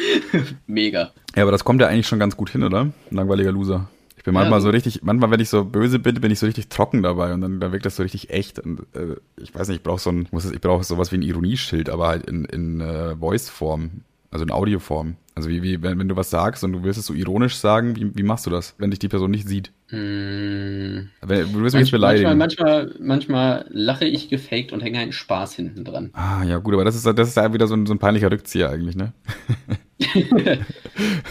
Mega. 0.68 1.12
Ja, 1.36 1.44
aber 1.44 1.52
das 1.52 1.64
kommt 1.64 1.82
ja 1.82 1.88
eigentlich 1.88 2.08
schon 2.08 2.20
ganz 2.20 2.38
gut 2.38 2.50
hin, 2.50 2.64
oder? 2.64 2.82
Ein 2.82 2.94
langweiliger 3.10 3.52
Loser. 3.52 3.90
Ich 4.24 4.26
bin 4.26 4.36
manchmal 4.36 4.60
ja, 4.60 4.64
so. 4.64 4.70
richtig, 4.70 5.02
manchmal, 5.04 5.32
wenn 5.32 5.42
ich 5.42 5.50
so 5.50 5.66
böse 5.66 6.00
bin, 6.00 6.16
bin 6.22 6.32
ich 6.32 6.40
so 6.40 6.46
richtig 6.46 6.70
trocken 6.70 7.04
dabei 7.04 7.34
und 7.34 7.42
dann, 7.42 7.60
dann 7.60 7.74
wirkt 7.74 7.86
das 7.86 7.98
so 7.98 8.04
richtig 8.04 8.30
echt. 8.30 8.58
Und 8.58 8.82
äh, 8.94 9.18
ich 9.36 9.54
weiß 9.54 9.68
nicht, 9.68 9.78
ich 9.78 9.84
brauche 9.84 10.00
so 10.00 10.12
ein, 10.12 10.30
muss 10.32 10.50
ich 10.50 10.62
brauche 10.62 10.84
sowas 10.86 11.12
wie 11.12 11.18
ein 11.18 11.24
Ironieschild, 11.24 11.90
aber 11.90 12.08
halt 12.08 12.26
in, 12.28 12.46
in 12.46 12.80
äh, 12.80 13.18
Voice-Form, 13.18 14.02
also 14.32 14.46
in 14.46 14.52
Audioform. 14.52 15.18
Also 15.36 15.50
wie, 15.50 15.64
wie 15.64 15.82
wenn, 15.82 16.00
wenn 16.00 16.08
du 16.08 16.16
was 16.16 16.30
sagst 16.30 16.64
und 16.64 16.74
du 16.74 16.84
willst 16.84 17.00
es 17.00 17.08
so 17.08 17.14
ironisch 17.14 17.56
sagen, 17.56 17.96
wie, 17.98 18.16
wie 18.16 18.24
machst 18.24 18.46
du 18.46 18.50
das, 18.50 18.76
wenn 18.78 18.92
dich 18.92 19.00
die 19.00 19.10
Person 19.10 19.32
nicht 19.32 19.48
sieht? 19.48 19.74
Mm. 19.90 21.10
Du 21.22 21.28
wirst 21.28 21.76
mich 21.76 21.82
jetzt 21.82 21.92
beleidigen. 21.92 22.38
Manchmal, 22.38 22.86
manchmal, 22.86 22.96
manchmal 23.00 23.66
lache 23.72 24.06
ich 24.06 24.30
gefaked 24.30 24.72
und 24.72 24.82
hänge 24.82 25.00
einen 25.00 25.12
Spaß 25.12 25.56
hinten 25.56 25.84
dran. 25.84 26.12
Ah, 26.14 26.44
ja, 26.44 26.60
gut, 26.60 26.76
aber 26.76 26.86
das 26.86 26.96
ist, 26.96 27.06
das 27.06 27.28
ist 27.28 27.36
ja 27.36 27.52
wieder 27.52 27.68
so 27.68 27.74
ein, 27.74 27.88
so 27.88 27.94
ein 27.94 28.00
peinlicher 28.00 28.32
Rückzieher 28.32 28.70
eigentlich, 28.70 28.96
ne? 28.96 29.12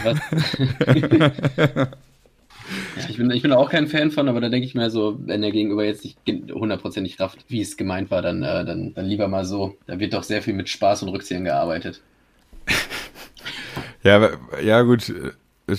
Ja, 0.05 0.15
ich 3.09 3.17
bin, 3.17 3.31
ich 3.31 3.43
bin 3.43 3.53
auch 3.53 3.71
kein 3.71 3.87
Fan 3.87 4.11
von, 4.11 4.29
aber 4.29 4.41
da 4.41 4.49
denke 4.49 4.67
ich 4.67 4.75
mir 4.75 4.91
so, 4.91 5.19
wenn 5.25 5.43
der 5.43 5.53
Gegenüber 5.53 5.85
jetzt 5.85 6.05
nicht 6.05 6.19
hundertprozentig 6.53 7.21
rafft, 7.21 7.45
wie 7.49 7.61
es 7.61 7.77
gemeint 7.77 8.11
war, 8.11 8.23
dann, 8.23 8.43
äh, 8.43 8.65
dann, 8.65 8.95
dann 8.95 9.07
lieber 9.07 9.29
mal 9.29 9.45
so. 9.45 9.77
Da 9.87 9.99
wird 9.99 10.15
doch 10.15 10.23
sehr 10.23 10.43
viel 10.43 10.55
mit 10.55 10.69
Spaß 10.69 11.03
und 11.03 11.11
Rückziehen 11.11 11.45
gearbeitet. 11.45 12.01
ja, 14.03 14.31
ja, 14.63 14.83
gut. 14.83 15.13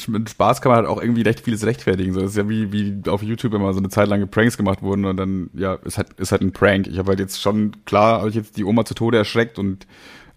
Mit 0.07 0.29
Spaß 0.29 0.62
kann 0.62 0.71
man 0.71 0.77
halt 0.77 0.88
auch 0.88 1.01
irgendwie 1.01 1.23
recht 1.23 1.41
vieles 1.41 1.65
rechtfertigen. 1.65 2.13
So, 2.13 2.21
das 2.21 2.31
ist 2.31 2.38
ja 2.38 2.47
wie, 2.47 2.71
wie 2.71 3.09
auf 3.09 3.21
YouTube 3.21 3.53
immer 3.53 3.73
so 3.73 3.79
eine 3.79 3.89
Zeit 3.89 4.07
lang 4.07 4.27
Pranks 4.29 4.57
gemacht 4.57 4.81
wurden 4.81 5.05
und 5.05 5.17
dann, 5.17 5.50
ja, 5.53 5.75
ist 5.75 5.97
halt, 5.97 6.13
ist 6.13 6.31
halt 6.31 6.41
ein 6.41 6.53
Prank. 6.53 6.88
Ich 6.88 6.97
habe 6.97 7.09
halt 7.09 7.19
jetzt 7.19 7.41
schon, 7.41 7.73
klar, 7.85 8.19
habe 8.19 8.29
ich 8.29 8.35
jetzt 8.35 8.57
die 8.57 8.63
Oma 8.63 8.85
zu 8.85 8.93
Tode 8.93 9.17
erschreckt 9.17 9.59
und 9.59 9.85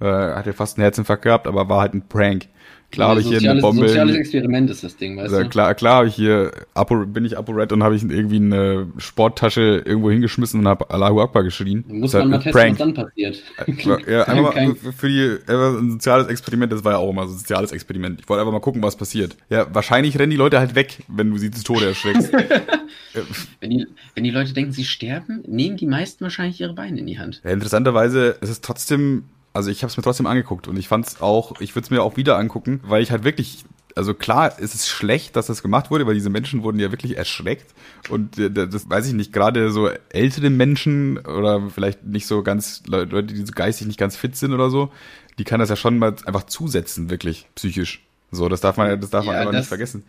äh, 0.01 0.07
hat 0.07 0.47
ja 0.47 0.53
fast 0.53 0.77
einen 0.77 0.83
Herzinfarkt 0.83 1.23
gehabt, 1.23 1.47
aber 1.47 1.69
war 1.69 1.81
halt 1.81 1.95
ein 1.95 2.09
Prank. 2.09 2.49
Klar 2.93 3.11
habe 3.11 3.21
ich 3.21 3.27
hier 3.27 3.51
eine 3.51 3.61
Bombe. 3.61 3.89
Soziales 3.89 4.17
Experiment 4.17 4.71
ist 4.71 4.85
das 4.85 4.97
Ding, 4.97 5.17
weißt 5.17 5.33
also, 5.33 5.43
du? 5.43 5.49
Klar, 5.49 5.75
klar 5.75 5.97
habe 5.97 6.09
ich 6.09 6.15
hier, 6.15 6.53
Apo, 6.73 7.05
bin 7.05 7.25
ich 7.25 7.37
ApoRed 7.37 7.73
und 7.73 7.83
habe 7.83 7.97
ich 7.97 8.03
irgendwie 8.05 8.37
eine 8.37 8.87
Sporttasche 8.97 9.83
irgendwo 9.85 10.11
hingeschmissen 10.11 10.61
und 10.61 10.69
habe 10.69 10.89
Allahu 10.91 11.21
Akbar 11.21 11.43
geschrien. 11.43 11.85
Muss 11.89 12.13
man 12.13 12.31
mal 12.31 12.39
testen, 12.39 12.53
Prank. 12.53 12.73
was 12.73 12.79
dann 12.79 12.95
passiert. 12.95 13.43
ja, 14.09 14.23
einfach 14.23 14.55
mal 14.55 14.77
für 14.77 15.09
die, 15.09 15.37
ein 15.53 15.91
soziales 15.91 16.29
Experiment, 16.29 16.73
das 16.73 16.85
war 16.85 16.93
ja 16.93 16.99
auch 16.99 17.11
immer 17.11 17.27
so 17.27 17.35
ein 17.35 17.39
soziales 17.39 17.73
Experiment. 17.73 18.21
Ich 18.21 18.29
wollte 18.29 18.41
einfach 18.41 18.53
mal 18.53 18.61
gucken, 18.61 18.83
was 18.83 18.97
passiert. 18.97 19.37
Ja, 19.51 19.67
wahrscheinlich 19.75 20.19
rennen 20.19 20.31
die 20.31 20.37
Leute 20.37 20.61
halt 20.61 20.75
weg, 20.75 21.03
wenn 21.09 21.31
du 21.31 21.39
sie 21.39 21.51
zu 21.51 21.65
Tode 21.65 21.87
erschreckst. 21.87 22.33
wenn, 23.61 23.71
die, 23.71 23.87
wenn 24.15 24.25
die 24.25 24.31
Leute 24.31 24.53
denken, 24.53 24.73
sie 24.73 24.85
sterben, 24.85 25.43
nehmen 25.47 25.77
die 25.77 25.87
meisten 25.87 26.23
wahrscheinlich 26.23 26.61
ihre 26.61 26.75
Beine 26.75 27.01
in 27.01 27.07
die 27.07 27.19
Hand. 27.19 27.43
Ja, 27.45 27.51
interessanterweise 27.51 28.37
ist 28.41 28.49
es 28.49 28.61
trotzdem 28.61 29.25
also 29.57 29.71
ich 29.71 29.83
habe 29.83 29.91
es 29.91 29.97
mir 29.97 30.03
trotzdem 30.03 30.27
angeguckt 30.27 30.69
und 30.69 30.77
ich 30.77 30.87
fand 30.87 31.07
es 31.07 31.21
auch, 31.21 31.61
ich 31.61 31.75
würde 31.75 31.87
es 31.87 31.91
mir 31.91 32.03
auch 32.03 32.17
wieder 32.17 32.39
angucken, 32.39 32.81
weil 32.85 33.03
ich 33.03 33.11
halt 33.11 33.25
wirklich, 33.25 33.65
also 33.95 34.13
klar, 34.13 34.59
ist 34.59 34.75
es 34.75 34.87
schlecht, 34.87 35.35
dass 35.35 35.47
das 35.47 35.63
gemacht 35.63 35.91
wurde, 35.91 36.07
weil 36.07 36.15
diese 36.15 36.31
Menschen 36.31 36.63
wurden 36.63 36.79
ja 36.79 36.93
wirklich 36.93 37.17
erschreckt 37.17 37.75
und 38.11 38.39
äh, 38.39 38.51
das 38.51 38.89
weiß 38.89 39.09
ich 39.09 39.15
nicht, 39.15 39.33
gerade 39.33 39.71
so 39.71 39.89
ältere 40.11 40.51
Menschen 40.51 41.19
oder 41.19 41.71
vielleicht 41.71 42.05
nicht 42.05 42.27
so 42.27 42.43
ganz 42.43 42.83
Leute, 42.87 43.25
die 43.25 43.47
so 43.47 43.53
geistig 43.53 43.87
nicht 43.87 43.99
ganz 43.99 44.17
fit 44.17 44.37
sind 44.37 44.53
oder 44.53 44.69
so, 44.71 44.93
die 45.39 45.45
kann 45.45 45.61
das 45.61 45.71
ja 45.71 45.77
schon 45.77 45.99
mal 45.99 46.15
einfach 46.27 46.45
zusetzen, 46.45 47.11
wirklich 47.11 47.49
psychisch. 47.55 48.06
So, 48.33 48.49
das 48.49 48.61
darf 48.61 48.77
man, 48.77 49.01
das 49.01 49.11
darf 49.11 49.25
ja, 49.25 49.33
man 49.33 49.41
einfach 49.41 49.53
nicht 49.53 49.69
vergessen. 49.69 50.05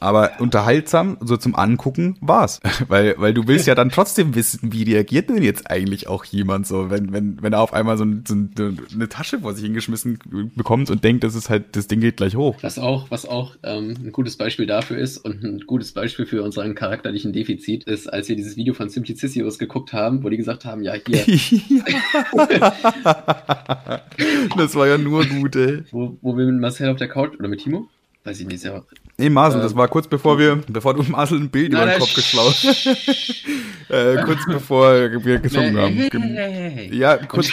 Aber 0.00 0.32
unterhaltsam, 0.38 1.18
so 1.20 1.36
zum 1.36 1.54
Angucken, 1.54 2.16
war's. 2.22 2.60
weil, 2.88 3.14
weil 3.18 3.34
du 3.34 3.46
willst 3.46 3.66
ja 3.66 3.74
dann 3.74 3.90
trotzdem 3.90 4.34
wissen, 4.34 4.72
wie 4.72 4.82
reagiert 4.84 5.28
denn 5.28 5.42
jetzt 5.42 5.70
eigentlich 5.70 6.08
auch 6.08 6.24
jemand 6.24 6.66
so, 6.66 6.88
wenn, 6.90 7.12
wenn, 7.12 7.42
wenn 7.42 7.52
er 7.52 7.60
auf 7.60 7.74
einmal 7.74 7.98
so, 7.98 8.04
ein, 8.04 8.24
so 8.26 8.34
eine 8.34 9.08
Tasche 9.10 9.40
vor 9.40 9.52
sich 9.52 9.62
hingeschmissen 9.64 10.18
bekommt 10.56 10.90
und 10.90 11.04
denkt, 11.04 11.22
das 11.22 11.34
ist 11.34 11.50
halt, 11.50 11.76
das 11.76 11.86
Ding 11.86 12.00
geht 12.00 12.16
gleich 12.16 12.34
hoch. 12.34 12.56
Was 12.62 12.78
auch, 12.78 13.10
was 13.10 13.26
auch 13.26 13.56
ähm, 13.62 13.94
ein 14.02 14.12
gutes 14.12 14.36
Beispiel 14.36 14.64
dafür 14.66 14.96
ist 14.96 15.18
und 15.18 15.44
ein 15.44 15.60
gutes 15.66 15.92
Beispiel 15.92 16.24
für 16.24 16.42
unseren 16.42 16.74
charakterlichen 16.74 17.34
Defizit 17.34 17.84
ist, 17.84 18.10
als 18.10 18.30
wir 18.30 18.36
dieses 18.36 18.56
Video 18.56 18.72
von 18.72 18.88
Simplicissius 18.88 19.58
geguckt 19.58 19.92
haben, 19.92 20.24
wo 20.24 20.30
die 20.30 20.38
gesagt 20.38 20.64
haben, 20.64 20.82
ja, 20.82 20.94
hier. 20.94 21.26
das 24.56 24.74
war 24.74 24.86
ja 24.86 24.96
nur 24.96 25.26
gut, 25.26 25.56
ey. 25.56 25.82
Wo, 25.90 26.16
wo 26.22 26.38
wir 26.38 26.46
mit 26.46 26.58
Marcel 26.58 26.88
auf 26.88 26.96
der 26.96 27.08
Couch 27.08 27.34
oder 27.38 27.48
mit 27.48 27.59
Timo? 27.62 27.88
Weiß 28.24 28.38
ich 28.38 28.46
nicht, 28.46 28.62
ja. 28.64 28.82
Nee, 29.16 29.30
Marcel, 29.30 29.60
äh, 29.60 29.62
das 29.62 29.74
war 29.74 29.88
kurz 29.88 30.06
bevor 30.06 30.38
wir, 30.38 30.56
bevor 30.68 30.94
du 30.94 31.02
Marcel 31.04 31.40
ein 31.40 31.50
Bild 31.50 31.72
über 31.72 31.86
den 31.86 31.98
Kopf 31.98 32.14
geschlaut 32.14 32.56
äh, 33.88 34.22
kurz 34.24 34.44
bevor 34.46 34.92
wir 34.92 35.38
gesungen 35.38 35.76
haben. 35.76 36.92
ja, 36.92 37.16
kurz 37.16 37.50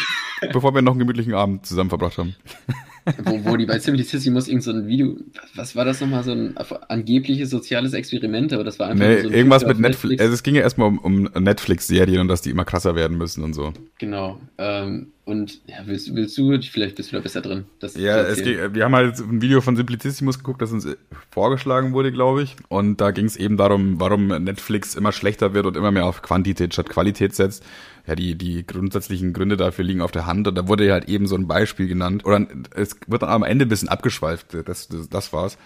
bevor 0.52 0.74
wir 0.74 0.82
noch 0.82 0.92
einen 0.92 1.00
gemütlichen 1.00 1.34
Abend 1.34 1.65
zusammen 1.65 1.89
verbracht 1.89 2.17
haben. 2.17 2.36
wo, 3.24 3.46
wo 3.46 3.58
die 3.58 3.65
bei 3.65 3.80
Simplicissimus 3.80 4.48
irgend 4.48 4.63
so 4.63 4.72
ein 4.72 4.88
Video, 4.88 5.17
was 5.56 5.76
war 5.76 5.86
das 5.86 6.02
nochmal, 6.02 6.24
so 6.24 6.32
ein 6.32 6.56
angebliches 6.88 7.50
soziales 7.50 7.93
Experiment, 7.93 8.54
aber 8.54 8.63
das 8.63 8.80
war 8.80 8.89
einfach 8.89 9.08
nee, 9.08 9.22
so 9.22 9.28
ein 9.30 9.34
irgendwas 9.34 9.65
mit 9.65 9.80
Netflix. 9.80 10.02
Netflix. 10.02 10.22
Also 10.22 10.34
es 10.34 10.43
ging 10.43 10.56
ja 10.56 10.62
erstmal 10.62 10.88
um, 10.89 11.00
um 11.00 11.24
Netflix-Serien 11.24 12.20
und 12.20 12.28
dass 12.28 12.41
die 12.41 12.50
immer 12.50 12.65
krasser 12.65 12.96
werden 12.96 13.17
müssen 13.17 13.43
und 13.43 13.54
so. 13.54 13.74
Genau. 13.98 14.39
Ähm, 14.58 15.08
und 15.26 15.60
ja, 15.67 15.76
willst, 15.86 16.15
willst 16.15 16.38
du, 16.38 16.58
vielleicht 16.62 16.96
bist 16.96 17.12
du 17.12 17.17
da 17.17 17.22
besser 17.22 17.41
drin. 17.41 17.65
ja, 17.96 18.22
es 18.22 18.41
ging, 18.41 18.74
wir 18.74 18.86
haben 18.86 18.96
halt 18.96 19.20
ein 19.20 19.41
Video 19.41 19.60
von 19.60 19.76
Simplicissimus 19.76 20.38
geguckt, 20.38 20.62
das 20.62 20.72
uns 20.72 20.88
vorgeschlagen 21.32 21.91
wurde, 21.91 22.13
glaube 22.13 22.43
ich. 22.43 22.56
Und 22.70 23.02
da 23.02 23.12
ging 23.12 23.26
es 23.26 23.36
eben 23.36 23.58
darum, 23.58 24.00
warum 24.00 24.28
Netflix 24.28 24.96
immer 24.96 25.12
schlechter 25.12 25.54
wird 25.54 25.65
und 25.65 25.76
immer 25.76 25.91
mehr 25.91 26.06
auf 26.06 26.22
Quantität 26.22 26.74
statt 26.74 26.89
Qualität 26.89 27.36
setzt 27.36 27.65
ja, 28.08 28.15
die, 28.15 28.36
die 28.36 28.65
grundsätzlichen 28.65 29.34
Gründe 29.34 29.58
dafür 29.58 29.84
liegen 29.84 30.02
auf 30.02 30.12
der 30.12 30.26
Hand. 30.26 30.48
Und 30.48 30.56
da 30.56 30.67
wurde 30.67 30.86
ja 30.88 30.93
halt 30.93 31.10
eben 31.10 31.28
so 31.28 31.36
ein 31.36 31.48
Beispiel 31.48 31.88
genannt. 31.88 32.26
Oder 32.26 32.48
es 32.74 32.96
wird 33.06 33.22
dann 33.22 33.30
am 33.30 33.43
Ende 33.43 33.65
ein 33.65 33.70
bisschen 33.70 33.89
abgeschweift. 33.89 34.56
Das, 34.65 34.88
das, 34.88 35.10
das 35.10 35.34
war's. 35.34 35.58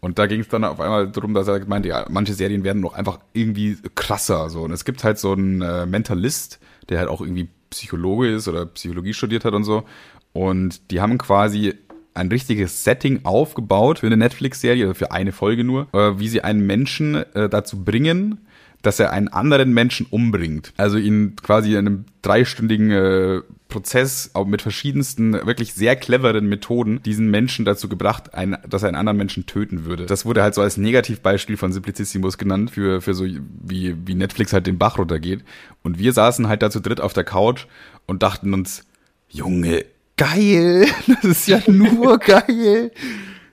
Und 0.00 0.18
da 0.18 0.26
ging 0.26 0.40
es 0.40 0.48
dann 0.48 0.64
auf 0.64 0.80
einmal 0.80 1.08
darum, 1.08 1.32
dass 1.32 1.48
er 1.48 1.64
meinte, 1.66 1.88
ja, 1.88 2.04
manche 2.10 2.34
Serien 2.34 2.64
werden 2.64 2.82
noch 2.82 2.94
einfach 2.94 3.20
irgendwie 3.32 3.78
krasser. 3.94 4.50
So. 4.50 4.62
Und 4.62 4.72
es 4.72 4.84
gibt 4.84 5.04
halt 5.04 5.18
so 5.18 5.32
einen 5.32 5.62
äh, 5.62 5.86
Mentalist, 5.86 6.58
der 6.88 6.98
halt 6.98 7.08
auch 7.08 7.20
irgendwie 7.20 7.48
Psychologe 7.70 8.28
ist 8.28 8.48
oder 8.48 8.66
Psychologie 8.66 9.14
studiert 9.14 9.44
hat 9.44 9.54
und 9.54 9.64
so. 9.64 9.84
Und 10.32 10.90
die 10.90 11.00
haben 11.00 11.16
quasi 11.16 11.74
ein 12.12 12.28
richtiges 12.28 12.84
Setting 12.84 13.24
aufgebaut 13.24 14.00
für 14.00 14.06
eine 14.06 14.16
Netflix-Serie, 14.16 14.94
für 14.94 15.12
eine 15.12 15.32
Folge 15.32 15.64
nur, 15.64 15.86
äh, 15.92 16.18
wie 16.18 16.28
sie 16.28 16.42
einen 16.42 16.66
Menschen 16.66 17.14
äh, 17.34 17.48
dazu 17.48 17.84
bringen, 17.84 18.38
dass 18.84 19.00
er 19.00 19.12
einen 19.12 19.28
anderen 19.28 19.72
Menschen 19.72 20.06
umbringt. 20.08 20.72
Also 20.76 20.98
ihn 20.98 21.36
quasi 21.42 21.72
in 21.72 21.78
einem 21.78 22.04
dreistündigen 22.22 22.90
äh, 22.90 23.40
Prozess 23.68 24.30
auch 24.34 24.46
mit 24.46 24.62
verschiedensten, 24.62 25.32
wirklich 25.32 25.74
sehr 25.74 25.96
cleveren 25.96 26.46
Methoden 26.48 27.02
diesen 27.02 27.30
Menschen 27.30 27.64
dazu 27.64 27.88
gebracht, 27.88 28.34
ein, 28.34 28.56
dass 28.68 28.82
er 28.82 28.88
einen 28.88 28.96
anderen 28.96 29.16
Menschen 29.16 29.46
töten 29.46 29.84
würde. 29.84 30.06
Das 30.06 30.24
wurde 30.24 30.42
halt 30.42 30.54
so 30.54 30.62
als 30.62 30.76
Negativbeispiel 30.76 31.56
von 31.56 31.72
Simplicissimus 31.72 32.38
genannt, 32.38 32.70
für, 32.70 33.00
für 33.00 33.14
so 33.14 33.24
wie, 33.24 33.96
wie 34.06 34.14
Netflix 34.14 34.52
halt 34.52 34.66
den 34.66 34.78
Bach 34.78 34.98
runtergeht. 34.98 35.42
Und 35.82 35.98
wir 35.98 36.12
saßen 36.12 36.46
halt 36.46 36.62
da 36.62 36.70
zu 36.70 36.80
dritt 36.80 37.00
auf 37.00 37.14
der 37.14 37.24
Couch 37.24 37.66
und 38.06 38.22
dachten 38.22 38.54
uns, 38.54 38.84
Junge, 39.28 39.84
geil, 40.16 40.86
das 41.06 41.24
ist 41.24 41.48
ja 41.48 41.60
nur 41.66 42.18
geil. 42.18 42.92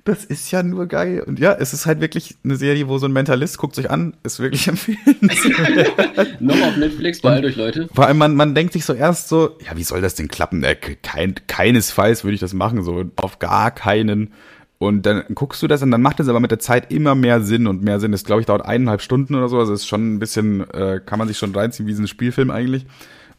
Das 0.04 0.26
ist 0.26 0.50
ja 0.52 0.64
nur 0.64 0.88
geil. 0.88 1.24
Und 1.26 1.40
ja, 1.40 1.54
es 1.54 1.74
ist 1.74 1.86
halt 1.86 2.02
wirklich 2.02 2.36
eine 2.44 2.56
Serie, 2.56 2.88
wo 2.88 2.98
so 2.98 3.06
ein 3.06 3.14
Mentalist 3.14 3.60
guckt 3.60 3.76
sich 3.76 3.92
an, 3.92 4.16
ist 4.24 4.40
wirklich 4.40 4.68
empfehlenswert. 4.68 6.42
Noch 6.42 6.60
auf 6.60 6.78
Netflix, 6.78 7.22
bald 7.22 7.46
euch 7.46 7.56
Leute. 7.56 7.88
Vor 7.94 8.08
allem, 8.08 8.18
man, 8.18 8.36
man 8.36 8.56
denkt 8.56 8.74
sich 8.74 8.84
so 8.84 8.94
erst 8.94 9.30
so, 9.30 9.58
ja, 9.66 9.78
wie 9.78 9.84
soll 9.84 10.02
das 10.02 10.16
denn 10.16 10.28
klappen? 10.28 10.64
Äh, 10.64 10.76
kein, 10.76 11.36
keinesfalls 11.48 12.24
würde 12.24 12.34
ich 12.34 12.40
das 12.40 12.54
machen, 12.54 12.84
so 12.84 13.06
auf 13.18 13.38
gar 13.38 13.70
keinen. 13.70 14.34
Und 14.80 15.06
dann 15.06 15.24
guckst 15.36 15.62
du 15.62 15.68
das 15.68 15.84
und 15.84 15.92
dann 15.92 16.02
macht 16.02 16.20
es 16.20 16.28
aber 16.28 16.40
mit 16.40 16.50
der 16.50 16.58
Zeit 16.58 16.92
immer 16.92 17.14
mehr 17.14 17.42
Sinn 17.42 17.68
und 17.68 17.84
mehr 17.84 18.00
Sinn. 18.00 18.12
Das 18.12 18.24
glaube 18.24 18.42
ich 18.42 18.48
dauert 18.48 18.66
eineinhalb 18.66 19.02
Stunden 19.04 19.36
oder 19.36 19.48
so. 19.48 19.60
Also 19.60 19.74
ist 19.74 19.88
schon 19.88 20.16
ein 20.16 20.20
bisschen, 20.20 20.68
äh, 20.72 21.00
kann 21.06 21.20
man 21.20 21.28
sich 21.28 21.38
schon 21.38 21.54
reinziehen 21.54 21.88
wie 21.88 21.94
so 21.94 22.02
ein 22.02 22.08
Spielfilm 22.08 22.50
eigentlich. 22.50 22.88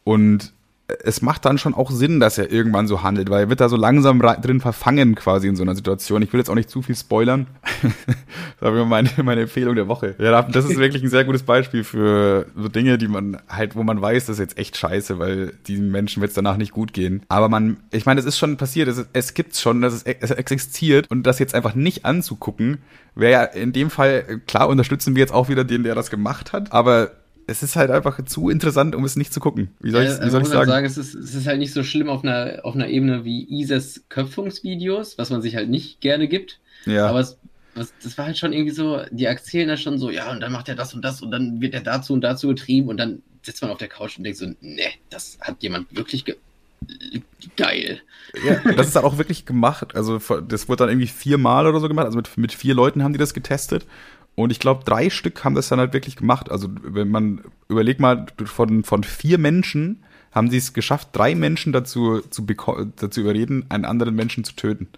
Und 0.05 0.53
es 1.05 1.23
macht 1.23 1.45
dann 1.45 1.59
schon 1.59 1.75
auch 1.75 1.91
Sinn, 1.91 2.21
dass 2.21 2.39
er 2.39 2.51
irgendwann 2.51 2.87
so 2.87 3.03
handelt, 3.03 3.31
weil 3.31 3.45
er 3.45 3.49
wird 3.49 3.61
da 3.61 3.69
so 3.69 3.77
langsam 3.77 4.21
drin 4.21 4.61
verfangen 4.61 5.15
quasi 5.15 5.49
in 5.49 5.57
so 5.57 5.63
einer 5.63 5.75
Situation. 5.75 6.23
Ich 6.23 6.33
will 6.33 6.41
jetzt 6.41 6.49
auch 6.49 6.55
nicht 6.55 6.71
zu 6.71 6.83
viel 6.83 6.97
spoilern. 6.97 7.47
das 8.61 8.73
war 8.75 8.85
meine, 8.85 9.11
meine 9.23 9.43
Empfehlung 9.43 9.75
der 9.75 9.89
Woche. 9.89 10.15
Ja, 10.19 10.43
das 10.43 10.65
ist 10.65 10.79
wirklich 10.79 11.03
ein 11.03 11.09
sehr 11.09 11.25
gutes 11.25 11.43
Beispiel 11.43 11.85
für 11.85 12.47
so 12.57 12.69
Dinge, 12.69 12.99
die 12.99 13.09
man 13.09 13.39
halt, 13.49 13.77
wo 13.77 13.83
man 13.83 14.01
weiß, 14.01 14.27
das 14.27 14.37
ist 14.37 14.41
jetzt 14.41 14.59
echt 14.59 14.77
scheiße, 14.77 15.19
weil 15.19 15.55
diesen 15.67 15.91
Menschen 15.91 16.21
wird 16.21 16.31
es 16.31 16.35
danach 16.35 16.57
nicht 16.57 16.73
gut 16.73 16.93
gehen. 16.93 17.23
Aber 17.29 17.49
man, 17.49 17.79
ich 17.91 18.07
meine, 18.07 18.21
es 18.21 18.27
ist 18.27 18.39
schon 18.39 18.57
passiert, 18.57 18.89
es, 18.89 19.07
es 19.13 19.35
gibt's 19.35 19.61
schon, 19.61 19.83
dass 19.83 19.95
es, 19.95 20.03
es 20.03 20.31
existiert 20.31 21.11
und 21.11 21.25
das 21.25 21.39
jetzt 21.39 21.55
einfach 21.55 21.75
nicht 21.75 22.05
anzugucken, 22.05 22.79
wäre 23.15 23.33
ja 23.33 23.43
in 23.45 23.73
dem 23.73 23.91
Fall, 23.91 24.41
klar 24.47 24.69
unterstützen 24.69 25.15
wir 25.15 25.21
jetzt 25.21 25.33
auch 25.33 25.49
wieder 25.49 25.65
den, 25.65 25.83
der 25.83 25.95
das 25.95 26.11
gemacht 26.11 26.53
hat, 26.53 26.73
aber 26.73 27.13
es 27.47 27.63
ist 27.63 27.77
halt 27.77 27.91
einfach 27.91 28.25
zu 28.25 28.49
interessant, 28.49 28.95
um 28.95 29.05
es 29.05 29.17
nicht 29.17 29.33
zu 29.33 29.41
gucken. 29.41 29.71
Wie 29.81 29.91
soll, 29.91 30.05
ja, 30.05 30.15
ich, 30.15 30.25
wie 30.25 30.31
soll 30.31 30.43
ich 30.43 30.49
sagen? 30.49 30.71
sagen 30.71 30.87
es, 30.87 30.97
ist, 30.97 31.15
es 31.15 31.35
ist 31.35 31.47
halt 31.47 31.59
nicht 31.59 31.73
so 31.73 31.83
schlimm 31.83 32.09
auf 32.09 32.25
einer, 32.25 32.61
auf 32.63 32.75
einer 32.75 32.89
Ebene 32.89 33.25
wie 33.25 33.45
Isas 33.49 34.03
Köpfungsvideos, 34.09 35.19
was 35.19 35.31
man 35.31 35.43
sich 35.43 35.57
halt 35.57 35.69
nicht 35.69 36.01
gerne 36.01 36.29
gibt. 36.29 36.61
Ja. 36.87 37.07
Aber 37.07 37.21
es, 37.21 37.39
was, 37.75 37.93
das 38.03 38.19
war 38.19 38.27
halt 38.27 38.39
schon 38.39 38.53
irgendwie 38.53 38.75
so, 38.75 39.01
die 39.11 39.25
erzählen 39.25 39.69
da 39.69 39.77
schon 39.77 39.99
so, 39.99 40.11
ja, 40.11 40.31
und 40.31 40.41
dann 40.41 40.53
macht 40.53 40.69
er 40.69 40.75
das 40.75 40.95
und 40.95 41.03
das 41.03 41.23
und 41.23 41.31
dann 41.31 41.61
wird 41.61 41.75
er 41.75 41.81
dazu 41.81 42.13
und 42.13 42.21
dazu 42.21 42.49
getrieben 42.49 42.89
und 42.89 42.99
dann 42.99 43.23
sitzt 43.43 43.63
man 43.63 43.71
auf 43.71 43.79
der 43.79 43.89
Couch 43.89 44.19
und 44.19 44.25
denkt 44.25 44.39
so, 44.39 44.47
ne, 44.61 44.91
das 45.11 45.39
hat 45.41 45.63
jemand 45.63 45.95
wirklich 45.97 46.25
ge 46.25 46.37
geil. 47.57 48.01
Ja, 48.45 48.73
das 48.73 48.89
ist 48.89 48.97
auch 48.97 49.19
wirklich 49.19 49.47
gemacht. 49.47 49.95
Also 49.95 50.19
das 50.41 50.69
wurde 50.69 50.79
dann 50.79 50.89
irgendwie 50.89 51.07
viermal 51.07 51.67
oder 51.69 51.79
so 51.79 51.87
gemacht. 51.87 52.07
Also 52.07 52.17
mit, 52.17 52.37
mit 52.37 52.53
vier 52.53 52.75
Leuten 52.75 53.05
haben 53.05 53.13
die 53.13 53.21
das 53.21 53.35
getestet. 53.35 53.87
Und 54.35 54.51
ich 54.51 54.61
glaube, 54.61 54.85
drei 54.85 55.11
Stück 55.11 55.45
haben 55.45 55.55
das 55.55 55.69
dann 55.69 55.79
halt 55.79 55.93
wirklich 55.93 56.17
gemacht. 56.17 56.51
Also 56.51 56.69
wenn 56.83 57.09
man 57.09 57.43
überlegt 57.69 58.01
mal, 58.01 58.27
von, 58.45 58.83
von 58.83 59.05
vier 59.05 59.39
Menschen 59.39 60.03
haben 60.33 60.51
sie 60.51 60.57
es 60.57 60.73
geschafft, 60.73 61.09
drei 61.13 61.35
Menschen 61.35 61.73
dazu 61.73 62.21
zu 62.21 62.47
dazu 62.97 63.21
überreden, 63.21 63.67
einen 63.69 63.85
anderen 63.85 64.15
Menschen 64.15 64.45
zu 64.45 64.55
töten. 64.55 64.89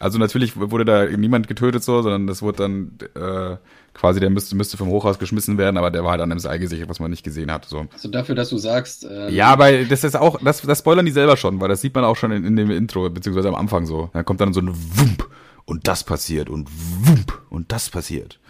Also 0.00 0.18
natürlich 0.18 0.56
wurde 0.56 0.84
da 0.84 1.04
niemand 1.06 1.46
getötet 1.46 1.84
so, 1.84 2.02
sondern 2.02 2.26
das 2.26 2.42
wurde 2.42 2.58
dann 2.58 2.98
äh, 3.14 3.56
quasi, 3.94 4.18
der 4.18 4.28
müsste, 4.28 4.56
müsste 4.56 4.76
vom 4.76 4.88
Hochhaus 4.88 5.18
geschmissen 5.18 5.56
werden, 5.56 5.76
aber 5.78 5.90
der 5.90 6.02
war 6.02 6.10
halt 6.10 6.20
an 6.20 6.30
einem 6.30 6.40
Seil 6.40 6.58
gesichert, 6.58 6.88
was 6.88 6.98
man 7.00 7.10
nicht 7.10 7.22
gesehen 7.22 7.50
hat. 7.50 7.64
So. 7.66 7.86
Also 7.92 8.08
dafür, 8.10 8.34
dass 8.34 8.50
du 8.50 8.58
sagst. 8.58 9.06
Ähm, 9.08 9.32
ja, 9.32 9.46
aber 9.46 9.84
das 9.84 10.02
ist 10.02 10.16
auch, 10.16 10.40
das, 10.42 10.62
das 10.62 10.80
spoilern 10.80 11.06
die 11.06 11.12
selber 11.12 11.36
schon, 11.36 11.60
weil 11.60 11.68
das 11.68 11.80
sieht 11.80 11.94
man 11.94 12.04
auch 12.04 12.16
schon 12.16 12.32
in, 12.32 12.44
in 12.44 12.56
dem 12.56 12.70
Intro, 12.70 13.08
beziehungsweise 13.08 13.48
am 13.48 13.54
Anfang 13.54 13.86
so. 13.86 14.10
Da 14.12 14.24
kommt 14.24 14.40
dann 14.40 14.52
so 14.52 14.60
ein 14.60 14.74
Wump 14.74 15.28
und 15.64 15.86
das 15.86 16.02
passiert 16.02 16.50
und 16.50 16.68
Wump 17.06 17.40
und 17.48 17.70
das 17.70 17.88
passiert. 17.88 18.40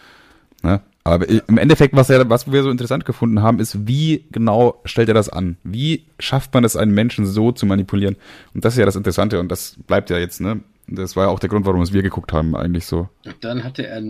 Ne? 0.65 0.81
Aber 1.05 1.29
im 1.29 1.59
Endeffekt, 1.59 1.95
was, 1.95 2.09
er, 2.09 2.29
was 2.31 2.51
wir 2.51 2.63
so 2.63 2.71
interessant 2.71 3.05
gefunden 3.05 3.43
haben, 3.43 3.61
ist, 3.61 3.87
wie 3.87 4.25
genau 4.33 4.81
stellt 4.87 5.09
er 5.09 5.15
das 5.15 5.29
an? 5.29 5.59
Wie 5.63 6.07
schafft 6.19 6.55
man 6.55 6.65
es, 6.65 6.77
einen 6.77 6.95
Menschen 6.95 7.27
so 7.27 7.53
zu 7.53 7.67
manipulieren? 7.67 8.17
Und 8.55 8.65
das 8.65 8.73
ist 8.73 8.79
ja 8.79 8.87
das 8.87 8.97
Interessante 8.97 9.39
und 9.39 9.51
das 9.51 9.77
bleibt 9.87 10.09
ja 10.09 10.19
jetzt, 10.19 10.41
ne? 10.41 10.61
Das 10.87 11.17
war 11.17 11.25
ja 11.25 11.31
auch 11.31 11.39
der 11.39 11.49
Grund, 11.49 11.67
warum 11.67 11.83
es 11.83 11.93
wir 11.93 12.03
geguckt 12.03 12.33
haben, 12.33 12.57
eigentlich 12.57 12.87
so. 12.87 13.09
Dann 13.41 13.65
hatte 13.65 13.87
er 13.87 14.03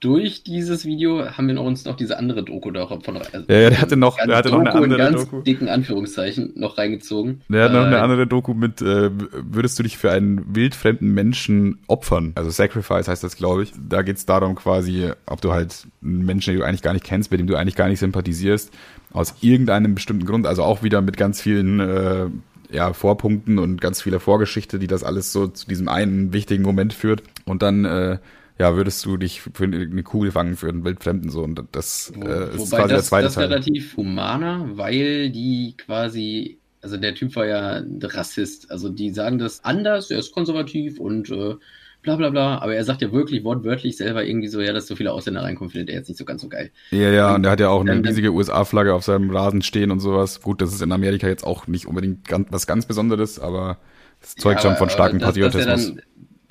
durch 0.00 0.44
dieses 0.44 0.84
Video 0.84 1.26
haben 1.26 1.48
wir 1.48 1.60
uns 1.60 1.84
noch 1.84 1.96
diese 1.96 2.18
andere 2.18 2.44
Doku 2.44 2.70
da 2.70 2.86
von 2.86 3.16
also 3.16 3.44
ja, 3.48 3.58
ja, 3.58 3.70
der 3.70 3.80
hatte 3.80 3.96
noch, 3.96 4.16
der 4.16 4.36
hatte 4.36 4.50
Doku 4.50 4.62
noch 4.62 4.74
eine 4.74 4.84
andere 4.84 5.08
in 5.08 5.14
ganz 5.14 5.24
Doku. 5.24 5.42
dicken 5.42 5.68
Anführungszeichen 5.68 6.52
noch 6.54 6.78
reingezogen. 6.78 7.42
Der 7.48 7.64
hat 7.64 7.72
noch 7.72 7.84
eine 7.84 7.96
äh, 7.96 8.00
andere 8.00 8.26
Doku 8.26 8.54
mit, 8.54 8.80
äh, 8.80 9.10
würdest 9.12 9.78
du 9.78 9.82
dich 9.82 9.98
für 9.98 10.12
einen 10.12 10.54
wildfremden 10.54 11.12
Menschen 11.12 11.80
opfern? 11.88 12.32
Also 12.36 12.50
Sacrifice 12.50 13.08
heißt 13.08 13.24
das, 13.24 13.36
glaube 13.36 13.64
ich. 13.64 13.72
Da 13.88 14.02
geht 14.02 14.18
es 14.18 14.26
darum 14.26 14.54
quasi, 14.54 15.10
ob 15.26 15.40
du 15.40 15.52
halt 15.52 15.86
einen 16.02 16.24
Menschen, 16.24 16.52
den 16.52 16.60
du 16.60 16.66
eigentlich 16.66 16.82
gar 16.82 16.92
nicht 16.92 17.04
kennst, 17.04 17.32
mit 17.32 17.40
dem 17.40 17.48
du 17.48 17.56
eigentlich 17.56 17.76
gar 17.76 17.88
nicht 17.88 17.98
sympathisierst, 17.98 18.72
aus 19.12 19.34
irgendeinem 19.40 19.94
bestimmten 19.96 20.26
Grund, 20.26 20.46
also 20.46 20.62
auch 20.62 20.84
wieder 20.84 21.00
mit 21.02 21.16
ganz 21.16 21.40
vielen 21.40 21.80
äh, 21.80 22.26
ja, 22.70 22.92
Vorpunkten 22.92 23.58
und 23.58 23.80
ganz 23.80 24.02
vieler 24.02 24.20
Vorgeschichte, 24.20 24.78
die 24.78 24.86
das 24.86 25.02
alles 25.02 25.32
so 25.32 25.48
zu 25.48 25.66
diesem 25.66 25.88
einen 25.88 26.32
wichtigen 26.32 26.62
Moment 26.62 26.92
führt. 26.92 27.22
Und 27.44 27.62
dann 27.62 27.84
äh, 27.84 28.18
ja, 28.58 28.74
würdest 28.74 29.04
du 29.04 29.16
dich 29.16 29.40
für 29.40 29.64
eine 29.64 30.02
Kugel 30.02 30.32
fangen 30.32 30.56
für 30.56 30.68
einen 30.68 30.84
Wildfremden 30.84 31.30
so 31.30 31.42
und 31.42 31.62
das 31.72 32.12
Wo, 32.14 32.26
äh, 32.26 32.56
ist 32.56 32.70
quasi 32.70 32.72
das, 32.72 32.88
der 32.88 33.02
zweite 33.02 33.24
das 33.24 33.34
Teil. 33.34 33.48
Das 33.48 33.60
ist 33.60 33.66
relativ 33.68 33.96
humaner, 33.96 34.70
weil 34.72 35.30
die 35.30 35.74
quasi, 35.76 36.58
also 36.82 36.96
der 36.96 37.14
Typ 37.14 37.36
war 37.36 37.46
ja 37.46 37.76
ein 37.76 38.00
Rassist, 38.02 38.70
also 38.70 38.88
die 38.88 39.10
sagen 39.10 39.38
das 39.38 39.64
anders, 39.64 40.10
er 40.10 40.18
ist 40.18 40.32
konservativ 40.32 40.98
und 40.98 41.30
äh, 41.30 41.54
bla 42.02 42.16
bla 42.16 42.30
bla, 42.30 42.58
aber 42.58 42.74
er 42.74 42.84
sagt 42.84 43.00
ja 43.00 43.12
wirklich 43.12 43.44
wortwörtlich 43.44 43.96
selber 43.96 44.24
irgendwie 44.24 44.48
so, 44.48 44.60
ja, 44.60 44.72
dass 44.72 44.88
so 44.88 44.96
viele 44.96 45.12
Ausländer 45.12 45.42
reinkommen, 45.42 45.70
findet 45.70 45.90
er 45.90 45.96
jetzt 45.96 46.08
nicht 46.08 46.18
so 46.18 46.24
ganz 46.24 46.42
so 46.42 46.48
geil. 46.48 46.72
Ja, 46.90 47.10
ja, 47.10 47.34
und 47.36 47.44
er 47.44 47.52
hat 47.52 47.60
ja 47.60 47.68
auch 47.68 47.80
eine 47.80 48.04
riesige 48.04 48.32
USA-Flagge 48.32 48.92
auf 48.92 49.04
seinem 49.04 49.30
Rasen 49.30 49.62
stehen 49.62 49.92
und 49.92 50.00
sowas. 50.00 50.40
Gut, 50.42 50.60
das 50.62 50.72
ist 50.72 50.82
in 50.82 50.90
Amerika 50.90 51.28
jetzt 51.28 51.44
auch 51.44 51.68
nicht 51.68 51.86
unbedingt 51.86 52.26
ganz, 52.26 52.48
was 52.50 52.66
ganz 52.66 52.86
Besonderes, 52.86 53.38
aber 53.38 53.78
das 54.20 54.34
zeugt 54.34 54.64
ja, 54.64 54.70
schon 54.70 54.76
von 54.76 54.90
starkem 54.90 55.20
Patriotismus 55.20 55.94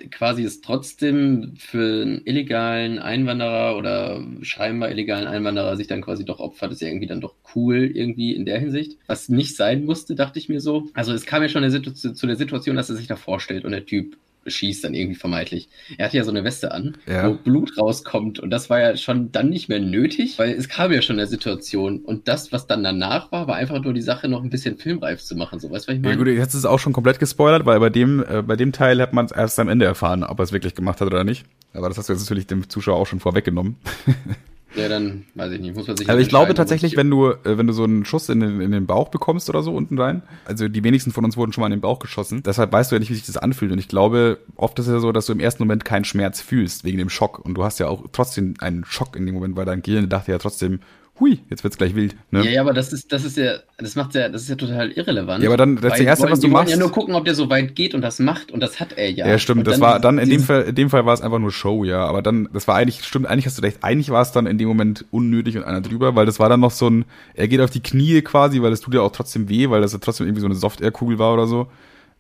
quasi 0.09 0.43
es 0.43 0.61
trotzdem 0.61 1.53
für 1.57 2.01
einen 2.01 2.21
illegalen 2.25 2.99
Einwanderer 2.99 3.77
oder 3.77 4.23
scheinbar 4.41 4.91
illegalen 4.91 5.27
Einwanderer 5.27 5.75
sich 5.75 5.87
dann 5.87 6.01
quasi 6.01 6.25
doch 6.25 6.39
opfert, 6.39 6.71
ist 6.71 6.81
ja 6.81 6.87
irgendwie 6.87 7.07
dann 7.07 7.21
doch 7.21 7.35
cool 7.55 7.91
irgendwie 7.93 8.35
in 8.35 8.45
der 8.45 8.59
Hinsicht. 8.59 8.97
Was 9.07 9.29
nicht 9.29 9.55
sein 9.55 9.85
musste, 9.85 10.15
dachte 10.15 10.39
ich 10.39 10.49
mir 10.49 10.61
so. 10.61 10.87
Also 10.93 11.13
es 11.13 11.25
kam 11.25 11.41
ja 11.41 11.49
schon 11.49 11.69
zu 11.69 12.27
der 12.27 12.35
Situation, 12.35 12.75
dass 12.75 12.89
er 12.89 12.95
sich 12.95 13.07
da 13.07 13.15
vorstellt 13.15 13.65
und 13.65 13.71
der 13.71 13.85
Typ 13.85 14.17
schießt 14.47 14.83
dann 14.83 14.93
irgendwie 14.93 15.15
vermeintlich. 15.15 15.69
Er 15.97 16.05
hatte 16.05 16.17
ja 16.17 16.23
so 16.23 16.31
eine 16.31 16.43
Weste 16.43 16.71
an, 16.71 16.97
ja. 17.07 17.29
wo 17.29 17.33
Blut 17.33 17.77
rauskommt 17.77 18.39
und 18.39 18.49
das 18.49 18.69
war 18.69 18.79
ja 18.79 18.97
schon 18.97 19.31
dann 19.31 19.49
nicht 19.49 19.69
mehr 19.69 19.79
nötig, 19.79 20.39
weil 20.39 20.51
es 20.51 20.69
kam 20.69 20.91
ja 20.91 21.01
schon 21.01 21.17
der 21.17 21.27
Situation 21.27 21.99
und 21.99 22.27
das, 22.27 22.51
was 22.51 22.67
dann 22.67 22.83
danach 22.83 23.31
war, 23.31 23.47
war 23.47 23.55
einfach 23.55 23.81
nur 23.81 23.93
die 23.93 24.01
Sache 24.01 24.27
noch 24.27 24.43
ein 24.43 24.49
bisschen 24.49 24.77
filmreif 24.77 25.23
zu 25.23 25.35
machen, 25.35 25.59
so 25.59 25.69
weißt 25.69 25.87
du, 25.87 25.91
was 25.91 25.95
ich 25.95 26.01
meine? 26.01 26.15
Ja 26.15 26.17
gut, 26.17 26.27
jetzt 26.27 26.53
ist 26.53 26.61
es 26.61 26.65
auch 26.65 26.79
schon 26.79 26.93
komplett 26.93 27.19
gespoilert, 27.19 27.65
weil 27.65 27.79
bei 27.79 27.89
dem, 27.89 28.23
äh, 28.27 28.41
bei 28.41 28.55
dem 28.55 28.71
Teil 28.71 29.01
hat 29.01 29.13
man 29.13 29.25
es 29.25 29.31
erst 29.31 29.59
am 29.59 29.69
Ende 29.69 29.85
erfahren, 29.85 30.23
ob 30.23 30.39
er 30.39 30.43
es 30.43 30.51
wirklich 30.51 30.75
gemacht 30.75 31.01
hat 31.01 31.07
oder 31.07 31.23
nicht. 31.23 31.45
Aber 31.73 31.89
das 31.89 31.97
hast 31.97 32.09
du 32.09 32.13
jetzt 32.13 32.23
natürlich 32.23 32.47
dem 32.47 32.69
Zuschauer 32.69 32.97
auch 32.97 33.07
schon 33.07 33.19
vorweggenommen. 33.19 33.75
Ja, 34.75 34.89
dann 34.89 35.25
weiß 35.35 35.53
ich 35.53 35.61
nicht, 35.61 35.75
muss 35.75 35.87
man 35.87 35.97
sich. 35.97 36.09
Also 36.09 36.21
ich 36.21 36.29
glaube 36.29 36.53
tatsächlich, 36.53 36.97
wenn 36.97 37.09
du, 37.09 37.29
äh, 37.29 37.57
wenn 37.57 37.67
du 37.67 37.73
so 37.73 37.83
einen 37.83 38.05
Schuss 38.05 38.29
in 38.29 38.39
den, 38.41 38.61
in 38.61 38.71
den 38.71 38.85
Bauch 38.85 39.09
bekommst 39.09 39.49
oder 39.49 39.63
so 39.63 39.73
unten 39.73 39.99
rein, 39.99 40.23
also 40.45 40.67
die 40.67 40.83
wenigsten 40.83 41.11
von 41.11 41.23
uns 41.25 41.37
wurden 41.37 41.53
schon 41.53 41.61
mal 41.61 41.67
in 41.67 41.71
den 41.71 41.81
Bauch 41.81 41.99
geschossen, 41.99 42.43
deshalb 42.43 42.71
weißt 42.71 42.91
du 42.91 42.95
ja 42.95 42.99
nicht, 42.99 43.09
wie 43.09 43.15
sich 43.15 43.25
das 43.25 43.37
anfühlt. 43.37 43.71
Und 43.71 43.79
ich 43.79 43.87
glaube, 43.87 44.39
oft 44.55 44.77
ist 44.79 44.87
es 44.87 44.93
ja 44.93 44.99
so, 44.99 45.11
dass 45.11 45.25
du 45.25 45.33
im 45.33 45.39
ersten 45.39 45.63
Moment 45.63 45.85
keinen 45.85 46.05
Schmerz 46.05 46.41
fühlst 46.41 46.83
wegen 46.83 46.97
dem 46.97 47.09
Schock. 47.09 47.39
Und 47.39 47.55
du 47.55 47.63
hast 47.63 47.79
ja 47.79 47.87
auch 47.87 48.05
trotzdem 48.11 48.55
einen 48.59 48.83
Schock 48.85 49.15
in 49.15 49.25
dem 49.25 49.35
Moment, 49.35 49.55
weil 49.55 49.65
dein 49.65 49.81
Gehirn 49.81 50.09
dachte 50.09 50.31
ja 50.31 50.37
trotzdem, 50.37 50.79
hui, 51.19 51.39
jetzt 51.49 51.63
wird's 51.63 51.77
gleich 51.77 51.95
wild. 51.95 52.15
Ne? 52.31 52.43
Ja, 52.43 52.51
ja, 52.51 52.61
aber 52.61 52.73
das 52.73 52.93
ist, 52.93 53.11
das 53.11 53.23
ist 53.23 53.37
ja, 53.37 53.57
das 53.77 53.95
macht 53.95 54.15
ja, 54.15 54.29
das 54.29 54.43
ist 54.43 54.49
ja 54.49 54.55
total 54.55 54.91
irrelevant. 54.91 55.43
Ja, 55.43 55.49
aber 55.49 55.57
dann, 55.57 55.75
das 55.77 55.99
erste, 55.99 56.29
was 56.29 56.39
du 56.39 56.47
machst. 56.47 56.71
Ja 56.71 56.77
nur 56.77 56.91
gucken, 56.91 57.15
ob 57.15 57.25
der 57.25 57.35
so 57.35 57.49
weit 57.49 57.75
geht 57.75 57.93
und 57.95 58.01
das 58.01 58.19
macht 58.19 58.51
und 58.51 58.59
das 58.59 58.79
hat 58.79 58.93
er 58.93 59.09
ja. 59.09 59.27
Ja, 59.27 59.39
stimmt. 59.39 59.59
Und 59.59 59.67
das 59.67 59.79
war 59.79 59.99
dann 59.99 60.17
in 60.17 60.29
dem 60.29 60.41
Fall, 60.41 60.63
in 60.63 60.75
dem 60.75 60.89
Fall 60.89 61.05
war 61.05 61.13
es 61.13 61.21
einfach 61.21 61.39
nur 61.39 61.51
Show, 61.51 61.83
ja. 61.83 62.05
Aber 62.05 62.21
dann, 62.21 62.49
das 62.53 62.67
war 62.67 62.75
eigentlich, 62.75 63.03
stimmt, 63.03 63.27
eigentlich 63.27 63.45
hast 63.45 63.57
du 63.57 63.61
recht. 63.61 63.79
Eigentlich 63.81 64.09
war 64.09 64.21
es 64.21 64.31
dann 64.31 64.45
in 64.45 64.57
dem 64.57 64.67
Moment 64.67 65.05
unnötig 65.11 65.57
und 65.57 65.63
einer 65.63 65.81
drüber, 65.81 66.15
weil 66.15 66.25
das 66.25 66.39
war 66.39 66.49
dann 66.49 66.59
noch 66.59 66.71
so 66.71 66.89
ein, 66.89 67.05
er 67.33 67.47
geht 67.47 67.61
auf 67.61 67.69
die 67.69 67.81
Knie 67.81 68.21
quasi, 68.21 68.61
weil 68.61 68.71
es 68.71 68.81
tut 68.81 68.93
ja 68.93 69.01
auch 69.01 69.11
trotzdem 69.11 69.49
weh, 69.49 69.69
weil 69.69 69.81
das 69.81 69.93
ja 69.93 69.99
trotzdem 69.99 70.27
irgendwie 70.27 70.41
so 70.41 70.47
eine 70.47 70.55
Soft-Air-Kugel 70.55 71.19
war 71.19 71.33
oder 71.33 71.47
so 71.47 71.67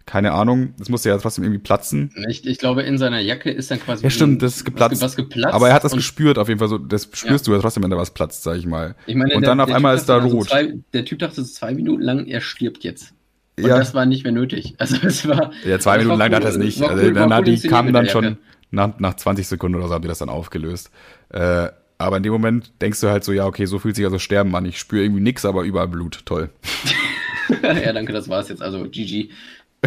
keine 0.07 0.31
Ahnung, 0.31 0.73
das 0.79 0.87
musste 0.87 1.09
ja 1.09 1.17
trotzdem 1.17 1.43
irgendwie 1.43 1.61
platzen. 1.61 2.11
Ich, 2.29 2.47
ich 2.47 2.57
glaube, 2.57 2.81
in 2.81 2.97
seiner 2.97 3.19
Jacke 3.19 3.51
ist 3.51 3.69
dann 3.69 3.79
quasi. 3.79 4.03
Ja, 4.03 4.09
stimmt, 4.09 4.41
das 4.41 4.55
ist 4.55 4.63
geplatzt. 4.63 4.93
Was, 4.93 5.01
was 5.01 5.15
geplatzt. 5.17 5.53
Aber 5.53 5.67
er 5.67 5.75
hat 5.75 5.83
das 5.83 5.91
gespürt, 5.91 6.39
auf 6.39 6.47
jeden 6.47 6.59
Fall 6.59 6.69
so. 6.69 6.77
Das 6.77 7.09
spürst 7.11 7.45
ja. 7.45 7.51
du 7.51 7.55
ja 7.57 7.61
trotzdem, 7.61 7.83
wenn 7.83 7.91
da 7.91 7.97
was 7.97 8.11
platzt, 8.11 8.41
sag 8.41 8.57
ich 8.57 8.65
mal. 8.65 8.95
Ich 9.05 9.15
meine, 9.15 9.35
und 9.35 9.41
der, 9.41 9.49
dann 9.49 9.59
auf 9.59 9.69
einmal 9.69 9.95
ist 9.95 10.05
da 10.05 10.19
also 10.19 10.29
rot. 10.29 10.47
Zwei, 10.47 10.75
der 10.93 11.03
Typ 11.03 11.19
dachte 11.19 11.35
so 11.35 11.43
zwei 11.43 11.73
Minuten 11.73 12.01
lang, 12.01 12.25
er 12.25 12.39
stirbt 12.39 12.85
jetzt. 12.85 13.13
Und 13.57 13.67
ja. 13.67 13.77
das 13.77 13.93
war 13.93 14.05
nicht 14.05 14.23
mehr 14.23 14.31
nötig. 14.31 14.75
Also 14.79 14.95
es 15.05 15.27
war. 15.27 15.51
Ja, 15.65 15.77
zwei 15.77 15.97
Minuten 15.97 16.17
lang 16.17 16.29
cool, 16.29 16.35
hat 16.37 16.43
er 16.45 16.49
es 16.51 16.57
nicht. 16.57 16.81
Also 16.81 17.03
cool, 17.03 17.13
dann 17.13 17.33
hat 17.33 17.45
die 17.45 17.59
kamen 17.59 17.91
dann 17.91 18.07
schon 18.07 18.37
nach, 18.71 18.97
nach 18.99 19.15
20 19.15 19.45
Sekunden 19.45 19.77
oder 19.77 19.89
so 19.89 19.93
haben 19.93 20.01
die 20.03 20.07
das 20.07 20.19
dann 20.19 20.29
aufgelöst. 20.29 20.89
Äh, 21.29 21.67
aber 21.97 22.17
in 22.17 22.23
dem 22.23 22.31
Moment 22.31 22.71
denkst 22.81 23.01
du 23.01 23.09
halt 23.09 23.23
so, 23.23 23.33
ja, 23.33 23.45
okay, 23.45 23.65
so 23.65 23.79
fühlt 23.79 23.95
sich 23.95 24.05
also 24.05 24.19
Sterben 24.19 24.55
an. 24.55 24.65
Ich 24.65 24.79
spüre 24.79 25.03
irgendwie 25.03 25.21
nix, 25.21 25.45
aber 25.45 25.63
überall 25.63 25.87
Blut. 25.87 26.21
Toll. 26.25 26.49
ja, 27.63 27.91
danke, 27.93 28.13
das 28.13 28.29
war's 28.29 28.49
jetzt. 28.49 28.61
Also 28.61 28.87
GG. 28.89 29.29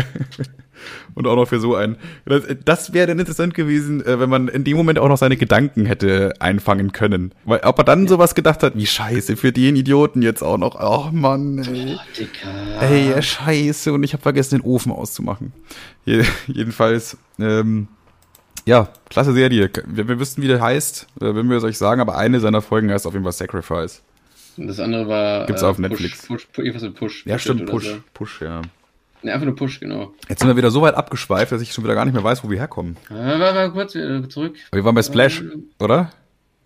Und 1.14 1.26
auch 1.26 1.36
noch 1.36 1.46
für 1.46 1.60
so 1.60 1.74
einen. 1.74 1.96
Das, 2.24 2.44
das 2.64 2.92
wäre 2.92 3.08
dann 3.08 3.18
interessant 3.18 3.54
gewesen, 3.54 4.04
äh, 4.04 4.18
wenn 4.18 4.30
man 4.30 4.48
in 4.48 4.64
dem 4.64 4.76
Moment 4.76 4.98
auch 4.98 5.08
noch 5.08 5.18
seine 5.18 5.36
Gedanken 5.36 5.84
hätte 5.84 6.32
einfangen 6.38 6.92
können. 6.92 7.32
Weil 7.44 7.60
ob 7.60 7.78
er 7.78 7.84
dann 7.84 8.08
sowas 8.08 8.34
gedacht 8.34 8.62
hat, 8.62 8.76
wie 8.76 8.86
scheiße, 8.86 9.36
für 9.36 9.52
den 9.52 9.76
Idioten 9.76 10.22
jetzt 10.22 10.42
auch 10.42 10.58
noch. 10.58 10.80
Oh 10.80 11.10
Mann, 11.12 11.58
ey. 11.58 11.98
Oh, 11.98 12.84
ey, 12.84 13.22
scheiße. 13.22 13.92
Und 13.92 14.02
ich 14.02 14.12
habe 14.12 14.22
vergessen, 14.22 14.58
den 14.58 14.64
Ofen 14.64 14.92
auszumachen. 14.92 15.52
jedenfalls, 16.46 17.18
ähm, 17.38 17.88
ja, 18.66 18.88
klasse 19.08 19.32
Serie. 19.32 19.70
Wir, 19.86 20.08
wir 20.08 20.18
wüssten, 20.18 20.42
wie 20.42 20.48
der 20.48 20.60
heißt, 20.60 21.06
äh, 21.20 21.34
wenn 21.34 21.48
wir 21.48 21.58
es 21.58 21.64
euch 21.64 21.78
sagen, 21.78 22.00
aber 22.00 22.16
eine 22.16 22.40
seiner 22.40 22.62
Folgen 22.62 22.90
heißt 22.90 23.06
auf 23.06 23.12
jeden 23.12 23.24
Fall 23.24 23.32
Sacrifice. 23.32 24.02
Und 24.56 24.66
das 24.66 24.80
andere 24.80 25.08
war. 25.08 25.46
Gibt's 25.46 25.62
äh, 25.62 25.66
auf 25.66 25.78
Netflix. 25.78 26.26
Push, 26.26 26.46
Push, 26.52 26.72
Push, 26.72 26.94
Push. 26.94 27.26
Ja, 27.26 27.38
stimmt, 27.38 27.66
Push. 27.66 27.86
So. 27.86 27.96
Push, 28.12 28.42
ja. 28.42 28.62
Ne, 29.22 29.32
einfach 29.32 29.46
nur 29.46 29.56
Push, 29.56 29.80
genau. 29.80 30.14
Jetzt 30.28 30.40
sind 30.40 30.48
wir 30.48 30.56
wieder 30.56 30.70
so 30.70 30.82
weit 30.82 30.94
abgeschweift, 30.94 31.52
dass 31.52 31.60
ich 31.60 31.72
schon 31.72 31.84
wieder 31.84 31.94
gar 31.94 32.04
nicht 32.04 32.14
mehr 32.14 32.24
weiß, 32.24 32.42
wo 32.42 32.50
wir 32.50 32.58
herkommen. 32.58 32.96
Äh, 33.10 33.14
warte 33.14 33.54
mal 33.54 33.72
kurz 33.72 33.94
wieder 33.94 34.28
zurück. 34.28 34.56
Wir 34.72 34.84
waren 34.84 34.94
bei 34.94 35.02
Splash, 35.02 35.42
ähm, 35.42 35.64
oder? 35.78 36.10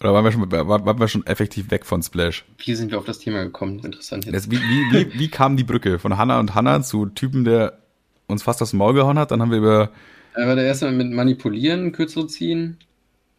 Oder 0.01 0.13
waren 0.13 0.25
wir, 0.25 0.33
schon, 0.33 0.51
waren 0.53 0.99
wir 0.99 1.09
schon 1.09 1.27
effektiv 1.27 1.71
weg 1.71 1.87
von 1.87 2.03
Splash? 2.03 2.45
Wie 2.59 2.75
sind 2.75 2.91
wir 2.91 2.99
auf 2.99 3.07
das 3.07 3.19
Thema 3.21 3.43
gekommen? 3.43 3.81
Interessant 3.85 4.27
jetzt. 4.27 4.51
wie, 4.51 4.59
wie, 4.59 4.93
wie, 4.93 5.19
wie 5.19 5.29
kam 5.29 5.57
die 5.57 5.65
Brücke 5.65 5.99
von 5.99 6.19
Hannah 6.19 6.41
und 6.41 6.55
Hannah 6.55 6.83
zu 6.83 7.07
Typen, 7.07 7.45
der 7.45 7.79
uns 8.27 8.43
fast 8.43 8.61
das 8.61 8.73
Maul 8.73 8.95
gehauen 8.95 9.19
hat? 9.19 9.31
Dann 9.31 9.41
haben 9.41 9.51
wir 9.51 9.59
über. 9.59 9.91
Er 10.35 10.47
war 10.47 10.57
der 10.57 10.65
erste 10.65 10.91
mit 10.91 11.11
Manipulieren, 11.11 11.93
Kürzere 11.93 12.27
ziehen. 12.27 12.77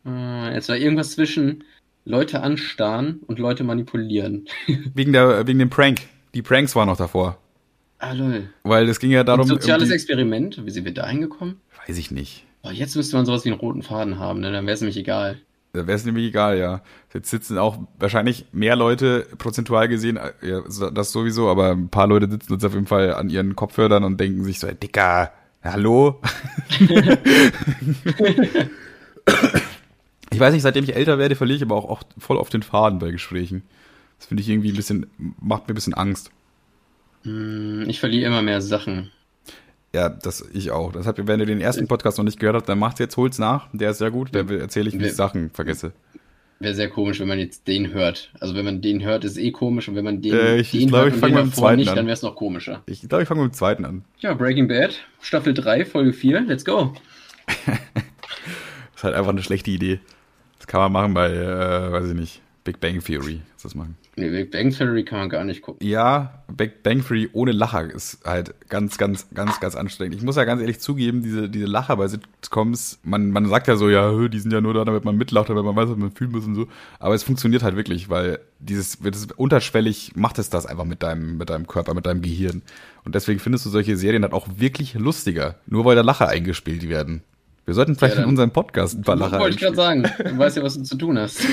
Äh, 0.05 0.53
jetzt 0.53 0.69
war 0.69 0.77
irgendwas 0.77 1.11
zwischen 1.11 1.63
Leute 2.05 2.41
anstarren 2.41 3.19
und 3.27 3.37
Leute 3.37 3.63
manipulieren. 3.63 4.47
wegen, 4.93 5.13
der, 5.13 5.45
wegen 5.45 5.59
dem 5.59 5.69
Prank. 5.69 6.01
Die 6.33 6.41
Pranks 6.41 6.75
waren 6.75 6.87
noch 6.87 6.97
davor. 6.97 7.37
Ah, 7.99 8.13
lol. 8.13 8.49
Weil 8.63 8.89
es 8.89 8.99
ging 8.99 9.11
ja 9.11 9.23
darum. 9.23 9.41
Ein 9.41 9.47
soziales 9.47 9.89
Experiment, 9.89 10.65
wie 10.65 10.71
sind 10.71 10.85
wir 10.85 10.93
da 10.93 11.07
hingekommen? 11.07 11.61
Weiß 11.87 11.97
ich 11.97 12.11
nicht. 12.11 12.45
Oh, 12.63 12.69
jetzt 12.69 12.95
müsste 12.95 13.15
man 13.15 13.25
sowas 13.25 13.45
wie 13.45 13.51
einen 13.51 13.59
roten 13.59 13.83
Faden 13.83 14.17
haben, 14.19 14.39
ne? 14.39 14.51
dann 14.51 14.65
wäre 14.65 14.73
es 14.73 14.81
nämlich 14.81 14.97
egal. 14.97 15.39
Da 15.73 15.85
wäre 15.87 15.95
es 15.97 16.05
nämlich 16.05 16.25
egal, 16.25 16.57
ja. 16.57 16.81
Jetzt 17.13 17.29
sitzen 17.29 17.57
auch 17.57 17.77
wahrscheinlich 17.99 18.45
mehr 18.53 18.75
Leute 18.75 19.27
prozentual 19.37 19.87
gesehen, 19.87 20.17
äh, 20.17 20.31
ja, 20.41 20.61
das 20.89 21.11
sowieso, 21.11 21.49
aber 21.49 21.71
ein 21.71 21.89
paar 21.89 22.07
Leute 22.07 22.29
sitzen 22.29 22.53
jetzt 22.53 22.63
auf 22.65 22.73
jeden 22.73 22.87
Fall 22.87 23.13
an 23.13 23.29
ihren 23.29 23.55
Kopfhörern 23.55 24.03
und 24.03 24.19
denken 24.19 24.43
sich 24.43 24.59
so, 24.59 24.67
Dicker, 24.71 25.31
hallo? 25.63 26.21
ich 30.31 30.39
weiß 30.39 30.53
nicht, 30.53 30.63
seitdem 30.63 30.85
ich 30.85 30.95
älter 30.95 31.19
werde, 31.19 31.35
verliere 31.35 31.57
ich 31.57 31.63
aber 31.63 31.75
auch, 31.75 31.89
auch 31.89 32.03
voll 32.17 32.37
auf 32.37 32.49
den 32.49 32.63
Faden 32.63 32.99
bei 32.99 33.11
Gesprächen. 33.11 33.63
Das 34.17 34.27
finde 34.27 34.41
ich 34.41 34.49
irgendwie 34.49 34.69
ein 34.69 34.75
bisschen, 34.77 35.07
macht 35.17 35.67
mir 35.67 35.73
ein 35.73 35.75
bisschen 35.75 35.93
Angst. 35.93 36.31
Hm, 37.25 37.85
ich 37.89 37.99
verliere 37.99 38.27
immer 38.27 38.41
mehr 38.41 38.61
Sachen. 38.61 39.11
Ja, 39.93 40.09
das 40.09 40.45
ich 40.53 40.71
auch. 40.71 40.91
Das 40.91 41.05
hat, 41.07 41.25
wenn 41.27 41.39
ihr 41.39 41.45
den 41.45 41.61
ersten 41.61 41.87
Podcast 41.87 42.17
noch 42.17 42.25
nicht 42.25 42.39
gehört 42.39 42.55
habt, 42.57 42.67
dann 42.69 42.79
macht 42.79 42.99
jetzt, 42.99 43.15
holt's 43.17 43.39
nach. 43.39 43.67
Der 43.73 43.91
ist 43.91 43.99
sehr 43.99 44.11
gut. 44.11 44.29
Da 44.33 44.39
erzähle 44.41 44.89
ich, 44.89 44.99
wie 44.99 45.05
ich 45.05 45.13
Sachen 45.13 45.49
vergesse. 45.51 45.93
Wäre 46.59 46.73
sehr 46.73 46.89
komisch, 46.89 47.19
wenn 47.19 47.27
man 47.27 47.39
jetzt 47.39 47.67
den 47.67 47.93
hört. 47.93 48.31
Also 48.39 48.55
wenn 48.55 48.63
man 48.65 48.81
den 48.81 49.03
hört, 49.03 49.25
ist 49.25 49.37
eh 49.37 49.51
komisch 49.51 49.87
und 49.89 49.95
wenn 49.95 50.05
man 50.05 50.21
den, 50.21 50.33
Äh, 50.33 50.55
ich- 50.57 50.73
ich 50.73 50.79
den 50.81 50.89
glaub, 50.89 51.03
hört 51.03 51.15
ich 51.15 51.21
und 51.23 51.29
den 51.29 51.35
mit 51.35 51.43
dem 51.45 51.53
zweiten 51.53 51.77
nicht, 51.79 51.89
an. 51.89 51.95
dann 51.97 52.05
wäre 52.07 52.13
es 52.13 52.21
noch 52.21 52.35
komischer. 52.35 52.81
Ich 52.85 53.01
glaube, 53.07 53.23
ich 53.23 53.27
fange 53.27 53.43
mit 53.43 53.51
dem 53.51 53.55
zweiten 53.55 53.83
an. 53.85 54.05
Ja, 54.19 54.33
Breaking 54.33 54.67
Bad, 54.67 54.95
Staffel 55.21 55.53
3, 55.53 55.85
Folge 55.85 56.13
4, 56.13 56.41
let's 56.41 56.63
go. 56.65 56.93
Das 57.45 57.55
ist 58.95 59.03
halt 59.03 59.15
einfach 59.15 59.31
eine 59.31 59.43
schlechte 59.43 59.71
Idee. 59.71 59.99
Das 60.57 60.67
kann 60.67 60.79
man 60.81 60.91
machen 60.93 61.13
bei, 61.13 61.29
äh, 61.31 61.91
weiß 61.91 62.07
ich 62.09 62.15
nicht, 62.15 62.41
Big 62.63 62.79
Bang 62.79 63.01
Theory. 63.03 63.41
Das 63.61 63.75
machen. 63.75 63.97
Nee, 64.17 64.29
Big 64.29 64.51
Bang 64.51 64.71
Theory 64.71 65.03
kann 65.03 65.19
man 65.19 65.29
gar 65.29 65.43
nicht 65.43 65.61
gucken. 65.61 65.85
Ja, 65.85 66.43
Big 66.47 66.83
Bang 66.83 67.03
Theory 67.03 67.29
ohne 67.33 67.51
Lacher 67.51 67.93
ist 67.93 68.19
halt 68.23 68.55
ganz, 68.69 68.97
ganz, 68.97 69.27
ganz, 69.33 69.59
ganz 69.59 69.75
anstrengend. 69.75 70.15
Ich 70.15 70.21
muss 70.21 70.37
ja 70.37 70.45
ganz 70.45 70.61
ehrlich 70.61 70.79
zugeben, 70.79 71.21
diese, 71.21 71.49
diese 71.49 71.65
Lacher 71.65 71.97
bei 71.97 72.07
Sitcoms, 72.07 72.99
man, 73.03 73.31
man 73.31 73.47
sagt 73.47 73.67
ja 73.67 73.75
so, 73.75 73.89
ja, 73.89 74.27
die 74.29 74.39
sind 74.39 74.53
ja 74.53 74.61
nur 74.61 74.73
da, 74.73 74.85
damit 74.85 75.03
man 75.03 75.17
mitlacht, 75.17 75.49
damit 75.49 75.65
man 75.65 75.75
weiß, 75.75 75.89
was 75.89 75.97
man 75.97 76.11
fühlen 76.11 76.31
muss 76.31 76.45
und 76.45 76.55
so. 76.55 76.67
Aber 76.99 77.13
es 77.13 77.23
funktioniert 77.23 77.61
halt 77.61 77.75
wirklich, 77.75 78.09
weil 78.09 78.39
dieses, 78.59 78.99
das 78.99 79.27
unterschwellig 79.35 80.13
macht 80.15 80.39
es 80.39 80.49
das 80.49 80.65
einfach 80.65 80.85
mit 80.85 81.03
deinem, 81.03 81.37
mit 81.37 81.49
deinem 81.49 81.67
Körper, 81.67 81.93
mit 81.93 82.05
deinem 82.05 82.21
Gehirn. 82.21 82.61
Und 83.03 83.15
deswegen 83.15 83.39
findest 83.39 83.65
du 83.65 83.69
solche 83.69 83.97
Serien 83.97 84.23
halt 84.23 84.33
auch 84.33 84.47
wirklich 84.55 84.93
lustiger. 84.93 85.55
Nur 85.67 85.83
weil 85.83 85.95
da 85.97 86.01
Lacher 86.01 86.29
eingespielt 86.29 86.87
werden. 86.87 87.21
Wir 87.65 87.73
sollten 87.73 87.95
vielleicht 87.95 88.15
Ja, 88.17 88.23
in 88.23 88.29
unserem 88.29 88.51
Podcast 88.51 88.95
ein 88.97 89.01
paar 89.01 89.15
Lacher 89.15 89.39
Wollte 89.39 89.55
ich 89.55 89.61
gerade 89.61 89.75
sagen. 89.75 90.03
Du 90.03 90.37
weißt 90.37 90.57
ja, 90.57 90.63
was 90.63 90.75
du 90.77 90.83
zu 90.83 90.95
tun 90.97 91.17
hast. 91.17 91.41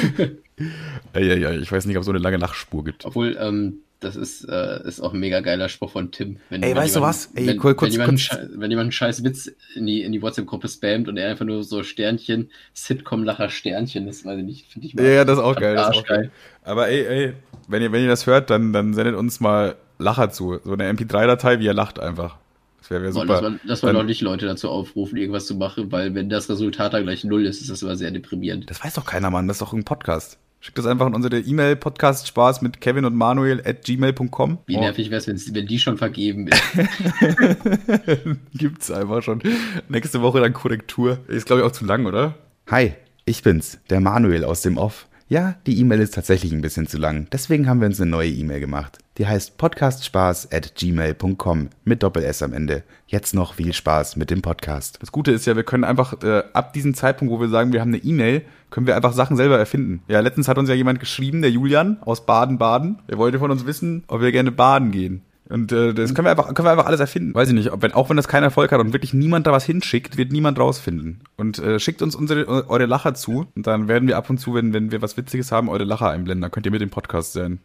Ja, 1.15 1.21
ja, 1.21 1.51
ich 1.53 1.71
weiß 1.73 1.87
nicht, 1.87 1.97
ob 1.97 2.03
es 2.03 2.07
so 2.07 2.13
eine 2.13 2.19
lange 2.21 2.37
Lachspur 2.37 2.85
gibt. 2.85 3.05
Obwohl, 3.05 3.37
ähm, 3.41 3.79
das 4.01 4.17
ist, 4.17 4.45
äh, 4.49 4.87
ist 4.87 5.01
auch 5.01 5.13
ein 5.13 5.19
mega 5.21 5.41
geiler 5.41 5.69
Spruch 5.69 5.91
von 5.91 6.11
Tim. 6.13 6.37
Wenn, 6.51 6.63
Ey, 6.63 6.71
wenn 6.71 6.77
weißt 6.79 6.95
du 6.97 7.01
jemand- 7.01 7.15
was? 7.15 7.31
Ey, 7.35 7.47
wenn, 7.49 7.57
kurz- 7.59 7.83
wenn, 7.83 7.91
jemand, 7.93 8.09
kurz- 8.11 8.21
Schei- 8.21 8.49
wenn 8.55 8.71
jemand 8.71 8.85
einen 8.87 8.93
scheiß 8.93 9.25
Witz 9.25 9.51
in 9.75 9.87
die, 9.87 10.03
in 10.03 10.13
die 10.13 10.23
WhatsApp-Gruppe 10.23 10.69
spammt 10.69 11.09
und 11.09 11.17
er 11.17 11.31
einfach 11.31 11.45
nur 11.45 11.65
so 11.65 11.83
Sternchen, 11.83 12.51
Sitcom-Lacher 12.75 13.49
Sternchen, 13.51 14.07
das 14.07 14.25
weiß 14.25 14.39
ich 14.39 14.45
nicht, 14.45 14.67
finde 14.73 14.87
ich 14.89 14.95
Ja, 14.95 15.03
ja, 15.05 15.25
das 15.25 15.39
ist 15.39 15.45
auch 15.45 15.57
geil. 15.57 15.75
Das 15.75 15.91
ist 15.91 15.97
auch 16.03 16.07
geil. 16.07 16.31
Aber 16.63 16.89
ey, 16.89 17.05
ey, 17.05 17.33
wenn 17.69 17.83
ihr, 17.83 17.93
wenn 17.93 18.03
ihr 18.03 18.09
das 18.09 18.27
hört, 18.27 18.51
dann, 18.51 18.73
dann 18.73 18.95
sendet 18.95 19.15
uns 19.17 19.41
mal 19.41 19.77
Lacher 19.99 20.31
zu. 20.31 20.59
So 20.65 20.73
eine 20.73 20.91
MP3-Datei, 20.93 21.59
wie 21.59 21.65
ihr 21.67 21.75
lacht 21.75 21.99
einfach. 22.01 22.39
Das 22.83 22.91
wäre 22.91 23.01
wär 23.05 23.13
Boah, 23.13 23.21
super. 23.21 23.33
Dass 23.35 23.43
man, 23.43 23.61
dass 23.65 23.83
man 23.83 23.95
Dann- 23.95 24.03
doch 24.03 24.07
nicht 24.09 24.21
Leute 24.23 24.45
dazu 24.47 24.69
aufrufen, 24.69 25.17
irgendwas 25.17 25.47
zu 25.47 25.55
machen, 25.55 25.93
weil 25.93 26.17
wenn 26.17 26.29
das 26.29 26.51
Resultat 26.51 26.93
dann 26.95 27.05
gleich 27.05 27.23
null 27.23 27.47
ist, 27.47 27.61
ist 27.61 27.71
das 27.71 27.81
immer 27.83 27.95
sehr 27.95 28.11
deprimierend. 28.11 28.69
Das 28.69 28.83
weiß 28.83 28.95
doch 28.95 29.05
keiner, 29.07 29.31
Mann. 29.31 29.47
Das 29.47 29.59
ist 29.59 29.63
doch 29.63 29.73
ein 29.73 29.85
Podcast. 29.85 30.37
Schickt 30.59 30.79
das 30.79 30.87
einfach 30.87 31.07
in 31.07 31.15
unsere 31.15 31.39
E-Mail 31.39 31.77
Podcast 31.77 32.27
Spaß 32.27 32.61
mit 32.61 32.81
Kevin 32.81 33.05
und 33.05 33.15
Manuel 33.15 33.63
at 33.65 33.85
gmail.com. 33.85 34.59
Wie 34.67 34.77
Oh, 34.77 34.81
nervig 34.81 35.11
wäre 35.11 35.21
es, 35.25 35.55
wenn 35.55 35.67
die 35.69 35.79
schon 35.79 35.97
vergeben 35.97 36.49
ist. 36.49 36.61
Gibt's 38.55 38.91
einfach 38.91 39.23
schon. 39.23 39.41
Nächste 39.89 40.21
Woche 40.23 40.41
dann 40.41 40.53
Korrektur. 40.53 41.19
Ist, 41.29 41.47
glaube 41.47 41.63
ich, 41.63 41.67
auch 41.69 41.73
zu 41.73 41.85
lang, 41.85 42.07
oder? 42.07 42.35
Hi, 42.69 42.95
ich 43.27 43.45
bin's, 43.45 43.79
der 43.91 44.01
Manuel 44.01 44.45
aus 44.45 44.63
dem 44.63 44.77
Off. 44.77 45.07
Ja, 45.29 45.55
die 45.67 45.79
E-Mail 45.81 46.01
ist 46.01 46.15
tatsächlich 46.15 46.53
ein 46.53 46.63
bisschen 46.63 46.89
zu 46.89 46.99
lang. 46.99 47.29
Deswegen 47.33 47.69
haben 47.69 47.81
wir 47.81 47.87
uns 47.87 48.01
eine 48.01 48.11
neue 48.11 48.31
E-Mail 48.31 48.59
gemacht. 48.61 48.99
Die 49.19 49.27
heißt 49.27 49.59
podcastspaß 49.59 50.53
at 50.53 50.75
gmail.com 50.75 51.69
mit 51.85 52.03
Doppel-S 52.03 52.43
am 52.43 52.55
Ende. 52.55 52.83
Jetzt 53.07 53.35
noch 53.35 53.53
viel 53.53 53.75
Spaß 53.75 54.17
mit 54.17 54.31
dem 54.31 54.41
Podcast. 54.41 54.97
Das 55.03 55.13
Gute 55.13 55.33
ist 55.33 55.45
ja, 55.45 55.55
wir 55.55 55.65
können 55.65 55.85
einfach 55.85 56.23
äh, 56.23 56.45
ab 56.55 56.73
diesem 56.73 56.95
Zeitpunkt, 56.95 57.31
wo 57.31 57.39
wir 57.39 57.51
sagen, 57.51 57.75
wir 57.75 57.83
haben 57.83 57.93
eine 57.93 58.03
E-Mail, 58.03 58.41
können 58.71 58.87
wir 58.87 58.97
einfach 58.97 59.13
Sachen 59.13 59.37
selber 59.37 59.59
erfinden. 59.59 60.03
Ja, 60.09 60.21
letztens 60.21 60.49
hat 60.49 60.57
uns 60.57 60.71
ja 60.71 60.75
jemand 60.75 60.99
geschrieben, 60.99 61.43
der 61.43 61.51
Julian 61.51 61.99
aus 62.01 62.25
Baden-Baden. 62.25 63.01
Der 63.11 63.19
wollte 63.19 63.39
von 63.39 63.51
uns 63.51 63.67
wissen, 63.67 64.03
ob 64.07 64.23
wir 64.23 64.33
gerne 64.33 64.51
baden 64.51 64.93
gehen. 64.93 65.21
Und 65.51 65.71
äh, 65.73 65.93
das 65.93 66.15
können 66.15 66.25
wir 66.25 66.31
einfach, 66.31 66.55
können 66.55 66.67
wir 66.67 66.73
einfach 66.73 66.87
alles 66.87 67.01
erfinden. 67.01 67.35
Weiß 67.35 67.49
ich 67.49 67.55
nicht, 67.55 67.71
ob, 67.71 67.83
wenn, 67.83 67.93
auch 67.93 68.09
wenn 68.09 68.17
das 68.17 68.29
keinen 68.29 68.45
Erfolg 68.45 68.73
hat 68.73 68.81
und 68.81 68.95
wirklich 68.95 69.13
niemand 69.13 69.47
da 69.47 69.53
was 69.53 69.67
hinschickt, 69.67 70.17
wird 70.17 70.33
niemand 70.33 70.59
rausfinden. 70.59 71.21
Und 71.37 71.59
äh, 71.59 71.79
schickt 71.79 72.01
uns 72.01 72.17
unsere 72.17 72.49
eure 72.49 72.87
Lacher 72.87 73.13
zu 73.13 73.47
und 73.55 73.67
dann 73.67 73.89
werden 73.89 74.09
wir 74.09 74.17
ab 74.17 74.31
und 74.31 74.39
zu, 74.39 74.55
wenn, 74.55 74.73
wenn 74.73 74.91
wir 74.91 75.03
was 75.03 75.19
Witziges 75.19 75.53
haben, 75.53 75.69
eure 75.69 75.85
Lacher 75.85 76.09
einblenden. 76.09 76.41
Dann 76.41 76.51
könnt 76.51 76.65
ihr 76.65 76.73
mit 76.73 76.81
dem 76.81 76.89
Podcast 76.89 77.35
sein. 77.35 77.59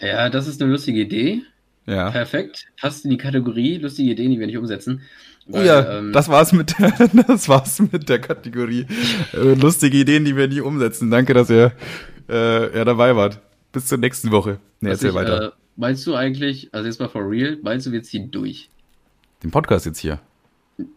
Ja, 0.00 0.28
das 0.30 0.46
ist 0.46 0.60
eine 0.60 0.70
lustige 0.70 1.00
Idee. 1.00 1.42
Ja. 1.86 2.10
Perfekt. 2.10 2.66
Passt 2.80 3.04
in 3.04 3.10
die 3.10 3.16
Kategorie 3.16 3.78
lustige 3.78 4.10
Ideen, 4.10 4.30
die 4.32 4.40
wir 4.40 4.46
nicht 4.46 4.58
umsetzen. 4.58 5.02
Oh 5.48 5.54
Weil, 5.54 5.66
ja, 5.66 5.98
ähm, 5.98 6.12
das 6.12 6.28
war's 6.28 6.52
mit 6.52 6.76
der, 6.78 6.90
das 7.28 7.48
war's 7.48 7.78
mit 7.78 8.08
der 8.08 8.18
Kategorie. 8.18 8.86
Äh, 9.32 9.54
lustige 9.54 9.98
Ideen, 9.98 10.24
die 10.24 10.36
wir 10.36 10.48
nie 10.48 10.60
umsetzen. 10.60 11.10
Danke, 11.10 11.34
dass 11.34 11.48
ihr 11.48 11.72
äh, 12.28 12.76
ja, 12.76 12.84
dabei 12.84 13.14
wart. 13.14 13.40
Bis 13.72 13.86
zur 13.86 13.98
nächsten 13.98 14.32
Woche. 14.32 14.58
Nee, 14.80 14.90
erzähl 14.90 15.10
ich, 15.10 15.14
weiter. 15.14 15.48
Äh, 15.48 15.50
meinst 15.76 16.06
du 16.06 16.14
eigentlich, 16.14 16.70
also 16.72 16.86
jetzt 16.86 16.98
mal 16.98 17.08
for 17.08 17.28
real, 17.28 17.58
meinst 17.62 17.86
du, 17.86 17.92
wir 17.92 18.02
ziehen 18.02 18.30
durch? 18.30 18.68
Den 19.42 19.50
Podcast 19.50 19.86
jetzt 19.86 19.98
hier. 19.98 20.18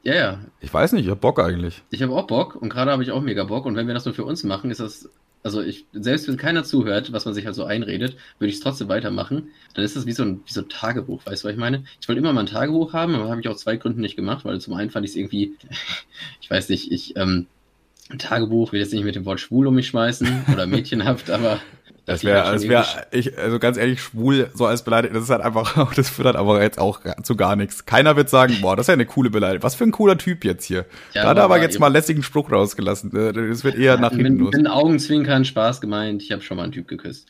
Ja, 0.03 0.15
ja. 0.15 0.39
Ich 0.59 0.73
weiß 0.73 0.93
nicht, 0.93 1.05
ich 1.05 1.11
hab 1.11 1.21
Bock 1.21 1.39
eigentlich. 1.39 1.83
Ich 1.91 2.01
habe 2.01 2.13
auch 2.13 2.27
Bock 2.27 2.55
und 2.55 2.69
gerade 2.69 2.91
habe 2.91 3.03
ich 3.03 3.11
auch 3.11 3.21
mega 3.21 3.43
Bock. 3.43 3.65
Und 3.65 3.75
wenn 3.75 3.87
wir 3.87 3.93
das 3.93 4.05
nur 4.05 4.13
für 4.13 4.25
uns 4.25 4.43
machen, 4.43 4.71
ist 4.71 4.79
das, 4.79 5.09
also 5.43 5.61
ich, 5.61 5.85
selbst 5.93 6.27
wenn 6.27 6.37
keiner 6.37 6.63
zuhört, 6.63 7.13
was 7.13 7.25
man 7.25 7.33
sich 7.33 7.45
halt 7.45 7.55
so 7.55 7.63
einredet, 7.63 8.17
würde 8.39 8.49
ich 8.49 8.57
es 8.57 8.61
trotzdem 8.61 8.89
weitermachen. 8.89 9.49
Dann 9.73 9.85
ist 9.85 9.95
das 9.95 10.05
wie 10.05 10.11
so 10.11 10.23
ein, 10.23 10.41
wie 10.45 10.51
so 10.51 10.61
ein 10.61 10.69
Tagebuch, 10.69 11.25
weißt 11.25 11.43
du, 11.43 11.47
was 11.47 11.53
ich 11.53 11.59
meine? 11.59 11.83
Ich 12.01 12.07
wollte 12.07 12.19
immer 12.19 12.33
mal 12.33 12.41
ein 12.41 12.47
Tagebuch 12.47 12.93
haben, 12.93 13.15
aber 13.15 13.29
habe 13.29 13.39
ich 13.39 13.47
aus 13.47 13.61
zwei 13.61 13.77
Gründen 13.77 14.01
nicht 14.01 14.15
gemacht, 14.15 14.45
weil 14.45 14.59
zum 14.59 14.73
einen 14.73 14.89
fand 14.89 15.05
ich 15.05 15.11
es 15.11 15.17
irgendwie, 15.17 15.55
ich 16.41 16.49
weiß 16.49 16.69
nicht, 16.69 16.91
ich, 16.91 17.15
ähm, 17.15 17.47
ein 18.09 18.19
Tagebuch 18.19 18.71
will 18.71 18.79
jetzt 18.79 18.91
nicht 18.91 19.03
mit 19.03 19.15
dem 19.15 19.25
Wort 19.25 19.39
schwul 19.39 19.67
um 19.67 19.75
mich 19.75 19.87
schmeißen 19.87 20.45
oder 20.51 20.65
mädchenhaft, 20.65 21.29
aber 21.29 21.61
Das 22.09 22.23
wäre, 22.23 22.43
halt 22.45 22.55
das 22.55 22.63
wäre, 22.67 22.85
irgendwie- 23.11 23.29
ich, 23.29 23.37
also 23.37 23.59
ganz 23.59 23.77
ehrlich, 23.77 24.01
schwul 24.01 24.49
so 24.53 24.65
als 24.65 24.83
Beleidigung, 24.83 25.15
das 25.15 25.23
ist 25.23 25.29
halt 25.29 25.41
einfach, 25.41 25.93
das 25.95 26.09
führt 26.09 26.25
halt 26.27 26.35
aber 26.35 26.61
jetzt 26.61 26.79
auch 26.79 27.01
zu 27.23 27.35
gar 27.35 27.55
nichts. 27.55 27.85
Keiner 27.85 28.15
wird 28.15 28.29
sagen, 28.29 28.57
boah, 28.61 28.75
das 28.75 28.83
ist 28.83 28.87
ja 28.87 28.93
eine 28.95 29.05
coole 29.05 29.29
Beleidigung. 29.29 29.63
Was 29.63 29.75
für 29.75 29.83
ein 29.85 29.91
cooler 29.91 30.17
Typ 30.17 30.43
jetzt 30.45 30.65
hier. 30.65 30.85
Ja, 31.13 31.23
da 31.23 31.29
hat 31.29 31.37
er 31.37 31.43
aber 31.43 31.61
jetzt 31.61 31.79
mal 31.79 31.87
lässigen 31.87 32.23
Spruch 32.23 32.51
rausgelassen. 32.51 33.15
Äh, 33.15 33.33
Das 33.49 33.63
wird 33.63 33.75
eher 33.75 33.97
nach 33.97 34.11
hinten 34.11 34.23
Wenn, 34.25 34.37
los. 34.39 34.53
wenn 34.55 34.67
Augenzwinkern 34.67 35.45
Spaß 35.45 35.81
gemeint, 35.81 36.21
ich 36.23 36.31
habe 36.31 36.41
schon 36.41 36.57
mal 36.57 36.63
einen 36.63 36.71
Typ 36.71 36.87
geküsst. 36.87 37.27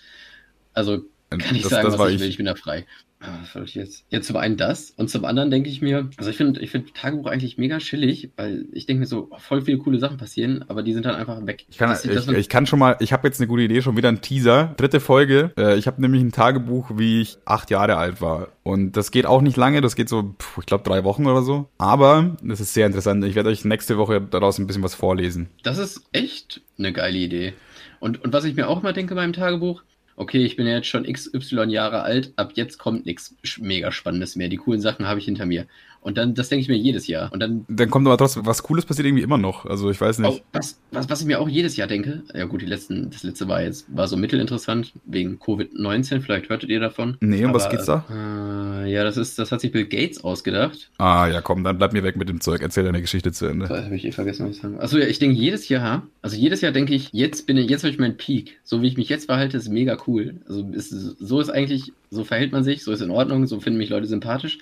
Also 0.73 0.99
kann 1.29 1.41
ich 1.55 1.61
Das- 1.63 1.71
sagen, 1.71 1.87
das 1.89 1.97
was 1.99 2.09
ich. 2.11 2.19
will, 2.19 2.27
ich 2.29 2.37
bin 2.37 2.45
da 2.47 2.55
frei. 2.55 2.85
Ah, 3.21 3.39
Was 3.41 3.51
soll 3.51 3.65
ich 3.65 3.75
jetzt? 3.75 4.05
Jetzt 4.09 4.27
zum 4.27 4.37
einen 4.37 4.55
das 4.55 4.91
und 4.91 5.09
zum 5.09 5.25
anderen 5.25 5.51
denke 5.51 5.69
ich 5.69 5.81
mir, 5.81 6.09
also 6.15 6.29
ich 6.29 6.37
finde 6.37 6.61
ich 6.61 6.71
finde 6.71 6.93
Tagebuch 6.93 7.25
eigentlich 7.25 7.57
mega 7.57 7.77
chillig, 7.79 8.31
weil 8.37 8.65
ich 8.71 8.85
denke 8.85 9.01
mir 9.01 9.07
so, 9.07 9.29
voll 9.39 9.61
viele 9.61 9.77
coole 9.77 9.99
Sachen 9.99 10.15
passieren, 10.15 10.63
aber 10.69 10.83
die 10.83 10.93
sind 10.93 11.05
dann 11.05 11.15
einfach 11.15 11.45
weg. 11.45 11.65
Ich 11.69 11.77
kann, 11.77 11.89
Das- 11.89 12.05
ich, 12.05 12.13
das 12.13 12.27
wird- 12.27 12.37
ich 12.37 12.47
kann 12.47 12.65
schon 12.65 12.79
mal, 12.79 12.95
ich 13.01 13.11
habe 13.11 13.27
jetzt 13.27 13.41
eine 13.41 13.47
gute 13.47 13.63
Idee, 13.63 13.81
schon 13.81 13.97
wieder 13.97 14.07
ein 14.07 14.21
Teaser. 14.21 14.73
Dritte 14.77 15.01
Folge. 15.01 15.51
Äh, 15.57 15.77
ich 15.77 15.85
habe 15.87 15.99
nämlich 16.01 16.21
ein 16.21 16.31
Tagebuch, 16.31 16.91
wie 16.97 17.19
ich 17.21 17.37
acht 17.43 17.69
Jahre 17.71 17.97
alt 17.97 18.21
war. 18.21 18.49
Und 18.63 18.93
das 18.95 19.11
geht 19.11 19.25
auch 19.25 19.41
nicht 19.41 19.57
lange, 19.57 19.81
das 19.81 19.97
geht 19.97 20.07
so, 20.07 20.35
ich 20.57 20.65
glaube, 20.65 20.85
drei 20.85 21.03
Wochen 21.03 21.25
oder 21.27 21.41
so. 21.41 21.67
Aber 21.77 22.37
das 22.41 22.61
ist 22.61 22.73
sehr 22.73 22.85
interessant. 22.87 23.25
Ich 23.25 23.35
werde 23.35 23.49
euch 23.49 23.65
nächste 23.65 23.97
Woche 23.97 24.21
daraus 24.21 24.59
ein 24.59 24.67
bisschen 24.67 24.83
was 24.83 24.95
vorlesen. 24.95 25.49
Das 25.63 25.77
ist 25.77 26.03
echt 26.13 26.61
eine 26.77 26.93
geile 26.93 27.17
Idee. 27.17 27.53
Und, 27.99 28.23
und 28.23 28.31
was 28.31 28.45
ich 28.45 28.55
mir 28.55 28.69
auch 28.69 28.81
mal 28.81 28.93
denke 28.93 29.13
beim 29.13 29.33
Tagebuch, 29.33 29.83
okay, 30.19 30.45
ich 30.45 30.57
bin 30.57 30.67
ja 30.67 30.75
jetzt 30.75 30.87
schon 30.87 31.11
XY 31.11 31.63
Jahre 31.69 32.01
alt, 32.01 32.33
ab 32.35 32.51
jetzt 32.55 32.77
kommt 32.77 33.05
nichts 33.05 33.35
mega 33.59 33.91
Spannendes 33.91 34.35
mehr. 34.35 34.49
Die 34.49 34.57
coolen 34.57 34.81
Sachen 34.81 35.07
habe 35.07 35.19
ich 35.19 35.25
hinter 35.25 35.45
mir. 35.45 35.65
Und 36.01 36.17
dann, 36.17 36.33
das 36.33 36.49
denke 36.49 36.61
ich 36.61 36.69
mir 36.69 36.77
jedes 36.77 37.07
Jahr. 37.07 37.31
Und 37.33 37.41
dann 37.41 37.65
Dann 37.67 37.89
kommt 37.89 38.07
aber 38.07 38.17
trotzdem, 38.17 38.45
was 38.45 38.63
Cooles 38.63 38.85
passiert 38.85 39.05
irgendwie 39.05 39.23
immer 39.23 39.37
noch. 39.37 39.65
Also 39.65 39.91
ich 39.91 39.99
weiß 39.99 40.19
nicht. 40.19 40.27
Auch, 40.27 40.41
was, 40.53 40.79
was, 40.91 41.09
was 41.09 41.21
ich 41.21 41.27
mir 41.27 41.39
auch 41.41 41.49
jedes 41.49 41.75
Jahr 41.75 41.87
denke, 41.87 42.23
ja 42.33 42.45
gut, 42.45 42.61
die 42.61 42.65
letzten, 42.65 43.09
das 43.09 43.23
letzte 43.23 43.47
war 43.47 43.61
jetzt, 43.61 43.85
war 43.95 44.07
so 44.07 44.15
mittelinteressant, 44.15 44.93
wegen 45.05 45.37
Covid-19, 45.37 46.21
vielleicht 46.21 46.49
hörtet 46.49 46.69
ihr 46.69 46.79
davon. 46.79 47.17
Nee, 47.19 47.43
um 47.43 47.53
was 47.53 47.65
Aber, 47.65 47.71
geht's 47.71 47.85
da? 47.85 48.05
Äh, 48.09 48.91
ja, 48.91 49.03
das 49.03 49.17
ist, 49.17 49.37
das 49.37 49.51
hat 49.51 49.61
sich 49.61 49.71
Bill 49.71 49.85
Gates 49.85 50.23
ausgedacht. 50.23 50.89
Ah, 50.97 51.27
ja, 51.27 51.41
komm, 51.41 51.63
dann 51.63 51.77
bleib 51.77 51.93
mir 51.93 52.03
weg 52.03 52.15
mit 52.15 52.29
dem 52.29 52.39
Zeug. 52.39 52.61
Erzähl 52.61 52.85
deine 52.85 53.01
Geschichte 53.01 53.31
zu 53.31 53.45
Ende. 53.47 53.67
Habe 53.67 53.95
ich 53.95 54.05
eh 54.05 54.11
vergessen, 54.11 54.47
was 54.47 54.55
ich 54.55 54.61
sagen. 54.61 54.79
Achso, 54.79 54.97
ja, 54.97 55.05
ich 55.05 55.19
denke 55.19 55.37
jedes 55.37 55.67
Jahr, 55.69 56.07
also 56.21 56.37
jedes 56.37 56.61
Jahr 56.61 56.71
denke 56.71 56.93
ich, 56.93 57.09
jetzt 57.11 57.45
bin 57.45 57.57
ich, 57.57 57.69
jetzt 57.69 57.83
habe 57.83 57.91
ich 57.91 57.99
meinen 57.99 58.17
Peak. 58.17 58.59
So 58.63 58.81
wie 58.81 58.87
ich 58.87 58.97
mich 58.97 59.09
jetzt 59.09 59.25
verhalte, 59.25 59.57
ist 59.57 59.69
mega 59.69 59.97
cool. 60.07 60.35
Also 60.47 60.67
ist, 60.71 60.89
so 60.89 61.39
ist 61.39 61.49
eigentlich, 61.49 61.91
so 62.09 62.23
verhält 62.23 62.51
man 62.51 62.63
sich, 62.63 62.83
so 62.83 62.91
ist 62.91 63.01
in 63.01 63.11
Ordnung, 63.11 63.47
so 63.47 63.59
finden 63.59 63.77
mich 63.77 63.89
Leute 63.89 64.07
sympathisch. 64.07 64.59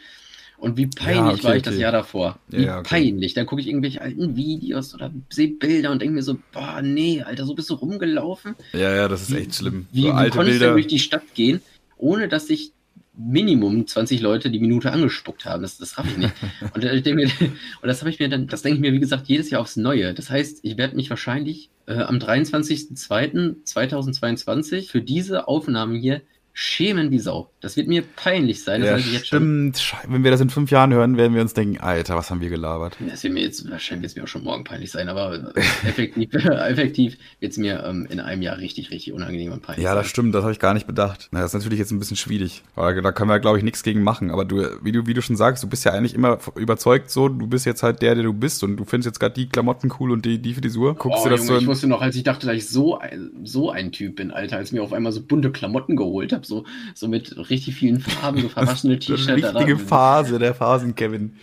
Und 0.59 0.75
wie 0.75 0.87
peinlich 0.87 1.35
okay, 1.35 1.43
war 1.43 1.55
ich 1.55 1.61
okay. 1.61 1.69
das 1.69 1.77
Jahr 1.77 1.91
davor. 1.91 2.39
Ja, 2.49 2.57
Wie 2.57 2.63
ja, 2.63 2.79
okay. 2.79 2.89
peinlich. 2.89 3.35
Dann 3.35 3.45
gucke 3.45 3.61
ich 3.61 3.67
irgendwelche 3.67 4.01
alten 4.01 4.35
Videos 4.35 4.95
oder 4.95 5.11
sehe 5.29 5.49
Bilder 5.49 5.91
und 5.91 6.01
denke 6.01 6.15
mir 6.15 6.23
so, 6.23 6.39
boah, 6.51 6.81
nee, 6.81 7.21
Alter, 7.21 7.45
so 7.45 7.53
bist 7.53 7.69
du 7.69 7.75
rumgelaufen. 7.75 8.55
Ja, 8.73 8.95
ja, 8.95 9.07
das 9.07 9.29
ist 9.29 9.35
echt 9.35 9.55
schlimm. 9.55 9.85
Wie, 9.91 10.03
so 10.03 10.07
wie 10.07 10.29
konntest 10.29 10.61
du 10.61 10.71
durch 10.71 10.87
die 10.87 10.99
Stadt 10.99 11.35
gehen, 11.35 11.61
ohne 11.97 12.27
dass 12.27 12.47
sich 12.47 12.71
Minimum 13.19 13.85
20 13.85 14.21
Leute 14.21 14.49
die 14.49 14.59
Minute 14.59 14.91
angespuckt 14.91 15.45
haben? 15.45 15.61
Das, 15.61 15.77
das 15.77 15.95
raff 15.97 16.07
ich 16.09 16.17
nicht. 16.17 16.33
und, 16.73 16.83
äh, 16.83 16.95
ich 16.95 17.03
denk 17.03 17.17
mir, 17.17 17.29
und 17.39 17.53
das 17.83 18.01
habe 18.01 18.09
ich 18.09 18.19
mir 18.19 18.27
dann, 18.27 18.47
das 18.47 18.63
denke 18.63 18.77
ich 18.77 18.81
mir, 18.81 18.93
wie 18.93 18.99
gesagt, 18.99 19.27
jedes 19.27 19.51
Jahr 19.51 19.61
aufs 19.61 19.75
Neue. 19.75 20.15
Das 20.15 20.31
heißt, 20.31 20.61
ich 20.63 20.77
werde 20.77 20.95
mich 20.95 21.11
wahrscheinlich 21.11 21.69
äh, 21.85 21.99
am 21.99 22.17
23.02.2022 22.17 24.89
für 24.89 25.01
diese 25.01 25.47
Aufnahme 25.47 25.99
hier 25.99 26.23
schämen 26.59 27.11
wie 27.11 27.19
Sau. 27.19 27.51
Das 27.61 27.77
wird 27.77 27.87
mir 27.87 28.01
peinlich 28.01 28.63
sein. 28.63 28.81
Das 28.81 29.05
ja, 29.13 29.19
stimmt. 29.19 29.77
Schon. 29.77 29.99
Wenn 30.07 30.23
wir 30.23 30.31
das 30.31 30.41
in 30.41 30.49
fünf 30.49 30.71
Jahren 30.71 30.91
hören, 30.91 31.15
werden 31.15 31.35
wir 31.35 31.41
uns 31.43 31.53
denken, 31.53 31.79
Alter, 31.79 32.15
was 32.15 32.31
haben 32.31 32.41
wir 32.41 32.49
gelabert? 32.49 32.97
Das 33.07 33.21
wird 33.21 33.33
mir 33.33 33.41
jetzt, 33.41 33.69
wahrscheinlich 33.69 34.01
wird 34.01 34.09
es 34.09 34.15
mir 34.15 34.23
auch 34.23 34.27
schon 34.27 34.43
morgen 34.43 34.63
peinlich 34.63 34.89
sein, 34.89 35.07
aber 35.07 35.53
effektiv, 35.85 36.33
effektiv 36.33 37.17
wird 37.39 37.51
es 37.51 37.59
mir 37.59 37.83
ähm, 37.85 38.07
in 38.09 38.19
einem 38.19 38.41
Jahr 38.41 38.57
richtig, 38.57 38.89
richtig 38.89 39.13
unangenehm 39.13 39.51
und 39.51 39.61
peinlich 39.61 39.83
Ja, 39.83 39.93
das 39.93 40.05
sein. 40.05 40.09
stimmt, 40.09 40.33
das 40.33 40.41
habe 40.41 40.51
ich 40.51 40.57
gar 40.57 40.73
nicht 40.73 40.87
bedacht. 40.87 41.27
Na, 41.29 41.41
das 41.41 41.51
ist 41.51 41.61
natürlich 41.61 41.77
jetzt 41.77 41.91
ein 41.91 41.99
bisschen 41.99 42.17
schwierig. 42.17 42.63
Aber 42.75 42.99
da 43.03 43.11
können 43.11 43.29
wir, 43.29 43.39
glaube 43.39 43.59
ich, 43.59 43.63
nichts 43.63 43.83
gegen 43.83 44.01
machen. 44.01 44.31
Aber 44.31 44.43
du, 44.43 44.63
wie 44.81 44.91
du, 44.91 45.05
wie 45.05 45.13
du 45.13 45.21
schon 45.21 45.35
sagst, 45.35 45.61
du 45.61 45.67
bist 45.67 45.85
ja 45.85 45.91
eigentlich 45.91 46.15
immer 46.15 46.39
überzeugt 46.55 47.11
so, 47.11 47.29
du 47.29 47.45
bist 47.45 47.67
jetzt 47.67 47.83
halt 47.83 48.01
der, 48.01 48.15
der 48.15 48.23
du 48.23 48.33
bist 48.33 48.63
und 48.63 48.77
du 48.77 48.83
findest 48.83 49.05
jetzt 49.05 49.19
gerade 49.19 49.35
die 49.35 49.47
Klamotten 49.47 49.93
cool 49.99 50.11
und 50.11 50.25
die, 50.25 50.39
die 50.39 50.55
Frisur. 50.55 50.95
Guckst 50.95 51.19
oh, 51.21 51.23
du 51.25 51.29
das 51.29 51.41
Junge, 51.41 51.51
so? 51.51 51.57
Ich 51.59 51.67
wusste 51.67 51.85
noch, 51.85 52.01
als 52.01 52.15
ich 52.15 52.23
dachte, 52.23 52.47
dass 52.47 52.55
ich 52.55 52.67
so, 52.67 52.99
so 53.43 53.69
ein 53.69 53.91
Typ 53.91 54.15
bin, 54.15 54.31
Alter, 54.31 54.57
als 54.57 54.69
ich 54.69 54.73
mir 54.73 54.81
auf 54.81 54.91
einmal 54.91 55.11
so 55.11 55.21
bunte 55.21 55.51
Klamotten 55.51 55.95
geholt 55.95 56.33
habe, 56.33 56.46
so, 56.47 56.65
so 56.93 57.07
mit 57.07 57.35
richtig 57.49 57.75
vielen 57.75 57.99
Farben, 57.99 58.41
so 58.41 58.49
verwaschene 58.49 58.99
T-Shirts. 58.99 59.53
Richtige 59.55 59.77
Phase, 59.77 60.39
der 60.39 60.53
Phasen-Kevin. 60.53 61.33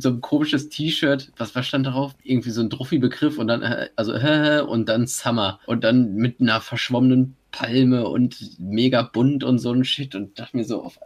So 0.00 0.08
ein 0.08 0.20
komisches 0.20 0.68
T-Shirt, 0.70 1.30
was, 1.36 1.54
was 1.54 1.66
stand 1.66 1.86
darauf? 1.86 2.14
Irgendwie 2.24 2.50
so 2.50 2.60
ein 2.62 2.70
Druffi-Begriff 2.70 3.38
und 3.38 3.46
dann, 3.46 3.62
äh, 3.62 3.88
also, 3.94 4.12
und 4.66 4.88
dann 4.88 5.06
Summer. 5.06 5.60
Und 5.66 5.84
dann 5.84 6.14
mit 6.14 6.40
einer 6.40 6.60
verschwommenen 6.60 7.36
Palme 7.52 8.08
und 8.08 8.58
mega 8.58 9.02
bunt 9.02 9.44
und 9.44 9.58
so 9.58 9.72
ein 9.72 9.84
Shit 9.84 10.14
und 10.14 10.38
dachte 10.38 10.56
mir 10.56 10.64
so, 10.64 10.82
auf, 10.82 10.98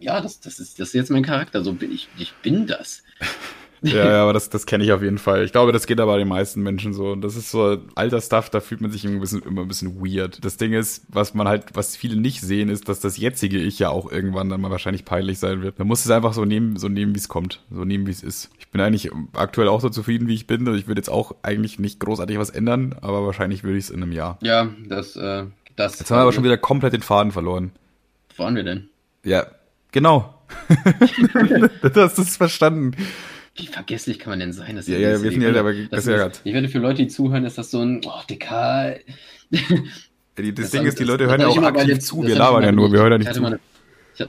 ja, 0.00 0.20
das, 0.20 0.40
das, 0.40 0.58
ist, 0.58 0.80
das 0.80 0.88
ist 0.88 0.94
jetzt 0.94 1.10
mein 1.10 1.22
Charakter, 1.22 1.62
so 1.62 1.72
bin 1.72 1.92
ich, 1.92 2.08
ich 2.18 2.32
bin 2.42 2.66
das. 2.66 3.02
Ja, 3.82 3.96
ja, 4.10 4.22
aber 4.22 4.32
das, 4.32 4.48
das 4.48 4.66
kenne 4.66 4.84
ich 4.84 4.92
auf 4.92 5.02
jeden 5.02 5.18
Fall. 5.18 5.44
Ich 5.44 5.52
glaube, 5.52 5.72
das 5.72 5.86
geht 5.86 6.00
aber 6.00 6.16
den 6.18 6.28
meisten 6.28 6.62
Menschen 6.62 6.94
so. 6.94 7.12
Und 7.12 7.22
das 7.22 7.36
ist 7.36 7.50
so 7.50 7.78
alter 7.94 8.20
Stuff, 8.20 8.50
da 8.50 8.60
fühlt 8.60 8.80
man 8.80 8.90
sich 8.90 9.04
immer 9.04 9.14
ein, 9.14 9.20
bisschen, 9.20 9.42
immer 9.42 9.62
ein 9.62 9.68
bisschen 9.68 10.00
weird. 10.00 10.44
Das 10.44 10.56
Ding 10.56 10.72
ist, 10.72 11.04
was 11.08 11.34
man 11.34 11.48
halt, 11.48 11.64
was 11.74 11.96
viele 11.96 12.16
nicht 12.16 12.40
sehen, 12.40 12.68
ist, 12.68 12.88
dass 12.88 13.00
das 13.00 13.16
jetzige 13.16 13.58
Ich 13.58 13.78
ja 13.78 13.90
auch 13.90 14.10
irgendwann 14.10 14.48
dann 14.48 14.60
mal 14.60 14.70
wahrscheinlich 14.70 15.04
peinlich 15.04 15.38
sein 15.38 15.62
wird. 15.62 15.78
Man 15.78 15.88
muss 15.88 16.04
es 16.04 16.10
einfach 16.10 16.32
so 16.32 16.44
nehmen, 16.44 16.76
so 16.76 16.88
nehmen, 16.88 17.14
wie 17.14 17.18
es 17.18 17.28
kommt. 17.28 17.62
So 17.70 17.84
nehmen, 17.84 18.06
wie 18.06 18.12
es 18.12 18.22
ist. 18.22 18.50
Ich 18.58 18.68
bin 18.68 18.80
eigentlich 18.80 19.10
aktuell 19.34 19.68
auch 19.68 19.80
so 19.80 19.88
zufrieden, 19.88 20.28
wie 20.28 20.34
ich 20.34 20.46
bin. 20.46 20.66
Und 20.66 20.76
ich 20.76 20.86
würde 20.86 21.00
jetzt 21.00 21.10
auch 21.10 21.34
eigentlich 21.42 21.78
nicht 21.78 22.00
großartig 22.00 22.38
was 22.38 22.50
ändern, 22.50 22.94
aber 23.00 23.24
wahrscheinlich 23.26 23.64
würde 23.64 23.78
ich 23.78 23.84
es 23.84 23.90
in 23.90 24.02
einem 24.02 24.12
Jahr. 24.12 24.38
Ja, 24.42 24.68
das, 24.88 25.16
äh, 25.16 25.44
das. 25.76 25.98
Jetzt 25.98 26.10
haben 26.10 26.18
wir 26.18 26.22
aber 26.22 26.32
schon 26.32 26.44
wieder 26.44 26.58
komplett 26.58 26.92
den 26.92 27.02
Faden 27.02 27.32
verloren. 27.32 27.72
Wo 28.36 28.44
waren 28.44 28.56
wir 28.56 28.64
denn? 28.64 28.88
Ja, 29.24 29.46
genau. 29.92 30.34
du 31.82 31.94
hast 31.94 32.18
es 32.18 32.36
verstanden. 32.36 32.92
Wie 33.56 33.66
vergesslich 33.66 34.18
kann 34.18 34.30
man 34.30 34.40
denn 34.40 34.52
sein? 34.52 34.76
Das 34.76 34.86
ja, 34.86 34.98
ja, 34.98 35.22
wir 35.22 35.30
sind 35.30 35.40
ja, 35.40 35.54
aber 35.54 35.72
das, 35.72 36.04
das 36.04 36.06
ist, 36.06 36.42
Ich 36.44 36.52
werde 36.52 36.68
für 36.68 36.78
Leute, 36.78 37.02
die 37.02 37.08
zuhören, 37.08 37.44
ist 37.44 37.56
das 37.58 37.70
so 37.70 37.80
ein, 37.80 38.02
oh, 38.04 38.20
Dicker. 38.28 38.96
das, 39.50 39.62
das, 40.54 40.70
Ding 40.70 40.84
ist, 40.84 40.98
die 40.98 41.04
Leute 41.04 41.26
hören 41.26 41.40
ja 41.40 41.48
auch 41.48 41.62
aktiv 41.62 41.98
zu, 42.00 42.26
wir 42.26 42.36
labern 42.36 42.64
ja 42.64 42.72
nur, 42.72 42.92
wir 42.92 43.00
hören 43.00 43.12
ja 43.12 43.18
nicht 43.18 43.34
zu. 43.34 43.58
Ich, 44.12 44.20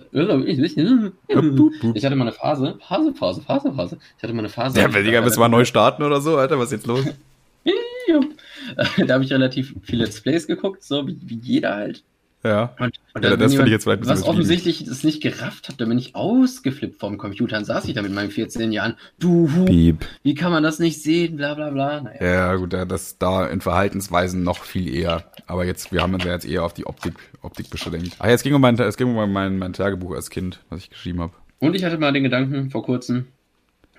hatte, 2.05 2.15
mal 2.15 2.27
eine 2.27 2.33
Phase, 2.33 2.77
Phase, 2.85 3.13
Phase, 3.13 3.41
Phase, 3.41 3.73
Phase. 3.73 3.97
Ich 4.17 4.23
hatte 4.23 4.33
mal 4.33 4.39
eine 4.39 4.49
Phase. 4.49 4.79
Ja, 4.79 4.93
wenn 4.93 5.03
Digga, 5.03 5.21
du 5.21 5.39
mal 5.39 5.47
neu 5.47 5.63
starten 5.63 6.03
oder 6.03 6.19
so, 6.19 6.37
Alter, 6.37 6.59
was 6.59 6.65
ist 6.65 6.71
jetzt 6.73 6.87
los? 6.87 7.05
da 9.05 9.13
habe 9.13 9.23
ich 9.23 9.31
relativ 9.31 9.75
viele 9.83 10.05
Let's 10.05 10.21
Plays 10.21 10.47
geguckt, 10.47 10.83
so 10.83 11.07
wie, 11.07 11.17
wie 11.23 11.39
jeder 11.39 11.75
halt. 11.75 12.03
Ja. 12.43 12.75
Und, 12.79 12.99
und 13.13 13.23
ja, 13.23 13.35
das 13.35 13.53
finde 13.53 13.67
ich 13.67 13.71
jetzt 13.71 13.83
vielleicht 13.83 13.99
ein 13.99 14.07
bisschen 14.07 14.21
Was 14.21 14.23
offensichtlich 14.23 14.85
das 14.85 15.03
nicht 15.03 15.21
gerafft 15.21 15.67
habe, 15.67 15.77
da 15.77 15.85
bin 15.85 15.97
ich 15.97 16.15
ausgeflippt 16.15 16.99
vom 16.99 17.17
Computer. 17.17 17.55
Dann 17.55 17.65
saß 17.65 17.85
ich 17.85 17.93
da 17.93 18.01
mit 18.01 18.13
meinen 18.13 18.29
14 18.29 18.71
Jahren. 18.71 18.95
Du, 19.19 19.49
Piep. 19.65 20.05
wie 20.23 20.35
kann 20.35 20.51
man 20.51 20.63
das 20.63 20.79
nicht 20.79 21.01
sehen? 21.01 21.37
Bla 21.37 21.55
bla 21.55 21.71
bla. 21.71 22.01
Naja. 22.01 22.23
Ja, 22.23 22.55
gut, 22.55 22.73
das 22.73 23.17
da 23.17 23.47
in 23.47 23.61
Verhaltensweisen 23.61 24.43
noch 24.43 24.63
viel 24.63 24.93
eher. 24.93 25.25
Aber 25.47 25.65
jetzt, 25.65 25.91
wir 25.91 26.01
haben 26.01 26.13
uns 26.13 26.23
ja 26.23 26.31
jetzt 26.31 26.45
eher 26.45 26.63
auf 26.63 26.73
die 26.73 26.85
Optik, 26.85 27.15
Optik 27.41 27.69
beschränkt. 27.69 28.15
Ah, 28.19 28.29
jetzt 28.29 28.43
ging 28.43 28.53
um 28.53 28.61
mein, 28.61 28.79
es 28.79 28.97
ging 28.97 29.15
um 29.15 29.33
mein, 29.33 29.57
mein 29.57 29.73
Tagebuch 29.73 30.13
als 30.13 30.29
Kind, 30.29 30.59
was 30.69 30.81
ich 30.81 30.89
geschrieben 30.89 31.21
habe. 31.21 31.33
Und 31.59 31.75
ich 31.75 31.83
hatte 31.83 31.97
mal 31.97 32.13
den 32.13 32.23
Gedanken 32.23 32.69
vor 32.69 32.83
kurzem, 32.83 33.25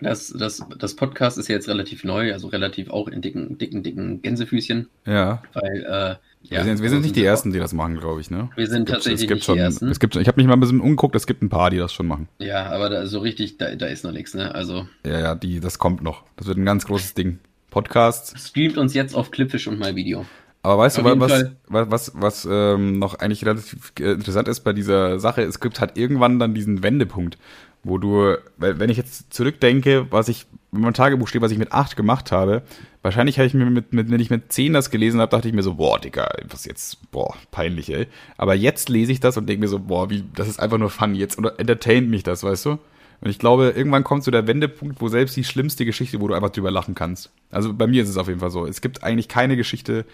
das, 0.00 0.28
das, 0.28 0.64
das 0.78 0.94
Podcast 0.94 1.38
ist 1.38 1.48
ja 1.48 1.54
jetzt 1.54 1.68
relativ 1.68 2.04
neu, 2.04 2.32
also 2.32 2.48
relativ 2.48 2.90
auch 2.90 3.08
in 3.08 3.20
dicken, 3.20 3.58
dicken, 3.58 3.82
dicken 3.82 4.22
Gänsefüßchen. 4.22 4.88
Ja. 5.06 5.42
Weil 5.52 5.84
äh, 5.84 6.16
ja, 6.42 6.58
wir 6.58 6.64
sind, 6.64 6.82
wir 6.82 6.90
sind 6.90 7.02
nicht 7.02 7.16
die 7.16 7.24
Ersten, 7.24 7.52
die 7.52 7.58
das 7.58 7.72
machen, 7.72 7.98
glaube 7.98 8.20
ich, 8.20 8.30
ne? 8.30 8.48
Wir 8.54 8.66
sind 8.66 8.86
gibt, 8.86 8.90
tatsächlich 8.90 9.22
es 9.22 9.28
gibt 9.28 9.34
nicht 9.34 9.44
schon, 9.44 9.56
die 9.56 9.62
Ersten. 9.62 9.88
Es 9.88 9.98
gibt, 9.98 10.16
ich 10.16 10.28
habe 10.28 10.40
mich 10.40 10.46
mal 10.46 10.54
ein 10.54 10.60
bisschen 10.60 10.80
umgeguckt, 10.80 11.16
es 11.16 11.26
gibt 11.26 11.42
ein 11.42 11.48
paar, 11.48 11.70
die 11.70 11.78
das 11.78 11.92
schon 11.92 12.06
machen. 12.06 12.28
Ja, 12.38 12.66
aber 12.66 12.88
da, 12.88 13.06
so 13.06 13.18
richtig, 13.18 13.58
da, 13.58 13.74
da 13.74 13.86
ist 13.86 14.04
noch 14.04 14.12
nichts, 14.12 14.34
ne? 14.34 14.54
Also. 14.54 14.86
Ja, 15.04 15.18
ja, 15.18 15.34
die, 15.34 15.60
das 15.60 15.78
kommt 15.78 16.02
noch. 16.02 16.24
Das 16.36 16.46
wird 16.46 16.58
ein 16.58 16.64
ganz 16.64 16.86
großes 16.86 17.14
Ding. 17.14 17.38
Podcast. 17.70 18.38
Streamt 18.38 18.78
uns 18.78 18.94
jetzt 18.94 19.14
auf 19.14 19.30
Clipfish 19.30 19.66
und 19.66 19.78
mal 19.78 19.94
Video. 19.94 20.24
Aber 20.62 20.78
weißt 20.78 20.98
Auf 20.98 21.04
du, 21.04 21.20
was, 21.20 21.44
was, 21.68 21.90
was, 21.90 22.12
was 22.14 22.48
ähm, 22.50 22.98
noch 22.98 23.14
eigentlich 23.14 23.44
relativ 23.46 23.92
äh, 24.00 24.12
interessant 24.12 24.48
ist 24.48 24.60
bei 24.60 24.72
dieser 24.72 25.20
Sache? 25.20 25.42
Es 25.42 25.60
gibt 25.60 25.80
halt 25.80 25.96
irgendwann 25.96 26.38
dann 26.38 26.54
diesen 26.54 26.82
Wendepunkt, 26.82 27.38
wo 27.84 27.98
du, 27.98 28.36
wenn 28.56 28.90
ich 28.90 28.96
jetzt 28.96 29.32
zurückdenke, 29.32 30.06
was 30.10 30.28
ich 30.28 30.46
in 30.72 30.80
meinem 30.80 30.94
Tagebuch 30.94 31.28
steht, 31.28 31.40
was 31.40 31.52
ich 31.52 31.58
mit 31.58 31.72
acht 31.72 31.96
gemacht 31.96 32.32
habe, 32.32 32.62
wahrscheinlich 33.02 33.38
habe 33.38 33.46
ich 33.46 33.54
mir 33.54 33.64
mit, 33.66 33.92
mit, 33.92 34.10
wenn 34.10 34.20
ich 34.20 34.30
mit 34.30 34.52
zehn 34.52 34.72
das 34.72 34.90
gelesen 34.90 35.20
habe, 35.20 35.30
dachte 35.30 35.48
ich 35.48 35.54
mir 35.54 35.62
so, 35.62 35.74
boah, 35.74 35.98
Digga, 35.98 36.28
was 36.50 36.64
jetzt, 36.64 37.10
boah, 37.10 37.34
peinlich, 37.50 37.92
ey. 37.92 38.06
Aber 38.36 38.54
jetzt 38.54 38.88
lese 38.88 39.12
ich 39.12 39.20
das 39.20 39.36
und 39.36 39.48
denke 39.48 39.62
mir 39.62 39.68
so, 39.68 39.78
boah, 39.78 40.10
wie, 40.10 40.24
das 40.34 40.48
ist 40.48 40.60
einfach 40.60 40.78
nur 40.78 40.90
fun 40.90 41.14
jetzt 41.14 41.38
oder 41.38 41.58
entertaint 41.58 42.10
mich 42.10 42.22
das, 42.22 42.42
weißt 42.42 42.66
du? 42.66 42.78
Und 43.20 43.30
ich 43.30 43.38
glaube, 43.38 43.72
irgendwann 43.74 44.04
kommt 44.04 44.22
so 44.24 44.30
der 44.30 44.46
Wendepunkt, 44.46 45.00
wo 45.00 45.08
selbst 45.08 45.36
die 45.36 45.44
schlimmste 45.44 45.84
Geschichte, 45.84 46.20
wo 46.20 46.28
du 46.28 46.34
einfach 46.34 46.50
drüber 46.50 46.70
lachen 46.70 46.94
kannst. 46.94 47.30
Also 47.50 47.74
bei 47.74 47.86
mir 47.86 48.02
ist 48.02 48.08
es 48.08 48.16
auf 48.16 48.28
jeden 48.28 48.40
Fall 48.40 48.50
so. 48.50 48.64
Es 48.64 48.80
gibt 48.80 49.02
eigentlich 49.02 49.28
keine 49.28 49.56
Geschichte, 49.56 50.04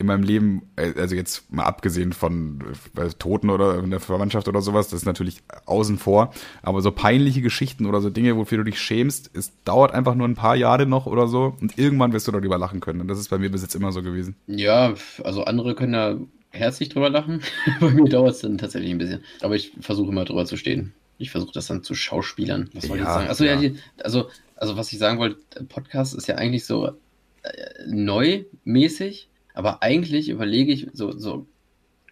in 0.00 0.06
meinem 0.06 0.22
Leben, 0.22 0.62
äh, 0.76 0.94
also 0.96 1.14
jetzt 1.14 1.52
mal 1.52 1.64
abgesehen 1.64 2.14
von 2.14 2.58
äh, 2.96 3.10
Toten 3.18 3.50
oder 3.50 3.78
in 3.78 3.90
der 3.90 4.00
Verwandtschaft 4.00 4.48
oder 4.48 4.62
sowas, 4.62 4.88
das 4.88 5.00
ist 5.00 5.06
natürlich 5.06 5.42
außen 5.66 5.98
vor, 5.98 6.32
aber 6.62 6.80
so 6.80 6.90
peinliche 6.90 7.42
Geschichten 7.42 7.84
oder 7.84 8.00
so 8.00 8.08
Dinge, 8.08 8.36
wofür 8.36 8.58
du 8.58 8.64
dich 8.64 8.80
schämst, 8.80 9.30
es 9.34 9.52
dauert 9.64 9.92
einfach 9.92 10.14
nur 10.14 10.26
ein 10.26 10.36
paar 10.36 10.56
Jahre 10.56 10.86
noch 10.86 11.04
oder 11.04 11.28
so 11.28 11.54
und 11.60 11.78
irgendwann 11.78 12.14
wirst 12.14 12.26
du 12.26 12.32
darüber 12.32 12.56
lachen 12.56 12.80
können 12.80 13.02
und 13.02 13.08
das 13.08 13.18
ist 13.18 13.28
bei 13.28 13.36
mir 13.36 13.50
bis 13.50 13.60
jetzt 13.60 13.74
immer 13.74 13.92
so 13.92 14.02
gewesen. 14.02 14.36
Ja, 14.46 14.94
also 15.22 15.44
andere 15.44 15.74
können 15.74 15.92
da 15.92 16.16
herzlich 16.48 16.88
drüber 16.88 17.10
lachen, 17.10 17.42
bei 17.80 17.90
mir 17.90 18.08
dauert 18.08 18.36
es 18.36 18.40
dann 18.40 18.56
tatsächlich 18.56 18.90
ein 18.90 18.98
bisschen, 18.98 19.22
aber 19.42 19.54
ich 19.54 19.72
versuche 19.80 20.10
immer 20.10 20.24
drüber 20.24 20.46
zu 20.46 20.56
stehen. 20.56 20.94
Ich 21.18 21.30
versuche 21.30 21.52
das 21.52 21.66
dann 21.66 21.82
zu 21.82 21.94
schauspielern. 21.94 22.70
Was 22.72 22.84
soll 22.84 22.96
ja, 22.96 23.02
ich 23.02 23.08
sagen? 23.10 23.28
Achso, 23.28 23.44
ja, 23.44 23.60
ja 23.60 23.72
also, 24.02 24.30
also 24.56 24.78
was 24.78 24.90
ich 24.90 24.98
sagen 24.98 25.18
wollte, 25.18 25.36
Podcast 25.64 26.14
ist 26.14 26.26
ja 26.26 26.36
eigentlich 26.36 26.64
so 26.64 26.86
äh, 27.42 27.52
neu 27.86 28.44
mäßig 28.64 29.29
aber 29.60 29.82
eigentlich 29.82 30.30
überlege 30.30 30.72
ich, 30.72 30.88
so, 30.94 31.12
so 31.12 31.46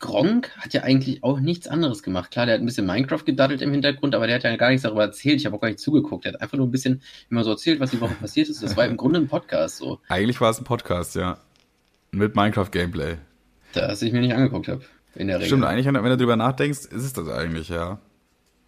Gronk 0.00 0.54
hat 0.58 0.74
ja 0.74 0.82
eigentlich 0.82 1.24
auch 1.24 1.40
nichts 1.40 1.66
anderes 1.66 2.02
gemacht. 2.02 2.30
Klar, 2.30 2.44
der 2.44 2.56
hat 2.56 2.60
ein 2.60 2.66
bisschen 2.66 2.84
Minecraft 2.84 3.24
gedaddelt 3.24 3.62
im 3.62 3.72
Hintergrund, 3.72 4.14
aber 4.14 4.26
der 4.26 4.36
hat 4.36 4.44
ja 4.44 4.54
gar 4.56 4.68
nichts 4.68 4.82
darüber 4.82 5.04
erzählt. 5.04 5.40
Ich 5.40 5.46
habe 5.46 5.56
auch 5.56 5.60
gar 5.62 5.68
nicht 5.68 5.80
zugeguckt. 5.80 6.26
Der 6.26 6.34
hat 6.34 6.42
einfach 6.42 6.58
nur 6.58 6.66
ein 6.66 6.70
bisschen 6.70 7.00
immer 7.30 7.42
so 7.44 7.50
erzählt, 7.50 7.80
was 7.80 7.90
die 7.90 8.02
Woche 8.02 8.12
passiert 8.20 8.50
ist. 8.50 8.62
Das 8.62 8.76
war 8.76 8.84
im 8.84 8.98
Grunde 8.98 9.18
ein 9.18 9.28
Podcast 9.28 9.78
so. 9.78 9.98
Eigentlich 10.08 10.38
war 10.42 10.50
es 10.50 10.60
ein 10.60 10.64
Podcast, 10.64 11.14
ja. 11.14 11.38
Mit 12.12 12.36
Minecraft-Gameplay. 12.36 13.16
Das 13.72 14.02
ich 14.02 14.12
mir 14.12 14.20
nicht 14.20 14.34
angeguckt 14.34 14.68
habe. 14.68 14.82
In 15.14 15.28
der 15.28 15.36
Regel. 15.36 15.46
Stimmt, 15.46 15.64
eigentlich, 15.64 15.86
wenn 15.86 15.94
du 15.94 16.16
drüber 16.18 16.36
nachdenkst, 16.36 16.80
ist 16.80 16.92
es 16.92 17.14
das 17.14 17.28
eigentlich, 17.30 17.70
ja. 17.70 17.98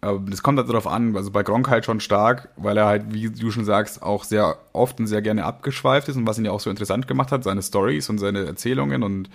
Aber 0.01 0.19
es 0.31 0.41
kommt 0.41 0.57
halt 0.57 0.67
darauf 0.67 0.87
an, 0.87 1.15
also 1.15 1.29
bei 1.29 1.43
Gronk 1.43 1.69
halt 1.69 1.85
schon 1.85 1.99
stark, 1.99 2.49
weil 2.55 2.75
er 2.75 2.87
halt, 2.87 3.13
wie 3.13 3.29
du 3.29 3.51
schon 3.51 3.65
sagst, 3.65 4.01
auch 4.01 4.23
sehr 4.23 4.57
oft 4.73 4.99
und 4.99 5.05
sehr 5.05 5.21
gerne 5.21 5.45
abgeschweift 5.45 6.09
ist 6.09 6.15
und 6.15 6.25
was 6.25 6.39
ihn 6.39 6.45
ja 6.45 6.51
auch 6.51 6.59
so 6.59 6.71
interessant 6.71 7.07
gemacht 7.07 7.31
hat, 7.31 7.43
seine 7.43 7.61
Stories 7.61 8.09
und 8.09 8.17
seine 8.17 8.45
Erzählungen 8.45 9.03
und 9.03 9.29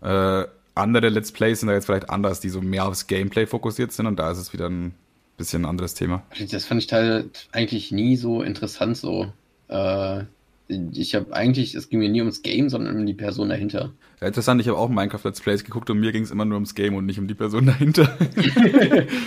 äh, 0.00 0.44
andere 0.74 1.08
Let's 1.08 1.30
Plays 1.30 1.60
sind 1.60 1.68
da 1.68 1.74
jetzt 1.74 1.86
vielleicht 1.86 2.10
anders, 2.10 2.40
die 2.40 2.48
so 2.48 2.60
mehr 2.60 2.86
aufs 2.86 3.06
Gameplay 3.06 3.46
fokussiert 3.46 3.92
sind 3.92 4.06
und 4.06 4.18
da 4.18 4.30
ist 4.30 4.38
es 4.38 4.52
wieder 4.52 4.68
ein 4.68 4.94
bisschen 5.36 5.62
ein 5.62 5.68
anderes 5.68 5.94
Thema. 5.94 6.22
Das 6.50 6.64
fand 6.64 6.82
ich 6.82 6.92
halt 6.92 7.48
eigentlich 7.52 7.92
nie 7.92 8.16
so 8.16 8.42
interessant 8.42 8.96
so. 8.96 9.32
Äh, 9.68 10.24
ich 10.68 11.14
habe 11.14 11.34
eigentlich, 11.34 11.74
es 11.74 11.88
ging 11.88 11.98
mir 11.98 12.10
nie 12.10 12.20
ums 12.20 12.42
Game, 12.42 12.68
sondern 12.68 12.96
um 12.96 13.06
die 13.06 13.14
Person 13.14 13.48
dahinter. 13.48 13.92
Ja, 14.20 14.26
interessant, 14.26 14.60
ich 14.60 14.68
habe 14.68 14.76
auch 14.76 14.88
Minecraft 14.88 15.24
Let's 15.24 15.40
Plays 15.40 15.64
geguckt 15.64 15.88
und 15.88 15.98
mir 15.98 16.12
ging 16.12 16.22
es 16.22 16.30
immer 16.30 16.44
nur 16.44 16.56
ums 16.56 16.74
Game 16.74 16.94
und 16.94 17.06
nicht 17.06 17.18
um 17.18 17.26
die 17.26 17.34
Person 17.34 17.66
dahinter. 17.66 18.16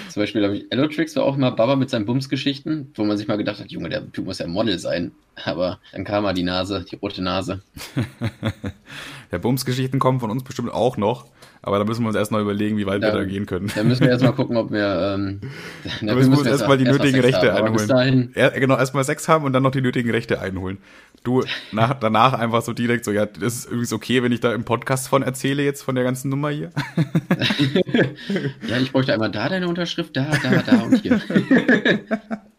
Zum 0.10 0.22
Beispiel 0.22 0.44
habe 0.44 0.58
ich 0.58 0.72
Elotrix 0.72 1.16
war 1.16 1.24
auch 1.24 1.36
immer 1.36 1.52
Baba 1.52 1.76
mit 1.76 1.90
seinen 1.90 2.06
Bums-Geschichten, 2.06 2.92
wo 2.96 3.04
man 3.06 3.18
sich 3.18 3.28
mal 3.28 3.38
gedacht 3.38 3.60
hat, 3.60 3.72
Junge, 3.72 3.90
der 3.90 4.12
Typ 4.12 4.26
muss 4.26 4.40
ja 4.40 4.48
Model 4.48 4.78
sein. 4.78 5.12
Aber 5.44 5.80
dann 5.94 6.04
kam 6.04 6.24
mal 6.24 6.34
die 6.34 6.44
Nase, 6.44 6.86
die 6.90 6.98
rote 6.98 7.24
Nase. 7.24 7.62
ja, 9.32 9.38
Bums-Geschichten 9.38 9.98
kommen 9.98 10.20
von 10.20 10.30
uns 10.30 10.44
bestimmt 10.44 10.72
auch 10.72 10.98
noch. 10.98 11.26
Aber 11.64 11.78
da 11.78 11.86
müssen 11.86 12.02
wir 12.04 12.08
uns 12.08 12.18
erstmal 12.18 12.42
überlegen, 12.42 12.78
wie 12.78 12.88
weit 12.88 13.04
da, 13.04 13.14
wir 13.14 13.20
da 13.20 13.24
gehen 13.24 13.46
können. 13.46 13.72
Da 13.76 13.84
müssen 13.84 14.02
wir 14.02 14.10
erstmal 14.10 14.34
gucken, 14.34 14.58
ob 14.58 14.72
wir. 14.72 15.16
Ähm, 15.16 15.42
da 16.02 16.16
müssen 16.16 16.32
wir 16.32 16.40
uns 16.40 16.48
erstmal 16.48 16.78
die 16.78 16.86
erst 16.86 17.00
nötigen 17.00 17.22
Rechte 17.22 17.54
haben, 17.54 17.78
einholen. 17.78 18.32
Er, 18.34 18.50
genau, 18.52 18.78
erstmal 18.78 19.04
Sex 19.04 19.28
haben 19.28 19.46
und 19.46 19.54
dann 19.54 19.62
noch 19.62 19.72
die 19.72 19.82
nötigen 19.82 20.10
Rechte 20.10 20.42
einholen. 20.42 20.80
Du 21.24 21.44
nach, 21.72 22.00
danach 22.00 22.34
einfach 22.34 22.64
so 22.64 22.74
direkt 22.74 23.06
so, 23.06 23.12
ja, 23.12 23.28
das 23.28 23.54
ist 23.54 23.66
übrigens 23.66 23.94
okay, 23.94 24.24
wenn 24.24 24.32
ich 24.32 24.40
da 24.40 24.54
im 24.54 24.64
Podcast 24.64 25.08
von 25.08 25.22
erzähle, 25.22 25.64
jetzt 25.64 25.84
von 25.84 25.94
der 25.94 26.04
ganzen 26.04 26.30
Nummer 26.30 26.50
hier. 26.50 26.72
ja, 28.68 28.78
ich 28.80 28.92
bräuchte 28.92 29.14
einmal 29.14 29.30
da 29.30 29.48
deine 29.48 29.68
Unterschrift, 29.68 30.18
da, 30.18 30.32
da, 30.42 30.62
da 30.64 30.82
und 30.82 31.02
hier. 31.02 31.22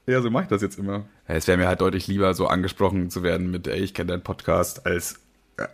Ja, 0.05 0.21
so 0.21 0.31
mache 0.31 0.45
ich 0.45 0.49
das 0.49 0.63
jetzt 0.63 0.81
immer. 0.81 1.05
Ja, 1.29 1.37
es 1.37 1.47
wäre 1.47 1.57
mir 1.57 1.69
halt 1.69 1.81
deutlich 1.81 2.09
lieber, 2.09 2.35
so 2.35 2.49
angesprochen 2.49 3.09
zu 3.09 3.23
werden 3.23 3.53
mit, 3.53 3.69
ey, 3.69 3.79
ich 3.79 3.95
kenne 3.95 4.11
deinen 4.11 4.23
Podcast, 4.23 4.85
als 4.85 5.21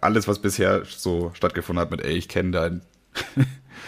alles, 0.03 0.29
was 0.29 0.39
bisher 0.41 0.83
so 0.85 1.31
stattgefunden 1.33 1.81
hat 1.81 1.91
mit, 1.91 2.03
ey, 2.03 2.13
ich 2.13 2.29
kenne 2.29 2.51
dein 2.51 2.83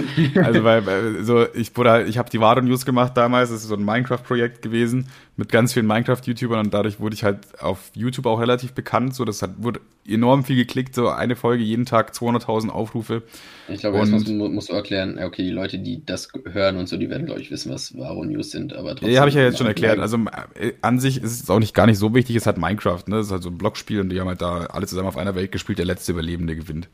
also 0.37 0.65
weil, 0.65 1.23
so 1.23 1.47
ich 1.55 1.77
wurde 1.77 1.91
halt, 1.91 2.09
ich 2.09 2.19
habe 2.19 2.31
die 2.31 2.41
Vado 2.41 2.61
News 2.61 2.85
gemacht 2.85 3.17
damals, 3.17 3.51
das 3.51 3.63
ist 3.63 3.69
so 3.69 3.75
ein 3.75 3.85
Minecraft 3.85 4.23
Projekt 4.23 4.63
gewesen 4.63 5.07
mit 5.37 5.49
ganz 5.51 5.73
vielen 5.73 5.87
Minecraft 5.87 6.21
YouTubern 6.23 6.61
und 6.61 6.75
dadurch 6.75 7.01
wurde 7.01 7.15
ich 7.15 7.25
halt 7.25 7.61
auf 7.61 7.91
YouTube 7.95 8.27
auch 8.27 8.41
relativ 8.41 8.73
bekannt, 8.73 9.15
so 9.15 9.25
das 9.25 9.43
hat 9.43 9.51
wurde 9.59 9.81
enorm 10.07 10.45
viel 10.45 10.57
geklickt, 10.57 10.95
so 10.95 11.09
eine 11.09 11.37
Folge 11.37 11.63
jeden 11.63 11.87
Tag 11.87 12.13
200.000 12.13 12.69
Aufrufe. 12.69 13.23
Ich 13.69 13.81
glaube, 13.81 13.99
jetzt 13.99 14.11
musst 14.11 14.29
du, 14.29 14.33
musst 14.33 14.69
du 14.71 14.75
erklären, 14.75 15.19
okay, 15.23 15.43
die 15.43 15.51
Leute, 15.51 15.79
die 15.79 16.05
das 16.05 16.29
hören 16.51 16.77
und 16.77 16.89
so, 16.89 16.97
die 16.97 17.09
werden 17.11 17.27
glaube 17.27 17.41
ich 17.41 17.51
wissen, 17.51 17.73
was 17.73 17.97
Varo 17.97 18.25
News 18.25 18.51
sind, 18.51 18.75
aber 18.75 18.91
trotzdem. 18.91 19.11
Ja, 19.11 19.21
habe 19.21 19.31
ich 19.31 19.37
ja 19.37 19.43
jetzt 19.43 19.59
schon 19.59 19.67
erklärt. 19.67 19.99
Also 19.99 20.19
äh, 20.55 20.73
an 20.83 20.99
sich 20.99 21.23
ist 21.23 21.43
es 21.43 21.51
auch 21.51 21.59
nicht 21.59 21.75
gar 21.75 21.87
nicht 21.87 21.99
so 21.99 22.15
wichtig, 22.15 22.37
es 22.37 22.47
hat 22.47 22.59
Minecraft, 22.59 23.03
ne? 23.07 23.17
Es 23.17 23.27
ist 23.27 23.33
halt 23.33 23.43
so 23.43 23.51
ein 23.51 23.59
Blockspiel 23.59 24.01
und 24.01 24.11
die 24.11 24.21
haben 24.21 24.29
halt 24.29 24.43
da 24.43 24.67
alle 24.67 24.87
zusammen 24.87 25.09
auf 25.09 25.17
einer 25.17 25.35
Welt 25.35 25.53
gespielt, 25.53 25.79
der 25.79 25.87
letzte 25.87 26.13
Überlebende 26.13 26.57
gewinnt. 26.57 26.89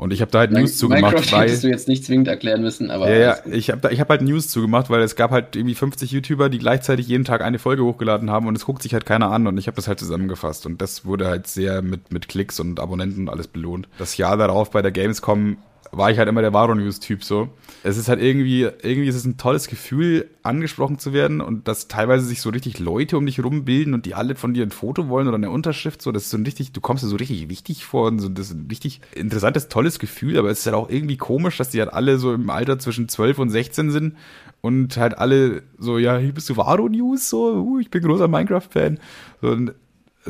Und 0.00 0.14
ich 0.14 0.22
habe 0.22 0.30
da 0.30 0.38
halt 0.38 0.50
News 0.50 0.78
zugemacht, 0.78 1.12
Minecraft 1.12 1.32
weil 1.32 1.42
hättest 1.42 1.62
du 1.62 1.68
jetzt 1.68 1.86
nicht 1.86 2.06
zwingend 2.06 2.26
erklären 2.26 2.62
müssen, 2.62 2.90
aber 2.90 3.10
ja, 3.10 3.18
ja, 3.18 3.36
ich 3.52 3.68
habe 3.68 3.90
habe 3.90 4.08
halt 4.08 4.22
News 4.22 4.48
zugemacht, 4.48 4.88
weil 4.88 5.02
es 5.02 5.14
gab 5.14 5.30
halt 5.30 5.56
irgendwie 5.56 5.74
50 5.74 6.10
YouTuber, 6.10 6.48
die 6.48 6.58
gleichzeitig 6.58 7.06
jeden 7.06 7.26
Tag 7.26 7.42
eine 7.42 7.58
Folge 7.58 7.84
hochgeladen 7.84 8.30
haben 8.30 8.46
und 8.46 8.56
es 8.56 8.64
guckt 8.64 8.82
sich 8.82 8.94
halt 8.94 9.04
keiner 9.04 9.30
an 9.30 9.46
und 9.46 9.58
ich 9.58 9.66
habe 9.66 9.76
das 9.76 9.88
halt 9.88 9.98
zusammengefasst 9.98 10.64
und 10.64 10.80
das 10.80 11.04
wurde 11.04 11.26
halt 11.26 11.48
sehr 11.48 11.82
mit 11.82 12.14
mit 12.14 12.28
Klicks 12.28 12.60
und 12.60 12.80
Abonnenten 12.80 13.24
und 13.24 13.28
alles 13.28 13.46
belohnt. 13.46 13.88
Das 13.98 14.16
Jahr 14.16 14.38
darauf 14.38 14.70
bei 14.70 14.80
der 14.80 14.90
Gamescom 14.90 15.58
war 15.92 16.10
ich 16.10 16.18
halt 16.18 16.28
immer 16.28 16.40
der 16.40 16.52
Varo-News-Typ 16.52 17.24
so. 17.24 17.48
Es 17.82 17.96
ist 17.96 18.08
halt 18.08 18.20
irgendwie, 18.20 18.62
irgendwie 18.62 19.08
ist 19.08 19.16
es 19.16 19.24
ein 19.24 19.36
tolles 19.36 19.66
Gefühl, 19.66 20.30
angesprochen 20.42 20.98
zu 20.98 21.12
werden 21.12 21.40
und 21.40 21.66
dass 21.68 21.88
teilweise 21.88 22.24
sich 22.24 22.40
so 22.40 22.50
richtig 22.50 22.78
Leute 22.78 23.18
um 23.18 23.26
dich 23.26 23.42
rumbilden 23.42 23.94
und 23.94 24.06
die 24.06 24.14
alle 24.14 24.34
von 24.36 24.54
dir 24.54 24.64
ein 24.64 24.70
Foto 24.70 25.08
wollen 25.08 25.28
oder 25.28 25.36
eine 25.36 25.50
Unterschrift, 25.50 26.00
so, 26.00 26.12
das 26.12 26.24
ist 26.24 26.30
so 26.30 26.38
ein 26.38 26.44
richtig, 26.44 26.72
du 26.72 26.80
kommst 26.80 27.02
dir 27.02 27.08
so 27.08 27.16
richtig 27.16 27.48
wichtig 27.48 27.84
vor 27.84 28.08
und 28.08 28.20
so, 28.20 28.28
das 28.28 28.46
ist 28.46 28.54
ein 28.54 28.68
richtig 28.70 29.00
interessantes, 29.14 29.68
tolles 29.68 29.98
Gefühl, 29.98 30.38
aber 30.38 30.50
es 30.50 30.60
ist 30.60 30.66
halt 30.66 30.76
auch 30.76 30.88
irgendwie 30.88 31.16
komisch, 31.16 31.56
dass 31.56 31.70
die 31.70 31.80
halt 31.80 31.92
alle 31.92 32.18
so 32.18 32.32
im 32.32 32.48
Alter 32.50 32.78
zwischen 32.78 33.08
12 33.08 33.38
und 33.38 33.50
16 33.50 33.90
sind 33.90 34.16
und 34.60 34.96
halt 34.96 35.18
alle 35.18 35.62
so, 35.78 35.98
ja, 35.98 36.18
hier 36.18 36.32
bist 36.32 36.48
du 36.48 36.56
Varo-News, 36.56 37.28
so, 37.28 37.54
uh, 37.54 37.78
ich 37.80 37.90
bin 37.90 38.02
großer 38.02 38.28
Minecraft-Fan. 38.28 38.98
So, 39.40 39.48
und 39.48 39.74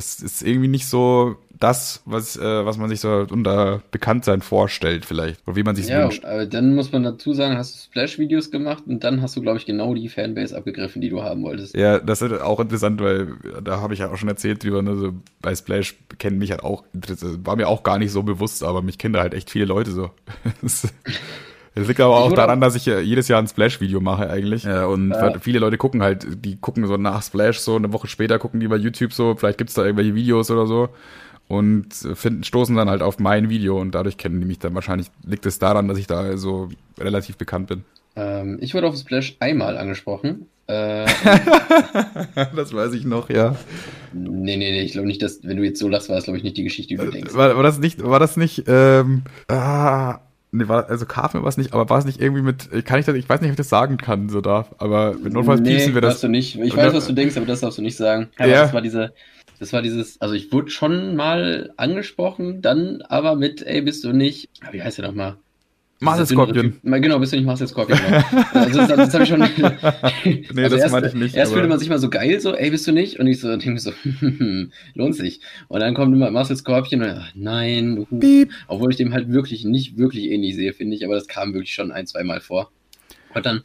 es 0.00 0.20
ist 0.20 0.42
irgendwie 0.42 0.68
nicht 0.68 0.86
so, 0.86 1.36
das, 1.60 2.02
was, 2.06 2.36
äh, 2.38 2.64
was 2.64 2.78
man 2.78 2.88
sich 2.88 3.00
so 3.00 3.26
unter 3.30 3.82
Bekanntsein 3.90 4.40
vorstellt, 4.40 5.04
vielleicht. 5.04 5.46
Oder 5.46 5.56
wie 5.56 5.62
man 5.62 5.76
sich 5.76 5.88
ja, 5.88 6.04
wünscht. 6.04 6.24
Aber 6.24 6.46
dann 6.46 6.74
muss 6.74 6.90
man 6.90 7.02
dazu 7.02 7.34
sagen, 7.34 7.56
hast 7.56 7.74
du 7.74 7.78
Splash-Videos 7.84 8.50
gemacht 8.50 8.84
und 8.86 9.04
dann 9.04 9.20
hast 9.20 9.36
du, 9.36 9.42
glaube 9.42 9.58
ich, 9.58 9.66
genau 9.66 9.94
die 9.94 10.08
Fanbase 10.08 10.56
abgegriffen, 10.56 11.02
die 11.02 11.10
du 11.10 11.22
haben 11.22 11.42
wolltest. 11.42 11.76
Ja, 11.76 11.98
das 11.98 12.22
ist 12.22 12.32
auch 12.40 12.60
interessant, 12.60 13.00
weil 13.02 13.34
da 13.62 13.80
habe 13.80 13.92
ich 13.92 14.00
ja 14.00 14.10
auch 14.10 14.16
schon 14.16 14.30
erzählt 14.30 14.64
drüber, 14.64 14.80
ne, 14.80 14.96
so 14.96 15.12
bei 15.42 15.54
Splash 15.54 15.96
kennen 16.18 16.38
mich 16.38 16.50
halt 16.50 16.64
auch, 16.64 16.84
war 17.44 17.56
mir 17.56 17.68
auch 17.68 17.82
gar 17.82 17.98
nicht 17.98 18.10
so 18.10 18.22
bewusst, 18.22 18.64
aber 18.64 18.80
mich 18.80 18.96
kennen 18.96 19.12
da 19.12 19.20
halt 19.20 19.34
echt 19.34 19.50
viele 19.50 19.66
Leute 19.66 19.90
so. 19.90 20.10
Das 21.74 21.86
liegt 21.86 22.00
aber 22.00 22.18
auch 22.18 22.32
daran, 22.32 22.60
dass 22.60 22.74
ich 22.74 22.86
jedes 22.86 23.28
Jahr 23.28 23.40
ein 23.40 23.46
Splash-Video 23.46 24.00
mache 24.00 24.28
eigentlich. 24.28 24.66
Und 24.66 25.10
ja. 25.10 25.38
viele 25.38 25.60
Leute 25.60 25.78
gucken 25.78 26.02
halt, 26.02 26.26
die 26.44 26.56
gucken 26.56 26.86
so 26.86 26.96
nach 26.96 27.22
Splash 27.22 27.58
so, 27.58 27.76
eine 27.76 27.92
Woche 27.92 28.08
später 28.08 28.38
gucken 28.38 28.60
die 28.60 28.68
bei 28.68 28.76
YouTube 28.76 29.12
so, 29.12 29.36
vielleicht 29.36 29.58
gibt's 29.58 29.74
da 29.74 29.84
irgendwelche 29.84 30.14
Videos 30.14 30.50
oder 30.50 30.66
so 30.66 30.88
und 31.50 31.92
finden, 32.14 32.44
stoßen 32.44 32.76
dann 32.76 32.88
halt 32.88 33.02
auf 33.02 33.18
mein 33.18 33.50
Video 33.50 33.80
und 33.80 33.92
dadurch 33.92 34.16
kennen 34.16 34.40
die 34.40 34.46
mich 34.46 34.60
dann 34.60 34.72
wahrscheinlich. 34.72 35.08
Liegt 35.26 35.44
es 35.46 35.58
daran, 35.58 35.88
dass 35.88 35.98
ich 35.98 36.06
da 36.06 36.36
so 36.36 36.68
relativ 36.96 37.38
bekannt 37.38 37.66
bin. 37.66 37.84
Ähm, 38.14 38.58
ich 38.60 38.72
wurde 38.72 38.86
auf 38.86 38.96
Splash 38.96 39.36
einmal 39.40 39.76
angesprochen. 39.76 40.46
Äh, 40.68 41.06
das 42.54 42.72
weiß 42.72 42.92
ich 42.92 43.04
noch, 43.04 43.30
ja. 43.30 43.56
Nee, 44.12 44.56
nee, 44.56 44.70
nee, 44.70 44.82
ich 44.82 44.92
glaube 44.92 45.08
nicht, 45.08 45.22
dass, 45.22 45.42
wenn 45.42 45.56
du 45.56 45.64
jetzt 45.64 45.80
so 45.80 45.88
lachst, 45.88 46.08
war 46.08 46.14
das, 46.14 46.24
glaube 46.24 46.38
ich, 46.38 46.44
nicht 46.44 46.56
die 46.56 46.62
Geschichte, 46.62 46.94
die 46.94 47.00
du 47.04 47.10
denkst. 47.10 47.34
War, 47.34 47.56
war 47.56 47.64
das 47.64 47.80
nicht, 47.80 48.00
war 48.04 48.20
das 48.20 48.36
nicht, 48.36 48.64
ähm, 48.68 49.22
ah, 49.48 50.20
Nee, 50.52 50.66
war, 50.66 50.88
also 50.88 51.06
Carmen 51.06 51.42
war 51.42 51.48
es 51.48 51.56
nicht, 51.56 51.72
aber 51.72 51.88
war 51.88 51.98
es 51.98 52.04
nicht 52.04 52.20
irgendwie 52.20 52.42
mit, 52.42 52.84
kann 52.84 52.98
ich 52.98 53.06
das, 53.06 53.14
ich 53.14 53.28
weiß 53.28 53.40
nicht, 53.40 53.50
ob 53.50 53.52
ich 53.52 53.56
das 53.56 53.68
sagen 53.68 53.98
kann, 53.98 54.28
so 54.28 54.40
darf, 54.40 54.74
aber 54.78 55.14
mit 55.14 55.32
notfalls 55.32 55.60
nee, 55.60 55.76
piepsen 55.76 55.94
wir 55.94 56.00
das. 56.00 56.20
du 56.20 56.28
nicht. 56.28 56.58
Ich 56.58 56.76
weiß, 56.76 56.92
was 56.92 57.06
du 57.06 57.12
denkst, 57.12 57.36
aber 57.36 57.46
das 57.46 57.60
darfst 57.60 57.78
du 57.78 57.82
nicht 57.82 57.96
sagen. 57.96 58.28
Aber 58.36 58.48
ja. 58.48 58.62
das 58.62 58.72
war 58.72 58.82
diese, 58.82 59.12
das 59.60 59.72
war 59.72 59.82
dieses, 59.82 60.20
also 60.20 60.34
ich 60.34 60.50
wurde 60.50 60.70
schon 60.70 61.14
mal 61.14 61.72
angesprochen, 61.76 62.62
dann 62.62 63.02
aber 63.02 63.36
mit, 63.36 63.62
ey, 63.62 63.82
bist 63.82 64.02
du 64.02 64.12
nicht, 64.12 64.48
wie 64.72 64.82
heißt 64.82 64.98
der 64.98 65.06
nochmal? 65.06 65.36
Marcel 66.02 66.26
Scorpion. 66.26 66.80
Genau, 66.82 67.18
bist 67.18 67.32
du 67.32 67.36
nicht 67.36 67.44
Marcel 67.44 67.68
Scorpion. 67.68 67.98
Genau. 67.98 68.44
also 68.54 68.78
das, 68.78 68.88
das 68.88 69.14
habe 69.14 69.24
ich 69.24 69.28
schon. 69.28 69.40
nee, 70.54 70.64
also 70.64 70.76
das 70.76 70.84
erst, 70.84 70.92
meinte 70.92 71.08
ich 71.08 71.14
nicht. 71.14 71.34
Erst 71.34 71.52
fühlte 71.52 71.68
man 71.68 71.78
sich 71.78 71.90
mal 71.90 71.98
so 71.98 72.08
geil, 72.08 72.40
so, 72.40 72.54
ey, 72.54 72.70
bist 72.70 72.86
du 72.86 72.92
nicht? 72.92 73.20
Und 73.20 73.26
ich 73.26 73.40
so, 73.40 73.48
denke 73.48 73.70
mir 73.70 73.80
so, 73.80 73.92
lohnt 74.94 75.14
sich. 75.14 75.40
Und 75.68 75.80
dann 75.80 75.92
kommt 75.92 76.14
immer 76.14 76.30
Marcel 76.30 76.56
Scorpion 76.56 77.02
und 77.02 77.10
ach, 77.10 77.30
nein, 77.34 78.06
uh, 78.10 78.46
obwohl 78.66 78.90
ich 78.90 78.96
dem 78.96 79.12
halt 79.12 79.30
wirklich 79.30 79.64
nicht 79.64 79.98
wirklich 79.98 80.30
ähnlich 80.30 80.56
sehe, 80.56 80.72
finde 80.72 80.96
ich, 80.96 81.04
aber 81.04 81.16
das 81.16 81.28
kam 81.28 81.52
wirklich 81.52 81.74
schon 81.74 81.92
ein, 81.92 82.06
zwei 82.06 82.24
Mal 82.24 82.40
vor. 82.40 82.70
Und 83.34 83.44
dann 83.44 83.62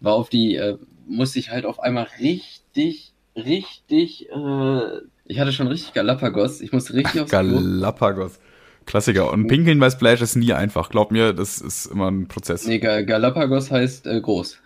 war 0.00 0.12
auf 0.12 0.28
die, 0.28 0.56
äh, 0.56 0.76
musste 1.06 1.38
ich 1.38 1.50
halt 1.50 1.64
auf 1.64 1.80
einmal 1.80 2.06
richtig, 2.20 3.12
richtig, 3.34 4.28
äh, 4.28 4.80
ich 5.24 5.38
hatte 5.38 5.52
schon 5.52 5.68
richtig 5.68 5.94
Galapagos. 5.94 6.60
Ich 6.60 6.72
musste 6.72 6.92
richtig 6.92 7.22
aufs 7.22 7.30
Galapagos. 7.30 8.40
Klassiker. 8.88 9.30
Und 9.30 9.48
Pinkeln 9.48 9.78
bei 9.78 9.90
Splash 9.90 10.22
ist 10.22 10.34
nie 10.34 10.54
einfach. 10.54 10.88
Glaub 10.88 11.12
mir, 11.12 11.34
das 11.34 11.60
ist 11.60 11.86
immer 11.86 12.10
ein 12.10 12.26
Prozess. 12.26 12.66
Nee, 12.66 12.78
Galapagos 12.78 13.70
heißt 13.70 14.06
äh, 14.06 14.18
groß. 14.18 14.58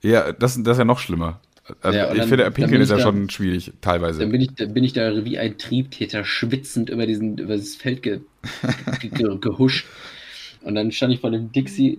Ja, 0.00 0.32
das, 0.32 0.60
das 0.62 0.72
ist 0.72 0.78
ja 0.78 0.84
noch 0.86 0.98
schlimmer. 0.98 1.40
Also 1.82 1.98
ja, 1.98 2.10
ich 2.10 2.18
dann, 2.18 2.28
finde, 2.28 2.50
Pinkeln 2.52 2.80
ist 2.80 2.88
ja 2.88 2.96
da, 2.96 3.02
schon 3.02 3.28
schwierig, 3.28 3.72
teilweise. 3.82 4.20
Dann 4.20 4.32
bin 4.32 4.40
ich, 4.40 4.54
dann 4.54 4.72
bin 4.72 4.82
ich 4.82 4.94
da 4.94 5.26
wie 5.26 5.38
ein 5.38 5.58
Triebtäter 5.58 6.24
schwitzend 6.24 6.88
über 6.88 7.06
diesen, 7.06 7.36
über 7.36 7.54
das 7.54 7.74
Feld 7.76 8.02
ge, 8.02 8.20
ge, 9.00 9.38
gehuscht. 9.38 9.86
Und 10.62 10.74
dann 10.74 10.90
stand 10.90 11.12
ich 11.12 11.20
vor 11.20 11.30
dem 11.30 11.52
Dixie. 11.52 11.98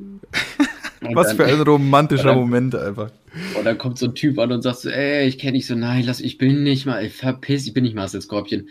Was 1.01 1.33
für 1.33 1.45
ein 1.45 1.61
romantischer 1.67 2.25
dann, 2.25 2.37
Moment 2.37 2.75
einfach. 2.75 3.09
Und 3.57 3.65
dann 3.65 3.77
kommt 3.77 3.97
so 3.97 4.07
ein 4.07 4.15
Typ 4.15 4.37
an 4.37 4.51
und 4.51 4.61
sagt 4.61 4.79
so, 4.79 4.89
ey, 4.89 5.27
ich 5.27 5.39
kenne 5.39 5.53
dich 5.53 5.65
so, 5.65 5.73
nein, 5.73 6.03
lass, 6.05 6.19
ich 6.19 6.37
bin 6.37 6.63
nicht 6.63 6.85
mal, 6.85 7.09
verpiss, 7.09 7.65
ich 7.65 7.73
bin 7.73 7.83
nicht 7.83 7.95
Marcel 7.95 8.21
Scorpion. 8.21 8.67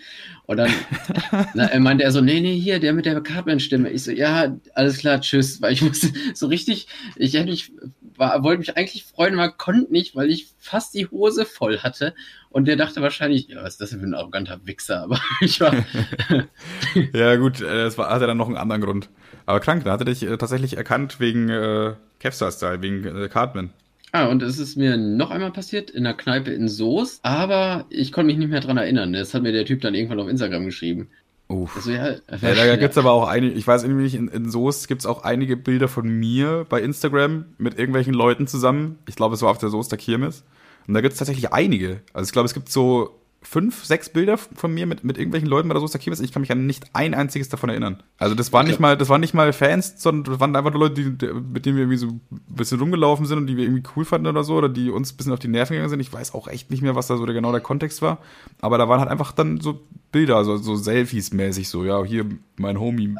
Und 0.46 0.58
dann 0.58 0.70
na, 1.54 1.64
er 1.64 1.80
meinte 1.80 2.04
er 2.04 2.12
so, 2.12 2.20
nee, 2.20 2.40
nee, 2.40 2.56
hier, 2.56 2.78
der 2.78 2.92
mit 2.92 3.06
der 3.06 3.20
Cartman-Stimme. 3.20 3.90
Ich 3.90 4.04
so, 4.04 4.12
ja, 4.12 4.56
alles 4.74 4.98
klar, 4.98 5.20
tschüss. 5.20 5.60
Weil 5.60 5.72
ich 5.72 5.82
musste 5.86 6.12
so 6.34 6.46
richtig, 6.46 6.86
ich 7.16 7.34
hätte 7.34 7.50
mich, 7.50 7.72
war, 8.16 8.44
wollte 8.44 8.60
mich 8.60 8.76
eigentlich 8.76 9.04
freuen, 9.04 9.34
aber 9.34 9.52
konnte 9.52 9.92
nicht, 9.92 10.14
weil 10.14 10.30
ich 10.30 10.48
fast 10.58 10.94
die 10.94 11.06
Hose 11.06 11.44
voll 11.44 11.78
hatte. 11.78 12.14
Und 12.50 12.66
der 12.66 12.76
dachte 12.76 13.00
wahrscheinlich, 13.00 13.46
ja, 13.48 13.62
was 13.62 13.74
ist 13.74 13.80
das 13.80 13.90
denn 13.90 14.00
für 14.00 14.06
ein 14.06 14.14
arroganter 14.14 14.60
Wichser? 14.64 15.02
Aber 15.02 15.20
ich 15.40 15.60
war. 15.60 15.72
ja, 17.14 17.36
gut, 17.36 17.60
äh, 17.60 17.84
das 17.84 17.96
war, 17.96 18.10
hatte 18.10 18.26
dann 18.26 18.36
noch 18.36 18.48
einen 18.48 18.56
anderen 18.56 18.82
Grund. 18.82 19.08
Aber 19.46 19.60
krank, 19.60 19.84
da 19.84 19.92
hatte 19.92 20.04
dich 20.04 20.22
äh, 20.22 20.36
tatsächlich 20.36 20.76
erkannt 20.76 21.20
wegen 21.20 21.48
äh, 21.48 21.94
Kevstar-Style, 22.18 22.82
wegen 22.82 23.04
äh, 23.04 23.28
Cartman. 23.28 23.70
Ah, 24.12 24.26
und 24.26 24.42
es 24.42 24.58
ist 24.58 24.76
mir 24.76 24.96
noch 24.96 25.30
einmal 25.30 25.52
passiert 25.52 25.90
in 25.90 26.02
der 26.02 26.14
Kneipe 26.14 26.50
in 26.50 26.68
Soest, 26.68 27.24
aber 27.24 27.86
ich 27.90 28.10
konnte 28.10 28.26
mich 28.26 28.38
nicht 28.38 28.50
mehr 28.50 28.60
dran 28.60 28.76
erinnern. 28.76 29.12
Das 29.12 29.32
hat 29.34 29.42
mir 29.42 29.52
der 29.52 29.64
Typ 29.64 29.80
dann 29.82 29.94
irgendwann 29.94 30.18
auf 30.18 30.28
Instagram 30.28 30.64
geschrieben. 30.64 31.08
Uff. 31.46 31.76
Also, 31.76 31.92
ja, 31.92 32.12
ja, 32.12 32.54
da 32.54 32.76
gibt's 32.76 32.98
aber 32.98 33.12
auch 33.12 33.28
einige, 33.28 33.54
ich 33.54 33.66
weiß 33.66 33.84
nämlich, 33.84 34.14
in, 34.14 34.28
in 34.28 34.50
Soest 34.50 34.88
gibt's 34.88 35.06
auch 35.06 35.22
einige 35.22 35.56
Bilder 35.56 35.88
von 35.88 36.08
mir 36.08 36.66
bei 36.68 36.80
Instagram 36.80 37.44
mit 37.58 37.78
irgendwelchen 37.78 38.14
Leuten 38.14 38.48
zusammen. 38.48 38.98
Ich 39.08 39.16
glaube, 39.16 39.34
es 39.34 39.42
war 39.42 39.50
auf 39.50 39.58
der 39.58 39.68
Soester 39.68 39.96
Kirmes. 39.96 40.44
Und 40.86 40.94
da 40.94 41.00
gibt's 41.00 41.18
tatsächlich 41.18 41.52
einige. 41.52 42.02
Also 42.12 42.28
ich 42.28 42.32
glaube, 42.32 42.46
es 42.46 42.54
gibt 42.54 42.70
so 42.70 43.20
fünf, 43.42 43.84
sechs 43.84 44.10
Bilder 44.10 44.36
von 44.36 44.72
mir 44.72 44.86
mit, 44.86 45.02
mit 45.02 45.16
irgendwelchen 45.16 45.48
Leuten 45.48 45.68
bei 45.68 45.72
der 45.72 45.80
Soester 45.80 45.98
Kirmes. 45.98 46.20
Ich 46.20 46.30
kann 46.32 46.42
mich 46.42 46.52
an 46.52 46.66
nicht 46.66 46.90
ein 46.92 47.14
einziges 47.14 47.48
davon 47.48 47.70
erinnern. 47.70 48.02
Also 48.18 48.34
das 48.34 48.52
waren 48.52 48.66
nicht 48.66 48.80
mal, 48.80 48.98
das 48.98 49.08
waren 49.08 49.20
nicht 49.20 49.32
mal 49.32 49.52
Fans, 49.52 49.94
sondern 49.96 50.32
das 50.32 50.40
waren 50.40 50.54
einfach 50.54 50.72
nur 50.72 50.80
Leute, 50.80 51.10
die, 51.10 51.26
mit 51.32 51.64
denen 51.64 51.76
wir 51.76 51.84
irgendwie 51.84 51.96
so 51.96 52.08
ein 52.08 52.20
bisschen 52.48 52.78
rumgelaufen 52.78 53.24
sind 53.24 53.38
und 53.38 53.46
die 53.46 53.56
wir 53.56 53.64
irgendwie 53.64 53.82
cool 53.96 54.04
fanden 54.04 54.26
oder 54.26 54.44
so, 54.44 54.56
oder 54.56 54.68
die 54.68 54.90
uns 54.90 55.12
ein 55.12 55.16
bisschen 55.16 55.32
auf 55.32 55.38
die 55.38 55.48
Nerven 55.48 55.72
gegangen 55.72 55.88
sind. 55.88 56.00
Ich 56.00 56.12
weiß 56.12 56.34
auch 56.34 56.48
echt 56.48 56.70
nicht 56.70 56.82
mehr, 56.82 56.94
was 56.94 57.06
da 57.06 57.16
so 57.16 57.24
der, 57.24 57.34
genau 57.34 57.50
der 57.50 57.62
Kontext 57.62 58.02
war. 58.02 58.18
Aber 58.60 58.76
da 58.76 58.88
waren 58.88 59.00
halt 59.00 59.10
einfach 59.10 59.32
dann 59.32 59.60
so 59.60 59.80
Bilder, 60.12 60.36
also 60.36 60.58
so 60.58 60.74
Selfies-mäßig 60.74 61.68
so, 61.68 61.84
ja, 61.84 62.04
hier 62.04 62.26
mein 62.58 62.78
Homie. 62.78 63.14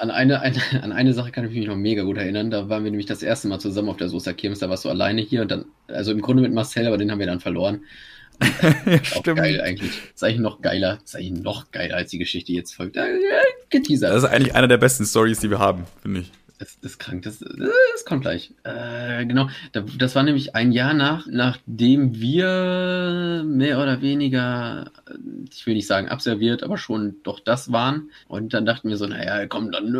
An 0.00 0.10
eine, 0.10 0.40
eine, 0.40 0.60
an 0.82 0.92
eine 0.92 1.12
Sache 1.12 1.30
kann 1.30 1.46
ich 1.46 1.54
mich 1.54 1.66
noch 1.66 1.76
mega 1.76 2.02
gut 2.02 2.16
erinnern. 2.16 2.50
Da 2.50 2.68
waren 2.68 2.84
wir 2.84 2.90
nämlich 2.90 3.06
das 3.06 3.22
erste 3.22 3.48
Mal 3.48 3.58
zusammen 3.58 3.90
auf 3.90 3.98
der 3.98 4.08
Soester 4.08 4.32
Kirmes. 4.34 4.58
Da 4.58 4.70
warst 4.70 4.84
du 4.84 4.88
alleine 4.88 5.20
hier 5.20 5.42
und 5.42 5.50
dann, 5.50 5.66
also 5.88 6.10
im 6.10 6.20
Grunde 6.20 6.42
mit 6.42 6.52
Marcel, 6.52 6.86
aber 6.86 6.98
den 6.98 7.10
haben 7.10 7.18
wir 7.18 7.26
dann 7.26 7.40
verloren. 7.40 7.82
ja, 8.86 9.04
stimmt. 9.04 9.36
geil 9.36 9.60
eigentlich. 9.60 9.92
ist 10.14 10.24
eigentlich 10.24 10.40
noch 10.40 10.62
geiler. 10.62 10.98
ist 11.04 11.14
eigentlich 11.14 11.42
noch 11.42 11.70
geiler, 11.72 11.96
als 11.96 12.10
die 12.10 12.18
Geschichte 12.18 12.52
jetzt 12.52 12.74
folgt. 12.74 12.96
Äh, 12.96 13.18
geteasert. 13.68 14.10
Das 14.10 14.22
ist 14.24 14.30
eigentlich 14.30 14.54
eine 14.54 14.68
der 14.68 14.78
besten 14.78 15.04
Stories, 15.04 15.40
die 15.40 15.50
wir 15.50 15.58
haben, 15.58 15.84
finde 16.02 16.20
ich. 16.20 16.32
Das, 16.60 16.76
ist 16.82 16.98
krank, 16.98 17.22
das, 17.22 17.38
das 17.38 18.04
kommt 18.04 18.20
gleich. 18.20 18.52
Äh, 18.64 19.24
genau, 19.24 19.48
das 19.72 20.14
war 20.14 20.22
nämlich 20.22 20.54
ein 20.54 20.72
Jahr 20.72 20.92
nach, 20.92 21.26
nachdem 21.26 22.20
wir 22.20 23.42
mehr 23.46 23.80
oder 23.80 24.02
weniger, 24.02 24.90
ich 25.50 25.66
will 25.66 25.72
nicht 25.72 25.86
sagen 25.86 26.10
absolviert, 26.10 26.62
aber 26.62 26.76
schon 26.76 27.16
doch 27.22 27.40
das 27.40 27.72
waren. 27.72 28.10
Und 28.28 28.52
dann 28.52 28.66
dachten 28.66 28.90
wir 28.90 28.98
so, 28.98 29.06
naja, 29.06 29.46
komm, 29.46 29.72
dann, 29.72 29.90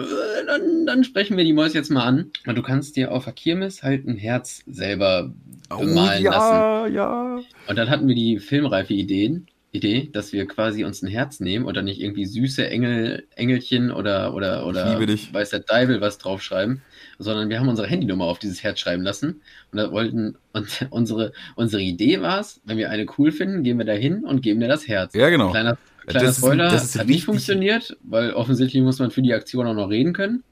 dann, 0.47 0.85
dann 0.85 1.03
sprechen 1.03 1.39
wir 1.39 1.45
die 1.45 1.55
Mäuse 1.55 1.79
jetzt 1.79 1.91
mal 1.91 2.05
an. 2.05 2.31
Und 2.47 2.59
du 2.59 2.63
kannst 2.63 2.95
dir 2.95 3.11
auf 3.11 3.25
der 3.25 3.33
Kirmes 3.33 3.83
halt 3.83 4.07
ein 4.07 4.19
Herz 4.19 4.63
selber 4.67 5.33
bemalen 5.71 6.21
oh, 6.21 6.25
ja, 6.25 6.31
lassen. 6.31 6.95
Ja. 6.95 7.41
Und 7.69 7.79
dann 7.79 7.89
hatten 7.89 8.07
wir 8.07 8.15
die 8.15 8.39
filmreife 8.39 8.93
Ideen 8.93 9.47
Idee, 9.73 10.09
dass 10.13 10.33
wir 10.33 10.47
quasi 10.49 10.85
uns 10.85 11.01
ein 11.03 11.07
Herz 11.09 11.39
nehmen 11.39 11.65
und 11.65 11.77
dann 11.77 11.85
nicht 11.85 12.01
irgendwie 12.01 12.27
süße 12.27 12.67
Engel, 12.69 13.27
Engelchen 13.37 13.93
oder, 13.93 14.35
oder, 14.35 14.67
oder 14.67 14.99
weiß 15.33 15.51
der 15.51 15.61
Deibel 15.61 16.01
was 16.01 16.19
draufschreiben, 16.19 16.83
sondern 17.19 17.49
wir 17.51 17.61
haben 17.61 17.69
unsere 17.69 17.87
Handynummer 17.87 18.25
auf 18.25 18.41
dieses 18.41 18.65
Herz 18.65 18.81
schreiben 18.81 19.03
lassen 19.05 19.41
und 19.71 19.79
da 19.79 19.93
wollten, 19.93 20.37
und 20.53 20.87
unsere, 20.91 21.33
unsere 21.55 21.83
Idee 21.83 22.21
war 22.21 22.41
es, 22.41 22.61
wenn 22.65 22.79
wir 22.79 22.91
eine 22.91 23.07
cool 23.19 23.31
finden, 23.31 23.63
gehen 23.63 23.79
wir 23.79 23.85
da 23.85 23.93
hin 23.93 24.25
und 24.25 24.43
geben 24.43 24.59
dir 24.59 24.69
das 24.69 24.89
Herz. 24.89 25.15
Ja, 25.15 25.29
genau. 25.29 25.51
Kleiner, 25.53 25.79
kleiner 26.05 26.21
Das 26.27 26.31
ist- 26.31 26.39
Spoiler, 26.39 26.69
das 26.71 26.85
ist 26.85 26.99
hat 26.99 27.07
nicht 27.07 27.25
funktioniert, 27.25 27.97
weil 28.03 28.33
offensichtlich 28.33 28.83
muss 28.83 28.99
man 28.99 29.13
für 29.13 29.23
die 29.23 29.35
Aktion 29.35 29.67
auch 29.69 29.75
noch 29.75 29.89
reden 29.89 30.13
können. 30.13 30.43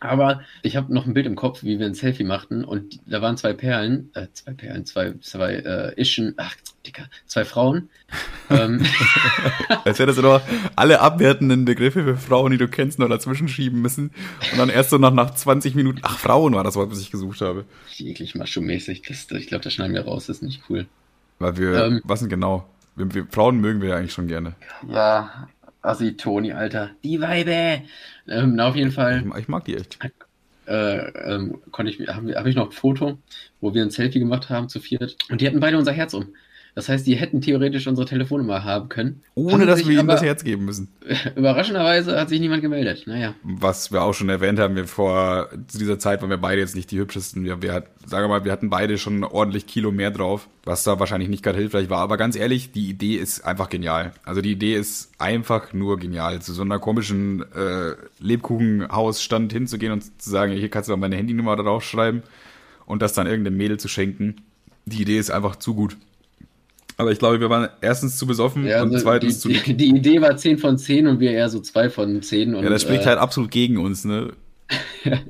Aber 0.00 0.42
ich 0.62 0.76
habe 0.76 0.92
noch 0.94 1.06
ein 1.06 1.14
Bild 1.14 1.26
im 1.26 1.34
Kopf, 1.34 1.64
wie 1.64 1.78
wir 1.78 1.86
ein 1.86 1.94
Selfie 1.94 2.24
machten 2.24 2.64
und 2.64 3.00
da 3.06 3.20
waren 3.20 3.36
zwei 3.36 3.52
Perlen, 3.52 4.10
äh, 4.14 4.28
zwei 4.32 4.52
Perlen, 4.52 4.84
zwei, 4.86 5.14
zwei 5.20 5.54
äh, 5.54 6.00
Ischen, 6.00 6.34
ach, 6.36 6.54
Dicker, 6.86 7.04
zwei 7.26 7.44
Frauen. 7.44 7.90
ähm, 8.50 8.84
Als 9.84 9.98
hättest 9.98 10.18
du 10.18 10.22
doch 10.22 10.40
alle 10.76 11.00
abwertenden 11.00 11.64
Begriffe 11.64 12.04
für 12.04 12.16
Frauen, 12.16 12.52
die 12.52 12.58
du 12.58 12.68
kennst, 12.68 12.98
noch 12.98 13.08
dazwischen 13.08 13.48
schieben 13.48 13.82
müssen. 13.82 14.12
Und 14.52 14.58
dann 14.58 14.68
erst 14.70 14.90
so 14.90 14.98
nach, 14.98 15.12
nach 15.12 15.34
20 15.34 15.74
Minuten, 15.74 15.98
ach, 16.02 16.18
Frauen 16.18 16.54
war 16.54 16.64
das 16.64 16.76
Wort, 16.76 16.90
was 16.90 17.00
ich 17.00 17.10
gesucht 17.10 17.40
habe. 17.40 17.64
eklig 17.98 18.34
macho-mäßig, 18.34 19.02
das, 19.06 19.26
das, 19.26 19.38
ich 19.38 19.48
glaube, 19.48 19.64
das 19.64 19.72
schneiden 19.72 19.94
wir 19.94 20.04
raus, 20.04 20.26
das 20.26 20.36
ist 20.36 20.42
nicht 20.42 20.62
cool. 20.70 20.86
Weil 21.40 21.56
wir, 21.56 21.84
Ähm. 21.84 22.00
was 22.04 22.20
denn 22.20 22.28
genau? 22.28 22.68
Wir, 22.96 23.12
wir, 23.14 23.26
Frauen 23.30 23.60
mögen 23.60 23.82
wir 23.82 23.90
ja 23.90 23.96
eigentlich 23.96 24.12
schon 24.12 24.28
gerne. 24.28 24.54
Ja, 24.88 25.48
Assi 25.82 26.16
Toni, 26.16 26.52
Alter, 26.52 26.90
die 27.04 27.20
Weibe! 27.20 27.82
Ähm, 28.28 28.54
na, 28.54 28.68
auf 28.68 28.76
jeden 28.76 28.92
Fall. 28.92 29.18
Ich, 29.20 29.24
mag- 29.24 29.40
ich 29.40 29.48
mag 29.48 29.64
die 29.64 29.76
echt. 29.76 29.98
äh, 30.66 31.34
ähm, 31.34 31.62
konnte 31.70 31.90
ich, 31.92 32.06
habe 32.08 32.34
hab 32.34 32.46
ich 32.46 32.56
noch 32.56 32.66
ein 32.66 32.72
Foto, 32.72 33.18
wo 33.60 33.74
wir 33.74 33.82
ein 33.82 33.90
Selfie 33.90 34.18
gemacht 34.18 34.50
haben 34.50 34.68
zu 34.68 34.80
viert. 34.80 35.16
Und 35.30 35.40
die 35.40 35.46
hatten 35.46 35.60
beide 35.60 35.78
unser 35.78 35.92
Herz 35.92 36.14
um. 36.14 36.34
Das 36.78 36.88
heißt, 36.88 37.08
die 37.08 37.16
hätten 37.16 37.40
theoretisch 37.40 37.88
unsere 37.88 38.06
Telefonnummer 38.06 38.62
haben 38.62 38.88
können. 38.88 39.20
Ohne 39.34 39.66
dass 39.66 39.84
wir 39.84 39.98
ihnen 39.98 40.06
das 40.06 40.22
Herz 40.22 40.44
geben 40.44 40.64
müssen. 40.64 40.86
Überraschenderweise 41.34 42.16
hat 42.16 42.28
sich 42.28 42.38
niemand 42.38 42.62
gemeldet. 42.62 43.02
Naja. 43.06 43.34
Was 43.42 43.90
wir 43.90 44.02
auch 44.02 44.14
schon 44.14 44.28
erwähnt 44.28 44.60
haben, 44.60 44.76
wir 44.76 44.86
vor 44.86 45.48
zu 45.66 45.78
dieser 45.78 45.98
Zeit 45.98 46.22
waren 46.22 46.30
wir 46.30 46.36
beide 46.36 46.60
jetzt 46.60 46.76
nicht 46.76 46.92
die 46.92 47.00
hübschesten. 47.00 47.42
Wir, 47.42 47.62
wir 47.62 47.82
wir 48.06 48.28
mal, 48.28 48.44
wir 48.44 48.52
hatten 48.52 48.70
beide 48.70 48.96
schon 48.96 49.24
ordentlich 49.24 49.66
Kilo 49.66 49.90
mehr 49.90 50.12
drauf, 50.12 50.48
was 50.62 50.84
da 50.84 51.00
wahrscheinlich 51.00 51.28
nicht 51.28 51.42
gerade 51.42 51.58
hilfreich 51.58 51.90
war. 51.90 51.98
Aber 51.98 52.16
ganz 52.16 52.36
ehrlich, 52.36 52.70
die 52.70 52.88
Idee 52.88 53.16
ist 53.16 53.44
einfach 53.44 53.70
genial. 53.70 54.12
Also 54.24 54.40
die 54.40 54.52
Idee 54.52 54.76
ist 54.76 55.10
einfach 55.18 55.72
nur 55.72 55.98
genial. 55.98 56.40
Zu 56.42 56.52
so 56.52 56.62
einer 56.62 56.78
komischen 56.78 57.44
äh, 57.56 57.96
Lebkuchenhausstand 58.20 59.52
hinzugehen 59.52 59.90
und 59.90 60.22
zu 60.22 60.30
sagen, 60.30 60.52
hier 60.52 60.68
kannst 60.68 60.88
du 60.88 60.92
mal 60.92 61.08
meine 61.08 61.16
Handynummer 61.16 61.56
draufschreiben 61.56 62.22
und 62.86 63.02
das 63.02 63.14
dann 63.14 63.26
irgendeinem 63.26 63.56
Mädel 63.56 63.80
zu 63.80 63.88
schenken. 63.88 64.42
Die 64.84 65.02
Idee 65.02 65.18
ist 65.18 65.32
einfach 65.32 65.56
zu 65.56 65.74
gut. 65.74 65.96
Aber 66.98 67.12
ich 67.12 67.20
glaube, 67.20 67.40
wir 67.40 67.48
waren 67.48 67.68
erstens 67.80 68.16
zu 68.16 68.26
besoffen 68.26 68.66
Ja, 68.66 68.82
und 68.82 68.92
also 68.92 69.04
zweitens 69.04 69.40
die, 69.40 69.54
zu. 69.54 69.62
die, 69.62 69.76
die 69.76 69.88
Idee 69.96 70.20
war 70.20 70.36
10 70.36 70.58
von 70.58 70.76
10 70.76 71.06
und 71.06 71.20
wir 71.20 71.30
eher 71.30 71.48
so 71.48 71.60
2 71.60 71.90
von 71.90 72.20
10. 72.20 72.56
Und, 72.56 72.64
Ja, 72.64 72.70
das 72.70 72.82
spricht 72.82 73.04
äh, 73.04 73.06
halt 73.06 73.18
absolut 73.18 73.50
gegen 73.50 73.78
uns, 73.78 74.04
ne? 74.04 74.32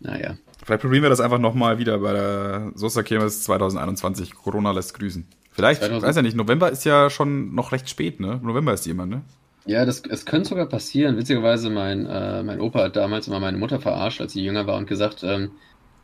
Naja. 0.00 0.36
Vielleicht 0.64 0.82
probieren 0.82 1.02
wir 1.02 1.10
das 1.10 1.20
einfach 1.20 1.38
nochmal 1.38 1.78
wieder 1.78 1.98
bei 1.98 2.12
der 2.12 2.72
Sosa 2.74 3.02
Kirmes 3.02 3.44
2021. 3.44 4.34
Corona 4.34 4.72
lässt 4.72 4.94
grüßen. 4.98 5.26
Vielleicht, 5.52 5.80
2000 5.82 6.08
weiß 6.08 6.16
ja 6.16 6.22
nicht, 6.22 6.36
November 6.36 6.70
ist 6.70 6.84
ja 6.84 7.10
schon 7.10 7.54
noch 7.54 7.72
recht 7.72 7.88
spät, 7.88 8.18
ne? 8.18 8.40
November 8.42 8.72
ist 8.72 8.86
immer, 8.86 9.06
ne? 9.06 9.22
Ja, 9.66 9.84
das, 9.84 10.02
es 10.08 10.24
könnte 10.24 10.48
sogar 10.48 10.66
passieren. 10.66 11.16
Witzigerweise, 11.16 11.70
mein, 11.70 12.06
äh, 12.06 12.42
mein 12.42 12.60
Opa 12.60 12.84
hat 12.84 12.96
damals 12.96 13.28
immer 13.28 13.38
meine 13.38 13.58
Mutter 13.58 13.78
verarscht, 13.80 14.20
als 14.20 14.32
sie 14.32 14.42
jünger 14.42 14.66
war 14.66 14.76
und 14.76 14.86
gesagt, 14.88 15.22
ähm, 15.22 15.52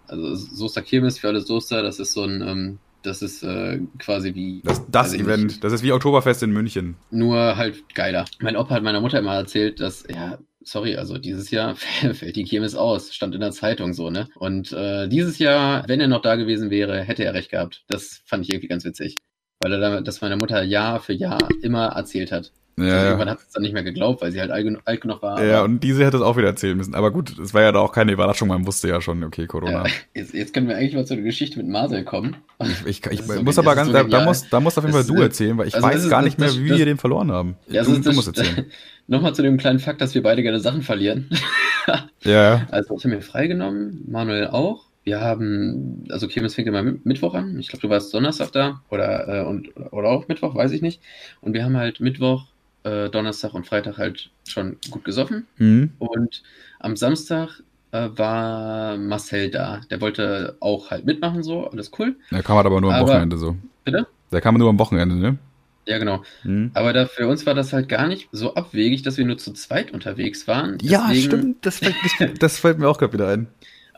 also 0.06 0.34
Soester 0.34 0.82
Kirmes 0.82 1.18
für 1.18 1.28
alle 1.28 1.40
Soester, 1.40 1.82
das 1.82 1.98
ist 1.98 2.12
so 2.12 2.22
ein, 2.22 2.40
ähm, 2.42 2.78
das 3.02 3.22
ist 3.22 3.42
äh, 3.42 3.80
quasi 3.98 4.34
wie 4.34 4.60
Das, 4.64 4.82
das 4.90 5.14
Event, 5.14 5.44
nicht, 5.44 5.64
das 5.64 5.72
ist 5.72 5.82
wie 5.82 5.92
Oktoberfest 5.92 6.42
in 6.42 6.50
München. 6.50 6.96
nur 7.10 7.56
halt 7.56 7.94
geiler. 7.94 8.24
Mein 8.40 8.56
Opa 8.56 8.74
hat 8.74 8.82
meiner 8.82 9.00
Mutter 9.00 9.18
immer 9.18 9.34
erzählt, 9.34 9.80
dass, 9.80 10.04
ja, 10.08 10.38
sorry, 10.62 10.96
also 10.96 11.18
dieses 11.18 11.50
Jahr 11.50 11.74
fällt 11.76 12.36
die 12.36 12.44
Kirmes 12.44 12.74
aus, 12.74 13.14
stand 13.14 13.34
in 13.34 13.40
der 13.40 13.52
Zeitung 13.52 13.92
so, 13.92 14.10
ne? 14.10 14.28
Und 14.36 14.72
äh, 14.72 15.08
dieses 15.08 15.38
Jahr, 15.38 15.84
wenn 15.86 16.00
er 16.00 16.08
noch 16.08 16.22
da 16.22 16.36
gewesen 16.36 16.70
wäre, 16.70 17.02
hätte 17.02 17.24
er 17.24 17.34
recht 17.34 17.50
gehabt. 17.50 17.84
Das 17.88 18.22
fand 18.26 18.44
ich 18.44 18.50
irgendwie 18.50 18.68
ganz 18.68 18.84
witzig. 18.84 19.16
Weil 19.60 19.72
er 19.72 20.02
das 20.02 20.20
meine 20.20 20.36
Mutter 20.36 20.62
Jahr 20.62 21.00
für 21.00 21.12
Jahr 21.14 21.38
immer 21.62 21.86
erzählt 21.86 22.30
hat. 22.30 22.52
Also 22.80 22.92
Ja, 22.92 23.04
irgendwann 23.04 23.28
ja. 23.28 23.32
hat 23.34 23.40
es 23.40 23.50
dann 23.50 23.62
nicht 23.62 23.72
mehr 23.72 23.82
geglaubt, 23.82 24.22
weil 24.22 24.32
sie 24.32 24.40
halt 24.40 24.50
alt, 24.50 24.66
genu- 24.66 24.80
alt 24.84 25.00
genug 25.00 25.22
war. 25.22 25.42
ja, 25.44 25.62
und 25.62 25.80
diese 25.82 26.04
hätte 26.04 26.16
es 26.18 26.22
auch 26.22 26.36
wieder 26.36 26.48
erzählen 26.48 26.76
müssen. 26.76 26.94
Aber 26.94 27.10
gut, 27.10 27.38
es 27.38 27.54
war 27.54 27.62
ja 27.62 27.72
da 27.72 27.78
auch 27.80 27.92
keine 27.92 28.12
Überraschung, 28.12 28.48
man 28.48 28.66
wusste 28.66 28.88
ja 28.88 29.00
schon, 29.00 29.22
okay, 29.24 29.46
Corona. 29.46 29.84
Ja, 29.86 29.92
jetzt, 30.14 30.34
jetzt 30.34 30.54
können 30.54 30.68
wir 30.68 30.76
eigentlich 30.76 30.94
mal 30.94 31.04
zu 31.06 31.14
der 31.14 31.24
Geschichte 31.24 31.58
mit 31.58 31.68
Marcel 31.68 32.04
kommen. 32.04 32.36
Ich, 32.86 33.04
ich, 33.06 33.12
ich 33.12 33.22
so 33.22 33.42
muss 33.42 33.58
aber 33.58 33.74
ganz, 33.74 33.86
so 33.88 33.92
da, 33.92 33.98
da, 34.00 34.04
genial. 34.04 34.24
muss, 34.24 34.48
da 34.48 34.60
muss 34.60 34.76
auf 34.78 34.84
jeden 34.84 34.94
Fall 34.94 35.04
du 35.04 35.14
erzählen, 35.22 35.56
weil 35.58 35.68
ich 35.68 35.74
also 35.74 35.86
weiß 35.86 36.08
gar 36.08 36.22
nicht 36.22 36.38
mehr, 36.38 36.52
wie 36.54 36.68
das- 36.68 36.78
wir 36.78 36.84
den 36.86 36.98
verloren 36.98 37.30
haben. 37.32 37.56
Ja, 37.68 37.82
du, 37.84 37.98
du 37.98 38.12
musst 38.12 38.28
erzählen. 38.28 38.66
Nochmal 39.06 39.34
zu 39.34 39.42
dem 39.42 39.56
kleinen 39.56 39.78
Fakt, 39.78 40.00
dass 40.02 40.14
wir 40.14 40.22
beide 40.22 40.42
gerne 40.42 40.60
Sachen 40.60 40.82
verlieren. 40.82 41.30
Ja, 42.22 42.66
Also 42.70 42.96
ich 42.96 43.04
habe 43.04 43.14
mir 43.16 43.22
freigenommen, 43.22 44.04
Manuel 44.08 44.48
auch. 44.48 44.84
Wir 45.04 45.20
haben, 45.22 46.04
also 46.10 46.28
Kirmes 46.28 46.54
fängt 46.54 46.68
immer 46.68 46.82
mit- 46.82 47.06
Mittwoch 47.06 47.32
an. 47.34 47.58
Ich 47.58 47.68
glaube, 47.68 47.80
du 47.80 47.88
warst 47.88 48.12
Donnerstag 48.12 48.52
da 48.52 48.82
oder, 48.90 49.26
äh, 49.28 49.46
und, 49.46 49.70
oder 49.92 50.08
auch 50.10 50.28
Mittwoch, 50.28 50.54
weiß 50.54 50.72
ich 50.72 50.82
nicht. 50.82 51.00
Und 51.40 51.54
wir 51.54 51.64
haben 51.64 51.78
halt 51.78 52.00
Mittwoch, 52.00 52.44
äh, 52.88 53.10
Donnerstag 53.10 53.54
und 53.54 53.66
Freitag 53.66 53.98
halt 53.98 54.30
schon 54.46 54.76
gut 54.90 55.04
gesoffen. 55.04 55.46
mhm. 55.56 55.92
Und 55.98 56.42
am 56.80 56.96
Samstag 56.96 57.62
äh, 57.92 58.08
war 58.14 58.96
Marcel 58.96 59.50
da. 59.50 59.80
Der 59.90 60.00
wollte 60.00 60.56
auch 60.60 60.90
halt 60.90 61.04
mitmachen, 61.06 61.42
so, 61.42 61.66
alles 61.68 61.90
cool. 61.98 62.16
der 62.30 62.42
kam 62.42 62.56
halt 62.56 62.66
aber 62.66 62.80
nur 62.80 62.92
am 62.92 63.00
Aber- 63.00 63.08
Wochenende 63.12 63.38
so. 63.38 63.56
Bitte? 63.84 64.06
Der 64.30 64.40
kam 64.42 64.56
nur 64.58 64.68
am 64.68 64.78
Wochenende, 64.78 65.14
ne? 65.16 65.38
Ja, 65.86 65.96
genau. 65.96 66.22
Mhm. 66.44 66.70
Aber 66.74 66.92
da, 66.92 67.06
für 67.06 67.26
uns 67.26 67.46
war 67.46 67.54
das 67.54 67.72
halt 67.72 67.88
gar 67.88 68.06
nicht 68.08 68.28
so 68.30 68.54
abwegig, 68.54 69.00
dass 69.02 69.16
wir 69.16 69.24
nur 69.24 69.38
zu 69.38 69.54
zweit 69.54 69.90
unterwegs 69.90 70.46
waren. 70.46 70.76
Ja, 70.82 71.06
Deswegen- 71.08 71.26
stimmt, 71.26 71.64
das 71.66 71.78
fällt, 71.78 71.94
das, 72.18 72.38
das 72.38 72.58
fällt 72.58 72.78
mir 72.78 72.88
auch 72.88 72.98
gerade 72.98 73.14
wieder 73.14 73.28
ein. 73.28 73.46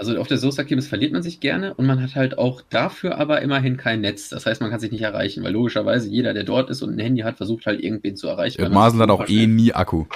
Also 0.00 0.16
auf 0.16 0.28
der 0.28 0.38
Soße-Kirmes 0.38 0.88
verliert 0.88 1.12
man 1.12 1.22
sich 1.22 1.40
gerne 1.40 1.74
und 1.74 1.84
man 1.84 2.00
hat 2.00 2.14
halt 2.14 2.38
auch 2.38 2.62
dafür 2.70 3.18
aber 3.18 3.42
immerhin 3.42 3.76
kein 3.76 4.00
Netz. 4.00 4.30
Das 4.30 4.46
heißt, 4.46 4.62
man 4.62 4.70
kann 4.70 4.80
sich 4.80 4.92
nicht 4.92 5.02
erreichen, 5.02 5.44
weil 5.44 5.52
logischerweise 5.52 6.08
jeder, 6.08 6.32
der 6.32 6.44
dort 6.44 6.70
ist 6.70 6.80
und 6.80 6.96
ein 6.96 6.98
Handy 6.98 7.20
hat, 7.20 7.36
versucht 7.36 7.66
halt 7.66 7.82
irgendwen 7.82 8.16
zu 8.16 8.26
erreichen. 8.26 8.62
Ja, 8.62 8.70
Masel 8.70 9.00
hat 9.00 9.10
auch 9.10 9.28
eh 9.28 9.46
nie 9.46 9.74
Akku. 9.74 10.06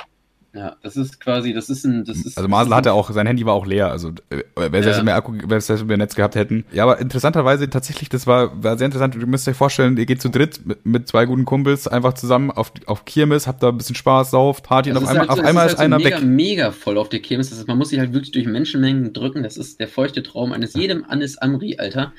Ja, 0.57 0.77
das 0.85 0.97
ist 0.97 1.19
quasi, 1.19 1.53
das 1.53 1.69
ist 1.69 1.85
ein, 1.85 2.05
das 2.05 2.19
ist. 2.19 2.37
Also 2.39 2.49
Masel 2.49 2.73
hatte 2.77 2.93
auch, 2.93 3.11
sein 3.11 3.27
Handy 3.27 3.45
war 3.45 3.55
auch 3.55 3.67
leer. 3.67 3.91
Also 3.91 4.11
äh, 4.31 4.43
wenn 4.55 4.85
sie 4.85 4.91
Ja. 4.91 5.03
mehr 5.03 5.17
Akku, 5.17 5.33
wenn 5.47 5.61
sie 5.61 5.85
mehr 5.85 5.97
Netz 5.97 6.15
gehabt 6.15 6.37
hätten. 6.37 6.65
Ja, 6.71 6.85
aber 6.85 7.01
interessanterweise 7.01 7.69
tatsächlich, 7.69 8.09
das 8.09 8.29
war, 8.29 8.63
war 8.63 8.79
sehr 8.79 8.85
interessant. 8.87 9.17
Du 9.17 9.27
müsst 9.27 9.49
euch 9.49 9.57
vorstellen, 9.57 9.97
ihr 9.97 10.07
geht 10.07 10.23
zu 10.23 10.29
dritt 10.29 10.65
mit, 10.65 10.87
mit 10.87 11.09
zwei 11.09 11.27
guten 11.27 11.45
Kumpels 11.45 11.89
einfach 11.89 12.13
zusammen 12.13 12.53
auf, 12.53 12.71
auf 12.87 13.05
Kirmes, 13.05 13.49
habt 13.49 13.65
da 13.65 13.71
ein 13.71 13.77
bisschen 13.77 13.97
Spaß, 13.97 14.31
sauft, 14.31 14.63
Party 14.65 14.91
und 14.93 14.97
auf 14.99 15.03
ist 15.03 15.09
einmal, 15.09 15.27
halt 15.29 15.37
so- 15.37 15.43
auf 15.43 15.49
einmal 15.49 15.67
ist, 15.67 15.73
ist 15.73 15.79
halt 15.81 15.87
einer 15.87 15.99
so 15.99 16.05
mega, 16.05 16.17
weg. 16.19 16.25
mega 16.25 16.71
voll 16.71 16.99
auf 16.99 17.09
der 17.09 17.19
Kirmes. 17.21 17.51
Das 17.51 17.59
ist, 17.59 17.67
man 17.67 17.77
muss 17.77 17.89
sich 17.89 17.99
halt 17.99 18.13
wirklich 18.13 18.31
durch 18.31 18.47
Menschenmengen 18.47 19.13
drücken. 19.13 19.43
Das 19.43 19.57
ist 19.57 19.81
der 19.81 19.89
feuchte 19.89 20.23
Traum 20.23 20.53
eines 20.53 20.75
jedem 20.75 21.05
Anis 21.09 21.37
Amri, 21.37 21.79
Alter. 21.79 22.13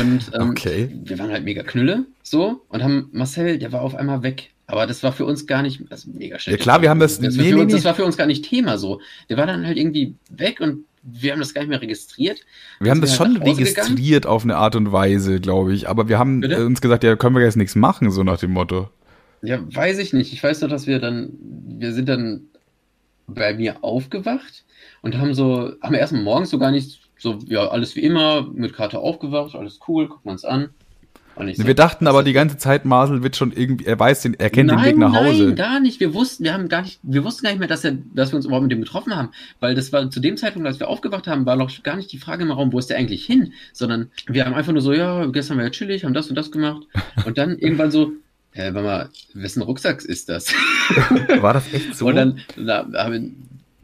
Und 0.00 0.32
ähm, 0.34 0.50
Okay. 0.58 0.90
wir 1.04 1.16
waren 1.20 1.30
halt 1.30 1.44
mega 1.44 1.62
Knülle, 1.62 2.06
so, 2.24 2.62
und 2.70 2.82
haben 2.82 3.08
Marcel, 3.12 3.58
der 3.60 3.70
war 3.72 3.82
auf 3.82 3.94
einmal 3.94 4.24
weg. 4.24 4.50
Aber 4.70 4.86
das 4.86 5.02
war 5.02 5.12
für 5.12 5.24
uns 5.24 5.46
gar 5.46 5.62
nicht, 5.62 5.80
das 5.88 6.00
ist 6.04 6.14
mega 6.14 6.38
schlecht. 6.38 6.58
Ja, 6.58 6.62
klar, 6.62 6.82
wir 6.82 6.90
haben 6.90 7.00
das- 7.00 7.18
Das, 7.18 7.34
nee, 7.36 7.52
nee, 7.52 7.60
uns, 7.60 7.72
das 7.72 7.84
war 7.84 7.94
für 7.94 8.04
uns 8.04 8.18
gar 8.18 8.26
nicht 8.26 8.44
Thema 8.44 8.76
so. 8.76 9.00
Der 9.30 9.38
war 9.38 9.46
dann 9.46 9.66
halt 9.66 9.78
irgendwie 9.78 10.14
weg 10.30 10.60
und 10.60 10.84
wir 11.02 11.32
haben 11.32 11.38
das 11.38 11.54
gar 11.54 11.62
nicht 11.62 11.70
mehr 11.70 11.80
registriert. 11.80 12.40
Wir 12.78 12.90
haben 12.90 12.96
sind 12.98 13.04
das 13.04 13.18
wir 13.18 13.26
schon 13.26 13.36
registriert 13.42 14.26
auf 14.26 14.44
eine 14.44 14.56
Art 14.56 14.76
und 14.76 14.92
Weise, 14.92 15.40
glaube 15.40 15.72
ich. 15.72 15.88
Aber 15.88 16.08
wir 16.10 16.18
haben 16.18 16.40
Bitte? 16.40 16.66
uns 16.66 16.82
gesagt, 16.82 17.02
ja, 17.02 17.16
können 17.16 17.34
wir 17.34 17.42
jetzt 17.42 17.56
nichts 17.56 17.76
machen, 17.76 18.10
so 18.10 18.22
nach 18.24 18.38
dem 18.38 18.52
Motto. 18.52 18.90
Ja, 19.40 19.58
weiß 19.74 19.98
ich 19.98 20.12
nicht. 20.12 20.34
Ich 20.34 20.42
weiß 20.42 20.60
nur, 20.60 20.68
dass 20.68 20.86
wir 20.86 20.98
dann, 20.98 21.30
wir 21.40 21.94
sind 21.94 22.06
dann 22.08 22.42
bei 23.26 23.54
mir 23.54 23.82
aufgewacht 23.82 24.64
und 25.00 25.16
haben 25.16 25.32
so, 25.32 25.72
haben 25.82 25.94
erstmal 25.94 26.22
morgens 26.22 26.50
so 26.50 26.58
gar 26.58 26.72
nicht, 26.72 27.00
so, 27.16 27.38
ja, 27.46 27.68
alles 27.68 27.96
wie 27.96 28.00
immer, 28.00 28.42
mit 28.52 28.74
Karte 28.74 28.98
aufgewacht, 28.98 29.54
alles 29.54 29.80
cool, 29.88 30.08
gucken 30.08 30.24
wir 30.26 30.32
uns 30.32 30.44
an. 30.44 30.68
Und 31.38 31.46
ich 31.46 31.64
Wir 31.64 31.74
dachten 31.74 32.08
aber 32.08 32.24
die 32.24 32.32
ganze 32.32 32.56
Zeit, 32.56 32.84
Masel 32.84 33.22
wird 33.22 33.36
schon 33.36 33.52
irgendwie, 33.52 33.84
er 33.84 33.98
weiß 33.98 34.22
den, 34.22 34.34
er 34.34 34.50
kennt 34.50 34.70
den 34.70 34.76
nein, 34.76 34.86
Weg 34.86 34.96
nach 34.98 35.14
Hause. 35.14 35.44
Nein, 35.44 35.54
gar 35.54 35.78
nicht. 35.78 36.00
Wir 36.00 36.12
wussten, 36.12 36.42
wir 36.42 36.52
haben 36.52 36.68
gar 36.68 36.82
nicht, 36.82 36.98
wir 37.02 37.22
wussten 37.22 37.44
gar 37.44 37.50
nicht 37.50 37.60
mehr, 37.60 37.68
dass, 37.68 37.84
er, 37.84 37.96
dass 38.12 38.32
wir 38.32 38.36
uns 38.36 38.46
überhaupt 38.46 38.64
mit 38.64 38.72
dem 38.72 38.80
getroffen 38.80 39.14
haben. 39.14 39.30
Weil 39.60 39.76
das 39.76 39.92
war 39.92 40.10
zu 40.10 40.18
dem 40.18 40.36
Zeitpunkt, 40.36 40.66
als 40.66 40.80
wir 40.80 40.88
aufgewacht 40.88 41.28
haben, 41.28 41.46
war 41.46 41.54
noch 41.54 41.70
gar 41.84 41.94
nicht 41.94 42.10
die 42.10 42.18
Frage 42.18 42.42
im 42.42 42.50
Raum, 42.50 42.72
wo 42.72 42.78
ist 42.78 42.90
der 42.90 42.98
eigentlich 42.98 43.24
hin? 43.24 43.52
Sondern 43.72 44.10
wir 44.26 44.44
haben 44.44 44.54
einfach 44.54 44.72
nur 44.72 44.82
so, 44.82 44.92
ja, 44.92 45.26
gestern 45.26 45.58
war 45.58 45.64
ja 45.64 45.70
chillig, 45.70 46.04
haben 46.04 46.14
das 46.14 46.28
und 46.28 46.34
das 46.34 46.50
gemacht. 46.50 46.82
Und 47.24 47.38
dann 47.38 47.56
irgendwann 47.58 47.92
so, 47.92 48.12
hä, 48.52 48.70
warte 48.72 48.82
mal, 48.82 49.10
wessen 49.34 49.62
Rucksack 49.62 50.04
ist 50.04 50.28
das? 50.28 50.52
War 51.40 51.54
das 51.54 51.72
echt 51.72 51.96
so? 51.96 52.08
Und 52.08 52.16
dann, 52.16 52.40
da 52.56 52.88
haben 52.94 53.12
wir, 53.12 53.30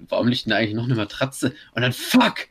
warum 0.09 0.27
liegt 0.27 0.47
denn 0.47 0.53
eigentlich 0.55 0.75
noch 0.75 0.87
eine 0.87 0.97
Matratze? 0.97 1.53
Und 1.75 1.83
dann, 1.83 1.93
fuck! 1.93 2.49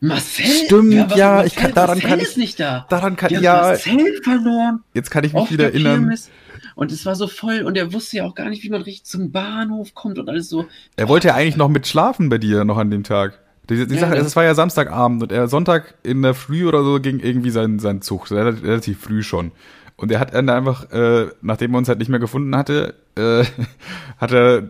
Marcel? 0.00 0.44
Stimmt, 0.46 1.10
was- 1.10 1.18
ja, 1.18 1.44
ich 1.44 1.56
kann- 1.56 1.74
daran 1.74 1.96
Marcel 1.98 2.08
kann 2.10 2.18
ich- 2.20 2.24
ist 2.26 2.36
nicht 2.36 2.60
da. 2.60 2.86
Daran 2.88 3.16
kann, 3.16 3.30
haben 3.34 3.42
ja, 3.42 3.54
Marcel 3.62 4.20
verloren 4.22 4.80
jetzt 4.94 5.10
kann 5.10 5.24
ich 5.24 5.32
mich 5.32 5.50
wieder 5.50 5.64
der 5.64 5.74
erinnern. 5.74 6.00
Kirmes. 6.00 6.30
Und 6.74 6.92
es 6.92 7.04
war 7.04 7.16
so 7.16 7.26
voll 7.26 7.62
und 7.62 7.76
er 7.76 7.92
wusste 7.92 8.18
ja 8.18 8.24
auch 8.24 8.34
gar 8.36 8.48
nicht, 8.48 8.62
wie 8.62 8.70
man 8.70 8.82
richtig 8.82 9.04
zum 9.06 9.32
Bahnhof 9.32 9.94
kommt 9.94 10.18
und 10.18 10.28
alles 10.28 10.48
so. 10.48 10.66
Er 10.96 11.08
wollte 11.08 11.28
ja 11.28 11.34
eigentlich 11.34 11.56
noch 11.56 11.68
mit 11.68 11.86
schlafen 11.88 12.28
bei 12.28 12.38
dir 12.38 12.64
noch 12.64 12.78
an 12.78 12.90
dem 12.90 13.02
Tag. 13.02 13.38
Die, 13.68 13.86
die 13.86 13.94
Ja, 13.96 14.00
Sache, 14.02 14.16
es 14.16 14.34
war 14.36 14.44
ja 14.44 14.54
Samstagabend 14.54 15.22
und 15.24 15.32
er 15.32 15.48
Sonntag 15.48 15.94
in 16.04 16.22
der 16.22 16.34
Früh 16.34 16.66
oder 16.66 16.84
so 16.84 17.00
ging 17.00 17.18
irgendwie 17.18 17.50
sein, 17.50 17.78
sein 17.80 18.00
Zug, 18.00 18.30
relativ 18.30 18.62
relativ 18.64 19.00
früh 19.00 19.22
schon. 19.22 19.50
Und 19.96 20.12
er 20.12 20.20
hat 20.20 20.32
dann 20.32 20.48
einfach, 20.48 20.90
äh, 20.92 21.26
nachdem 21.42 21.74
er 21.74 21.78
uns 21.78 21.88
halt 21.88 21.98
nicht 21.98 22.08
mehr 22.08 22.20
gefunden 22.20 22.54
hatte, 22.56 22.94
äh, 23.16 23.44
hat 24.18 24.30
er 24.32 24.62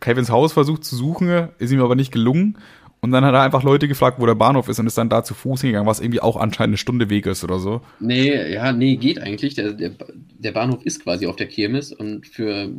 Kevins 0.00 0.30
Haus 0.30 0.52
versucht 0.52 0.84
zu 0.84 0.96
suchen, 0.96 1.48
ist 1.58 1.70
ihm 1.70 1.80
aber 1.80 1.94
nicht 1.94 2.10
gelungen. 2.12 2.58
Und 3.04 3.10
dann 3.10 3.22
hat 3.22 3.34
er 3.34 3.42
einfach 3.42 3.62
Leute 3.62 3.86
gefragt, 3.86 4.18
wo 4.18 4.24
der 4.24 4.34
Bahnhof 4.34 4.66
ist 4.70 4.78
und 4.78 4.86
ist 4.86 4.96
dann 4.96 5.10
da 5.10 5.22
zu 5.22 5.34
Fuß 5.34 5.60
hingegangen, 5.60 5.86
was 5.86 6.00
irgendwie 6.00 6.20
auch 6.20 6.38
anscheinend 6.38 6.70
eine 6.70 6.78
Stunde 6.78 7.10
Weg 7.10 7.26
ist 7.26 7.44
oder 7.44 7.58
so. 7.58 7.82
Nee, 8.00 8.50
ja, 8.50 8.72
nee, 8.72 8.96
geht 8.96 9.20
eigentlich. 9.20 9.54
Der, 9.54 9.74
der, 9.74 9.90
der 10.38 10.52
Bahnhof 10.52 10.86
ist 10.86 11.02
quasi 11.02 11.26
auf 11.26 11.36
der 11.36 11.46
Kirmes 11.46 11.92
und 11.92 12.26
für, 12.26 12.72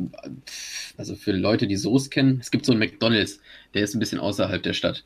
also 0.96 1.14
für 1.14 1.30
Leute, 1.30 1.68
die 1.68 1.76
Soße 1.76 2.10
kennen, 2.10 2.38
es 2.40 2.50
gibt 2.50 2.66
so 2.66 2.72
einen 2.72 2.80
McDonalds, 2.80 3.38
der 3.72 3.84
ist 3.84 3.94
ein 3.94 4.00
bisschen 4.00 4.18
außerhalb 4.18 4.64
der 4.64 4.72
Stadt. 4.72 5.04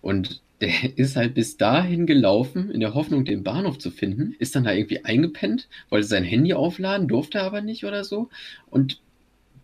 Und 0.00 0.40
der 0.62 0.70
ist 0.96 1.16
halt 1.16 1.34
bis 1.34 1.58
dahin 1.58 2.06
gelaufen, 2.06 2.70
in 2.70 2.80
der 2.80 2.94
Hoffnung, 2.94 3.26
den 3.26 3.42
Bahnhof 3.42 3.76
zu 3.76 3.90
finden, 3.90 4.34
ist 4.38 4.56
dann 4.56 4.64
da 4.64 4.72
irgendwie 4.72 5.04
eingepennt, 5.04 5.68
wollte 5.90 6.06
sein 6.06 6.24
Handy 6.24 6.54
aufladen, 6.54 7.06
durfte 7.06 7.42
aber 7.42 7.60
nicht 7.60 7.84
oder 7.84 8.02
so. 8.02 8.30
Und 8.70 9.02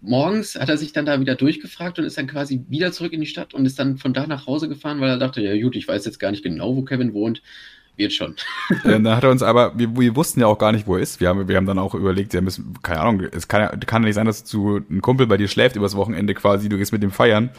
morgens 0.02 0.54
hat 0.56 0.68
er 0.68 0.76
sich 0.76 0.92
dann 0.92 1.06
da 1.06 1.20
wieder 1.20 1.34
durchgefragt 1.34 1.98
und 1.98 2.04
ist 2.04 2.18
dann 2.18 2.26
quasi 2.26 2.64
wieder 2.68 2.92
zurück 2.92 3.12
in 3.12 3.20
die 3.20 3.26
Stadt 3.26 3.54
und 3.54 3.66
ist 3.66 3.78
dann 3.78 3.98
von 3.98 4.12
da 4.12 4.26
nach 4.26 4.46
Hause 4.46 4.68
gefahren, 4.68 5.00
weil 5.00 5.10
er 5.10 5.18
dachte, 5.18 5.42
ja 5.42 5.60
gut, 5.62 5.76
ich 5.76 5.86
weiß 5.86 6.04
jetzt 6.04 6.18
gar 6.18 6.30
nicht 6.30 6.42
genau, 6.42 6.74
wo 6.74 6.82
Kevin 6.82 7.12
wohnt. 7.12 7.42
Wird 7.96 8.12
schon. 8.12 8.34
Dann 8.84 9.06
hat 9.08 9.24
er 9.24 9.30
uns 9.30 9.42
aber, 9.42 9.78
wir, 9.78 9.94
wir, 9.94 10.16
wussten 10.16 10.40
ja 10.40 10.46
auch 10.46 10.56
gar 10.56 10.72
nicht, 10.72 10.86
wo 10.86 10.96
er 10.96 11.02
ist. 11.02 11.20
Wir 11.20 11.28
haben, 11.28 11.48
wir 11.48 11.56
haben 11.56 11.66
dann 11.66 11.78
auch 11.78 11.94
überlegt, 11.94 12.32
ja, 12.32 12.40
müssen, 12.40 12.72
keine 12.82 13.00
Ahnung, 13.00 13.26
es 13.30 13.46
kann, 13.46 13.78
kann 13.80 14.02
ja 14.02 14.06
nicht 14.06 14.14
sein, 14.14 14.24
dass 14.24 14.44
du 14.44 14.78
ein 14.78 15.02
Kumpel 15.02 15.26
bei 15.26 15.36
dir 15.36 15.48
schläft 15.48 15.76
übers 15.76 15.96
Wochenende 15.96 16.32
quasi, 16.32 16.70
du 16.70 16.78
gehst 16.78 16.92
mit 16.92 17.02
dem 17.02 17.10
feiern 17.10 17.50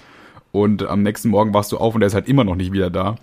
und 0.51 0.83
am 0.83 1.03
nächsten 1.03 1.29
Morgen 1.29 1.53
wachst 1.53 1.71
du 1.71 1.77
auf 1.77 1.93
und 1.93 2.01
er 2.01 2.07
ist 2.07 2.15
halt 2.15 2.27
immer 2.27 2.43
noch 2.43 2.55
nicht 2.55 2.71
wieder 2.71 2.89
da. 2.89 3.17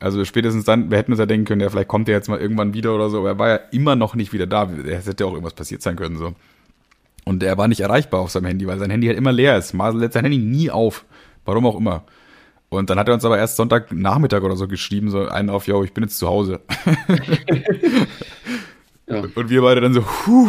Also 0.00 0.24
spätestens 0.24 0.64
dann, 0.64 0.90
wir 0.90 0.98
hätten 0.98 1.12
uns 1.12 1.18
ja 1.18 1.26
denken 1.26 1.46
können, 1.46 1.60
ja, 1.60 1.70
vielleicht 1.70 1.88
kommt 1.88 2.08
er 2.08 2.16
jetzt 2.16 2.28
mal 2.28 2.40
irgendwann 2.40 2.74
wieder 2.74 2.94
oder 2.94 3.08
so, 3.10 3.18
aber 3.18 3.28
er 3.28 3.38
war 3.38 3.48
ja 3.48 3.60
immer 3.70 3.96
noch 3.96 4.14
nicht 4.14 4.32
wieder 4.32 4.46
da. 4.46 4.70
Es 4.86 5.06
hätte 5.06 5.24
ja 5.24 5.28
auch 5.28 5.34
irgendwas 5.34 5.54
passiert 5.54 5.82
sein 5.82 5.96
können, 5.96 6.16
so. 6.16 6.34
Und 7.24 7.42
er 7.42 7.58
war 7.58 7.68
nicht 7.68 7.80
erreichbar 7.80 8.20
auf 8.20 8.30
seinem 8.30 8.46
Handy, 8.46 8.66
weil 8.66 8.78
sein 8.78 8.90
Handy 8.90 9.06
halt 9.06 9.18
immer 9.18 9.32
leer 9.32 9.56
ist. 9.56 9.74
Marcel 9.74 10.00
lädt 10.00 10.12
sein 10.12 10.24
Handy 10.24 10.38
nie 10.38 10.70
auf. 10.70 11.04
Warum 11.44 11.66
auch 11.66 11.76
immer. 11.76 12.04
Und 12.70 12.88
dann 12.88 12.98
hat 12.98 13.08
er 13.08 13.14
uns 13.14 13.24
aber 13.24 13.36
erst 13.36 13.56
Sonntagnachmittag 13.56 14.42
oder 14.42 14.56
so 14.56 14.68
geschrieben, 14.68 15.10
so 15.10 15.26
einen 15.26 15.50
auf, 15.50 15.66
yo, 15.66 15.82
ich 15.82 15.92
bin 15.92 16.04
jetzt 16.04 16.18
zu 16.18 16.28
Hause. 16.28 16.60
ja. 19.08 19.24
Und 19.34 19.50
wir 19.50 19.62
beide 19.62 19.80
dann 19.80 19.92
so, 19.92 20.02
puh. 20.02 20.48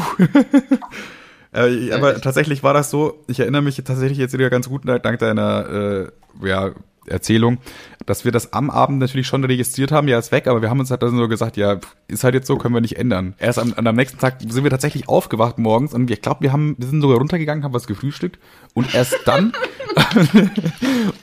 äh, 1.53 1.91
aber 1.91 2.21
tatsächlich 2.21 2.61
war 2.61 2.75
das 2.75 2.91
so, 2.91 3.23
ich 3.27 3.39
erinnere 3.39 3.63
mich 3.63 3.77
tatsächlich 3.77 4.19
jetzt 4.19 4.33
wieder 4.33 4.51
ganz 4.51 4.69
gut 4.69 4.83
dank 4.85 5.17
deiner 5.17 6.11
äh, 6.43 6.47
ja, 6.47 6.71
Erzählung, 7.07 7.57
dass 8.05 8.25
wir 8.25 8.31
das 8.31 8.53
am 8.53 8.69
Abend 8.69 8.99
natürlich 8.99 9.27
schon 9.27 9.43
registriert 9.43 9.91
haben, 9.91 10.07
ja, 10.07 10.17
ist 10.17 10.31
weg, 10.31 10.47
aber 10.47 10.61
wir 10.61 10.69
haben 10.69 10.79
uns 10.79 10.91
halt 10.91 11.03
dann 11.03 11.15
so 11.15 11.27
gesagt, 11.27 11.57
ja, 11.57 11.79
ist 12.07 12.23
halt 12.23 12.33
jetzt 12.33 12.47
so, 12.47 12.57
können 12.57 12.73
wir 12.73 12.81
nicht 12.81 12.97
ändern. 12.97 13.35
Erst 13.37 13.59
am, 13.59 13.73
am 13.73 13.95
nächsten 13.95 14.17
Tag 14.17 14.37
sind 14.41 14.63
wir 14.63 14.71
tatsächlich 14.71 15.07
aufgewacht 15.07 15.57
morgens 15.57 15.93
und 15.93 16.09
ich 16.09 16.21
glaube, 16.21 16.41
wir 16.41 16.51
haben, 16.51 16.75
wir 16.77 16.87
sind 16.87 17.01
sogar 17.01 17.17
runtergegangen, 17.17 17.63
haben 17.63 17.73
was 17.73 17.87
gefrühstückt 17.87 18.39
und 18.73 18.93
erst 18.93 19.19
dann 19.25 19.53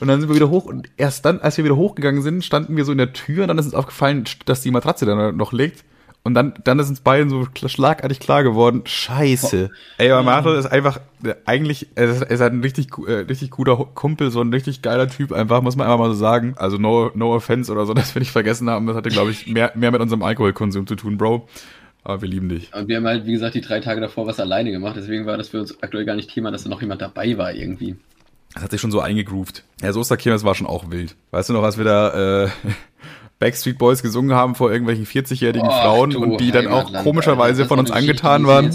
und 0.00 0.08
dann 0.08 0.20
sind 0.20 0.28
wir 0.28 0.36
wieder 0.36 0.50
hoch 0.50 0.66
und 0.66 0.88
erst 0.96 1.24
dann, 1.24 1.40
als 1.40 1.56
wir 1.56 1.64
wieder 1.64 1.76
hochgegangen 1.76 2.22
sind, 2.22 2.44
standen 2.44 2.76
wir 2.76 2.84
so 2.84 2.92
in 2.92 2.98
der 2.98 3.12
Tür 3.12 3.42
und 3.42 3.48
dann 3.48 3.58
ist 3.58 3.66
uns 3.66 3.74
aufgefallen, 3.74 4.24
dass 4.44 4.60
die 4.60 4.70
Matratze 4.70 5.06
da 5.06 5.32
noch 5.32 5.52
liegt 5.52 5.84
und 6.28 6.34
dann, 6.34 6.52
dann 6.62 6.78
ist 6.78 6.90
uns 6.90 7.00
beiden 7.00 7.30
so 7.30 7.48
schlagartig 7.66 8.20
klar 8.20 8.42
geworden, 8.42 8.82
scheiße. 8.84 9.70
Ey, 9.96 10.10
aber 10.10 10.22
Martel 10.22 10.56
ist 10.56 10.66
einfach, 10.66 11.00
eigentlich, 11.46 11.86
er 11.94 12.10
ist, 12.10 12.22
ist 12.22 12.40
halt 12.42 12.52
ein 12.52 12.60
richtig, 12.60 12.88
äh, 12.98 13.20
richtig 13.20 13.50
guter 13.50 13.76
Kumpel, 13.94 14.30
so 14.30 14.42
ein 14.42 14.52
richtig 14.52 14.82
geiler 14.82 15.08
Typ, 15.08 15.32
einfach, 15.32 15.62
muss 15.62 15.74
man 15.74 15.86
einfach 15.86 15.98
mal 15.98 16.10
so 16.10 16.16
sagen. 16.16 16.52
Also 16.58 16.76
no, 16.76 17.10
no 17.14 17.34
offense 17.34 17.72
oder 17.72 17.86
so, 17.86 17.94
dass 17.94 18.14
wir 18.14 18.20
nicht 18.20 18.30
vergessen 18.30 18.68
haben. 18.68 18.86
Das 18.86 18.94
hatte, 18.94 19.08
glaube 19.08 19.30
ich, 19.30 19.46
mehr, 19.46 19.72
mehr 19.74 19.90
mit 19.90 20.02
unserem 20.02 20.22
Alkoholkonsum 20.22 20.86
zu 20.86 20.96
tun, 20.96 21.16
Bro. 21.16 21.48
Aber 22.04 22.20
wir 22.20 22.28
lieben 22.28 22.50
dich. 22.50 22.74
Und 22.74 22.88
wir 22.88 22.98
haben 22.98 23.06
halt, 23.06 23.24
wie 23.24 23.32
gesagt, 23.32 23.54
die 23.54 23.62
drei 23.62 23.80
Tage 23.80 24.02
davor 24.02 24.26
was 24.26 24.38
alleine 24.38 24.70
gemacht. 24.70 24.96
Deswegen 24.98 25.24
war 25.24 25.38
das 25.38 25.48
für 25.48 25.60
uns 25.60 25.82
aktuell 25.82 26.04
gar 26.04 26.14
nicht 26.14 26.28
Thema, 26.28 26.50
dass 26.50 26.62
da 26.62 26.68
noch 26.68 26.82
jemand 26.82 27.00
dabei 27.00 27.38
war 27.38 27.54
irgendwie. 27.54 27.96
Das 28.52 28.64
hat 28.64 28.70
sich 28.70 28.82
schon 28.82 28.92
so 28.92 29.00
eingegroovt. 29.00 29.64
Ja, 29.80 29.94
so 29.94 30.02
ist 30.02 30.10
der 30.10 30.18
Kirmes 30.18 30.44
war 30.44 30.54
schon 30.54 30.66
auch 30.66 30.90
wild. 30.90 31.16
Weißt 31.30 31.48
du 31.48 31.54
noch, 31.54 31.62
was 31.62 31.78
wir 31.78 31.86
da 31.86 32.44
äh, 32.44 32.48
Backstreet 33.38 33.78
Boys 33.78 34.02
gesungen 34.02 34.34
haben 34.34 34.56
vor 34.56 34.72
irgendwelchen 34.72 35.06
40-jährigen 35.06 35.68
oh, 35.68 35.70
Frauen 35.70 36.16
und 36.16 36.40
die 36.40 36.50
dann 36.50 36.66
auch 36.66 36.92
komischerweise 37.04 37.66
von 37.66 37.78
uns 37.78 37.90
angetan 37.90 38.46
waren. 38.46 38.70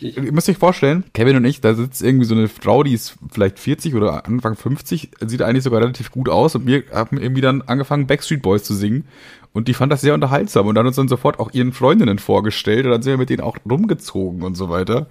Ihr 0.00 0.32
müsst 0.32 0.48
euch 0.48 0.56
vorstellen, 0.56 1.04
Kevin 1.12 1.36
und 1.36 1.44
ich, 1.44 1.60
da 1.60 1.74
sitzt 1.74 2.02
irgendwie 2.02 2.24
so 2.24 2.34
eine 2.34 2.48
Frau, 2.48 2.82
die 2.82 2.94
ist 2.94 3.16
vielleicht 3.30 3.58
40 3.58 3.94
oder 3.94 4.26
Anfang 4.26 4.56
50, 4.56 5.10
sieht 5.26 5.42
eigentlich 5.42 5.64
sogar 5.64 5.80
relativ 5.80 6.10
gut 6.10 6.30
aus 6.30 6.54
und 6.54 6.66
wir 6.66 6.84
haben 6.92 7.18
irgendwie 7.18 7.42
dann 7.42 7.62
angefangen 7.62 8.06
Backstreet 8.06 8.40
Boys 8.40 8.64
zu 8.64 8.74
singen 8.74 9.04
und 9.52 9.68
die 9.68 9.74
fand 9.74 9.92
das 9.92 10.00
sehr 10.00 10.14
unterhaltsam 10.14 10.66
und 10.66 10.74
dann 10.74 10.86
uns 10.86 10.96
dann 10.96 11.08
sofort 11.08 11.38
auch 11.38 11.52
ihren 11.52 11.72
Freundinnen 11.72 12.18
vorgestellt 12.18 12.86
und 12.86 12.92
dann 12.92 13.02
sind 13.02 13.12
wir 13.12 13.18
mit 13.18 13.28
denen 13.28 13.42
auch 13.42 13.58
rumgezogen 13.68 14.42
und 14.42 14.54
so 14.54 14.70
weiter. 14.70 15.08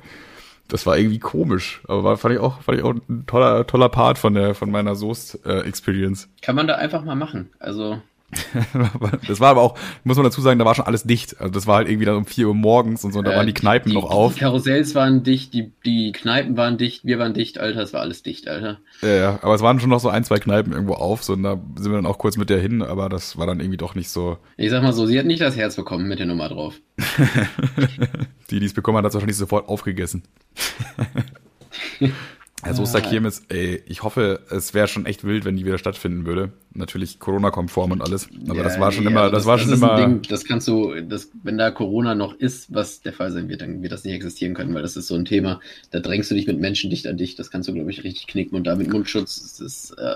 Das 0.67 0.87
war 0.87 0.97
irgendwie 0.97 1.19
komisch, 1.19 1.81
aber 1.87 2.03
war, 2.03 2.17
fand 2.17 2.33
ich 2.33 2.39
auch, 2.39 2.61
fand 2.61 2.79
ich 2.79 2.83
auch 2.83 2.95
ein 3.07 3.25
toller, 3.27 3.67
toller 3.67 3.89
Part 3.89 4.17
von 4.17 4.33
der, 4.33 4.55
von 4.55 4.71
meiner 4.71 4.95
Soest-Experience. 4.95 6.23
Äh, 6.23 6.45
Kann 6.45 6.55
man 6.55 6.67
da 6.67 6.75
einfach 6.75 7.03
mal 7.03 7.15
machen. 7.15 7.51
Also, 7.59 8.01
das 9.27 9.39
war 9.39 9.49
aber 9.49 9.61
auch, 9.61 9.77
muss 10.03 10.17
man 10.17 10.23
dazu 10.23 10.41
sagen, 10.41 10.57
da 10.57 10.65
war 10.65 10.75
schon 10.75 10.85
alles 10.85 11.03
dicht. 11.03 11.39
Also 11.39 11.51
das 11.53 11.67
war 11.67 11.77
halt 11.77 11.87
irgendwie 11.87 12.05
dann 12.05 12.15
um 12.15 12.25
4 12.25 12.47
Uhr 12.47 12.55
morgens 12.55 13.03
und 13.03 13.13
so, 13.13 13.19
und 13.19 13.25
da 13.25 13.33
äh, 13.33 13.37
waren 13.37 13.47
die 13.47 13.53
Kneipen 13.53 13.91
die, 13.91 13.95
noch 13.95 14.09
auf. 14.09 14.33
Die 14.33 14.39
Karussells 14.39 14.95
waren 14.95 15.23
dicht, 15.23 15.53
die, 15.53 15.71
die 15.85 16.11
Kneipen 16.11 16.57
waren 16.57 16.77
dicht, 16.77 17.05
wir 17.05 17.19
waren 17.19 17.33
dicht, 17.33 17.59
Alter, 17.59 17.81
es 17.81 17.93
war 17.93 18.01
alles 18.01 18.23
dicht, 18.23 18.47
Alter. 18.47 18.79
Ja, 19.01 19.09
ja, 19.09 19.39
aber 19.41 19.55
es 19.55 19.61
waren 19.61 19.79
schon 19.79 19.89
noch 19.89 19.99
so 19.99 20.09
ein, 20.09 20.23
zwei 20.23 20.39
Kneipen 20.39 20.73
irgendwo 20.73 20.93
auf, 20.93 21.23
so 21.23 21.33
und 21.33 21.43
da 21.43 21.61
sind 21.75 21.91
wir 21.91 21.97
dann 21.97 22.05
auch 22.05 22.17
kurz 22.17 22.37
mit 22.37 22.49
der 22.49 22.59
hin, 22.59 22.81
aber 22.81 23.09
das 23.09 23.37
war 23.37 23.45
dann 23.47 23.59
irgendwie 23.59 23.77
doch 23.77 23.95
nicht 23.95 24.09
so. 24.09 24.37
Ich 24.57 24.71
sag 24.71 24.81
mal 24.81 24.93
so, 24.93 25.05
sie 25.05 25.19
hat 25.19 25.25
nicht 25.25 25.41
das 25.41 25.55
Herz 25.55 25.75
bekommen 25.75 26.07
mit 26.07 26.19
der 26.19 26.25
Nummer 26.25 26.49
drauf. 26.49 26.75
die, 28.49 28.59
die 28.59 28.65
es 28.65 28.73
bekommen 28.73 28.97
hat, 28.97 29.05
hat 29.05 29.09
es 29.09 29.15
wahrscheinlich 29.15 29.37
sofort 29.37 29.69
aufgegessen. 29.69 30.23
Also 32.65 32.81
Osterkirmes, 32.81 33.43
ey, 33.49 33.83
ich 33.85 34.01
hoffe, 34.01 34.39
es 34.49 34.73
wäre 34.73 34.87
schon 34.87 35.05
echt 35.05 35.23
wild, 35.23 35.45
wenn 35.45 35.55
die 35.55 35.65
wieder 35.65 35.77
stattfinden 35.77 36.25
würde. 36.25 36.51
Natürlich 36.73 37.19
Corona-konform 37.19 37.91
und 37.91 38.01
alles. 38.01 38.27
Aber 38.47 38.57
ja, 38.57 38.63
das 38.63 38.79
war 38.79 38.91
schon 38.91 39.03
nee, 39.03 39.11
immer, 39.11 39.29
das, 39.29 39.43
das, 39.43 39.45
war 39.45 39.57
das 39.57 39.65
schon 39.65 39.73
immer. 39.73 39.95
Ding, 39.97 40.21
das 40.23 40.45
kannst 40.45 40.67
du, 40.67 40.99
das, 41.01 41.29
wenn 41.43 41.59
da 41.59 41.69
Corona 41.69 42.15
noch 42.15 42.33
ist, 42.33 42.73
was 42.73 43.01
der 43.01 43.13
Fall 43.13 43.31
sein 43.31 43.49
wird, 43.49 43.61
dann 43.61 43.83
wird 43.83 43.91
das 43.91 44.03
nicht 44.03 44.15
existieren 44.15 44.55
können, 44.55 44.73
weil 44.73 44.81
das 44.81 44.97
ist 44.97 45.07
so 45.07 45.15
ein 45.15 45.25
Thema. 45.25 45.59
Da 45.91 45.99
drängst 45.99 46.31
du 46.31 46.35
dich 46.35 46.47
mit 46.47 46.59
Menschen 46.59 46.89
dicht 46.89 47.05
an 47.05 47.17
dich. 47.17 47.35
Das 47.35 47.51
kannst 47.51 47.69
du, 47.69 47.73
glaube 47.73 47.91
ich, 47.91 48.03
richtig 48.03 48.25
knicken. 48.25 48.55
Und 48.55 48.65
da 48.65 48.75
mit 48.75 48.91
Mundschutz 48.91 49.37
ist 49.37 49.61
es, 49.61 49.91
äh, 49.91 50.15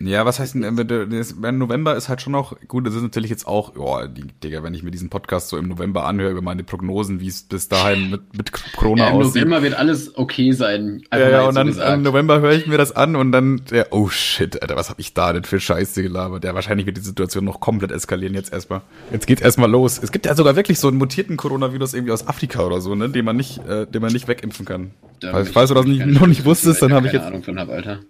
ja, 0.00 0.24
was 0.24 0.38
heißt 0.38 0.54
denn, 0.54 0.62
im 0.62 1.58
November 1.58 1.96
ist 1.96 2.08
halt 2.08 2.22
schon 2.22 2.32
noch, 2.32 2.56
gut, 2.68 2.86
das 2.86 2.94
ist 2.94 3.02
natürlich 3.02 3.30
jetzt 3.30 3.48
auch, 3.48 3.72
oh, 3.76 3.98
Digga, 4.44 4.62
wenn 4.62 4.72
ich 4.72 4.84
mir 4.84 4.92
diesen 4.92 5.10
Podcast 5.10 5.48
so 5.48 5.56
im 5.56 5.66
November 5.66 6.06
anhöre 6.06 6.30
über 6.30 6.42
meine 6.42 6.62
Prognosen, 6.62 7.20
wie 7.20 7.26
es 7.26 7.42
bis 7.42 7.68
dahin 7.68 8.10
mit, 8.10 8.36
mit 8.36 8.52
Corona 8.76 9.04
ja, 9.04 9.10
im 9.10 9.16
aussieht. 9.16 9.42
Im 9.42 9.48
November 9.48 9.62
wird 9.62 9.74
alles 9.74 10.16
okay 10.16 10.52
sein. 10.52 11.02
Ja, 11.12 11.28
ja, 11.28 11.42
und 11.48 11.56
dann 11.56 11.72
so 11.72 11.82
im 11.82 12.02
November 12.02 12.40
höre 12.40 12.52
ich 12.52 12.66
mir 12.66 12.78
das 12.78 12.94
an 12.94 13.16
und 13.16 13.32
dann, 13.32 13.62
ja, 13.72 13.86
oh 13.90 14.08
shit, 14.08 14.62
Alter, 14.62 14.76
was 14.76 14.88
hab 14.88 15.00
ich 15.00 15.14
da 15.14 15.32
denn 15.32 15.44
für 15.44 15.58
Scheiße 15.58 16.02
gelabert? 16.02 16.44
Ja, 16.44 16.54
wahrscheinlich 16.54 16.86
wird 16.86 16.96
die 16.96 17.02
Situation 17.02 17.44
noch 17.44 17.58
komplett 17.58 17.90
eskalieren 17.90 18.34
jetzt 18.34 18.52
erstmal. 18.52 18.82
Jetzt 19.12 19.26
geht's 19.26 19.42
erstmal 19.42 19.70
los. 19.70 19.98
Es 20.00 20.12
gibt 20.12 20.26
ja 20.26 20.34
sogar 20.36 20.54
wirklich 20.54 20.78
so 20.78 20.86
einen 20.86 20.98
mutierten 20.98 21.36
Coronavirus 21.36 21.94
irgendwie 21.94 22.12
aus 22.12 22.28
Afrika 22.28 22.64
oder 22.64 22.80
so, 22.80 22.94
ne, 22.94 23.08
den 23.08 23.24
man 23.24 23.36
nicht, 23.36 23.66
äh, 23.66 23.86
den 23.86 24.00
man 24.00 24.12
nicht 24.12 24.28
wegimpfen 24.28 24.64
kann. 24.64 24.92
Falls, 25.20 25.50
falls 25.50 25.68
du 25.70 25.74
das 25.74 25.86
nicht, 25.86 26.06
noch 26.06 26.28
nicht 26.28 26.44
wusstest, 26.44 26.82
dann 26.82 26.92
habe 26.92 27.08
ich 27.08 27.12
jetzt. 27.12 27.24
Ahnung 27.24 27.42
von 27.42 27.58
hab, 27.58 27.68
Alter. 27.68 28.00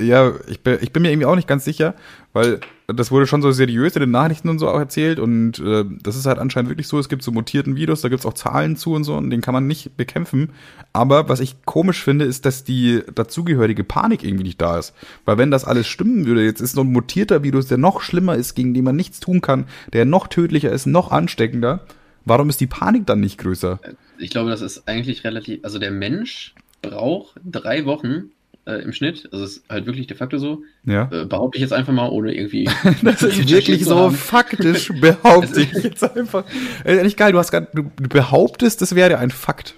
Ja, 0.00 0.32
ich 0.48 0.60
bin, 0.60 0.78
ich 0.80 0.92
bin 0.92 1.02
mir 1.02 1.10
irgendwie 1.10 1.26
auch 1.26 1.36
nicht 1.36 1.46
ganz 1.46 1.64
sicher, 1.64 1.94
weil 2.32 2.60
das 2.88 3.10
wurde 3.10 3.26
schon 3.26 3.42
so 3.42 3.52
seriös 3.52 3.94
in 3.94 4.00
den 4.00 4.10
Nachrichten 4.10 4.48
und 4.48 4.58
so 4.58 4.68
auch 4.68 4.78
erzählt 4.78 5.20
und 5.20 5.60
äh, 5.60 5.84
das 6.02 6.16
ist 6.16 6.26
halt 6.26 6.38
anscheinend 6.38 6.68
wirklich 6.68 6.88
so, 6.88 6.98
es 6.98 7.08
gibt 7.08 7.22
so 7.22 7.30
mutierten 7.30 7.76
Virus, 7.76 8.00
da 8.00 8.08
gibt's 8.08 8.26
auch 8.26 8.34
Zahlen 8.34 8.76
zu 8.76 8.92
und 8.92 9.04
so 9.04 9.14
und 9.14 9.30
den 9.30 9.40
kann 9.40 9.54
man 9.54 9.66
nicht 9.66 9.96
bekämpfen. 9.96 10.50
Aber 10.92 11.28
was 11.28 11.40
ich 11.40 11.64
komisch 11.64 12.02
finde, 12.02 12.24
ist, 12.24 12.44
dass 12.44 12.64
die 12.64 13.02
dazugehörige 13.14 13.84
Panik 13.84 14.24
irgendwie 14.24 14.44
nicht 14.44 14.60
da 14.60 14.78
ist. 14.78 14.94
Weil 15.24 15.38
wenn 15.38 15.52
das 15.52 15.64
alles 15.64 15.86
stimmen 15.86 16.26
würde, 16.26 16.44
jetzt 16.44 16.60
ist 16.60 16.74
so 16.74 16.80
ein 16.80 16.92
mutierter 16.92 17.44
Virus, 17.44 17.68
der 17.68 17.78
noch 17.78 18.00
schlimmer 18.00 18.34
ist, 18.34 18.54
gegen 18.54 18.74
den 18.74 18.84
man 18.84 18.96
nichts 18.96 19.20
tun 19.20 19.40
kann, 19.40 19.66
der 19.92 20.04
noch 20.04 20.26
tödlicher 20.26 20.72
ist, 20.72 20.86
noch 20.86 21.12
ansteckender, 21.12 21.86
warum 22.24 22.50
ist 22.50 22.60
die 22.60 22.66
Panik 22.66 23.06
dann 23.06 23.20
nicht 23.20 23.38
größer? 23.38 23.80
Ich 24.18 24.30
glaube, 24.30 24.50
das 24.50 24.60
ist 24.60 24.88
eigentlich 24.88 25.24
relativ, 25.24 25.60
also 25.62 25.78
der 25.78 25.92
Mensch 25.92 26.54
braucht 26.82 27.40
drei 27.44 27.86
Wochen, 27.86 28.30
äh, 28.66 28.82
im 28.82 28.92
Schnitt. 28.92 29.28
Also 29.32 29.44
ist 29.44 29.64
halt 29.68 29.86
wirklich 29.86 30.06
de 30.06 30.16
facto 30.16 30.38
so. 30.38 30.62
Ja. 30.84 31.08
Äh, 31.12 31.24
behaupte 31.26 31.58
ich 31.58 31.62
jetzt 31.62 31.72
einfach 31.72 31.92
mal, 31.92 32.08
ohne 32.08 32.34
irgendwie. 32.34 32.68
das 33.02 33.22
ist 33.22 33.48
wirklich 33.48 33.84
so 33.84 34.10
faktisch, 34.10 34.92
behaupte 35.00 35.62
ich 35.62 35.72
jetzt 35.72 36.16
einfach. 36.16 36.44
Äh, 36.84 37.02
nicht 37.02 37.16
geil, 37.16 37.32
du 37.32 37.38
hast 37.38 37.50
grad, 37.50 37.68
du 37.74 37.90
behauptest, 38.08 38.82
das 38.82 38.94
wäre 38.94 39.18
ein 39.18 39.30
Fakt. 39.30 39.74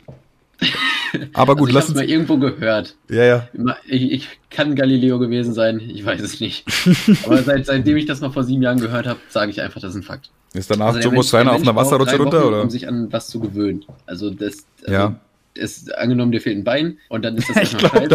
Aber 1.32 1.55
gut, 1.55 1.68
also 1.68 1.68
ich 1.68 1.74
lass 1.74 1.89
uns. 1.89 1.97
mal 1.97 2.09
irgendwo 2.09 2.39
gehört. 2.39 2.97
Ja, 3.09 3.24
ja. 3.24 3.49
Ich, 3.87 4.12
ich, 4.12 4.28
kann 4.51 4.74
Galileo 4.74 5.18
gewesen 5.18 5.53
sein, 5.53 5.80
ich 5.80 6.05
weiß 6.05 6.20
es 6.22 6.41
nicht. 6.41 6.64
Aber 7.26 7.43
seit, 7.43 7.66
seitdem 7.66 7.97
ich 7.99 8.07
das 8.07 8.20
mal 8.20 8.30
vor 8.30 8.43
sieben 8.43 8.62
Jahren 8.62 8.80
gehört 8.80 9.07
habe, 9.07 9.20
sage 9.28 9.51
ich 9.51 9.61
einfach, 9.61 9.80
das 9.80 9.91
ist 9.91 9.97
ein 9.97 10.03
Fakt. 10.03 10.30
Ist 10.55 10.70
danach 10.70 10.95
also 10.95 11.01
Jomo 11.01 11.22
Steiner 11.22 11.53
auf 11.53 11.61
einer 11.61 11.76
Wasserrutsche 11.76 12.16
runter, 12.16 12.47
oder? 12.47 12.62
Um 12.62 12.70
sich 12.70 12.89
an 12.89 13.12
was 13.12 13.28
zu 13.28 13.41
gewöhnen. 13.41 13.84
Also 14.07 14.30
das. 14.30 14.64
Also 14.82 14.93
ja. 14.93 15.20
Es, 15.57 15.91
angenommen, 15.91 16.33
dir 16.33 16.41
fehlt 16.41 16.59
ein 16.59 16.65
Bein 16.65 16.99
und 17.09 17.25
dann 17.25 17.37
ist 17.37 17.49
das 17.49 17.57
ich 17.73 17.79
glaube, 17.79 18.07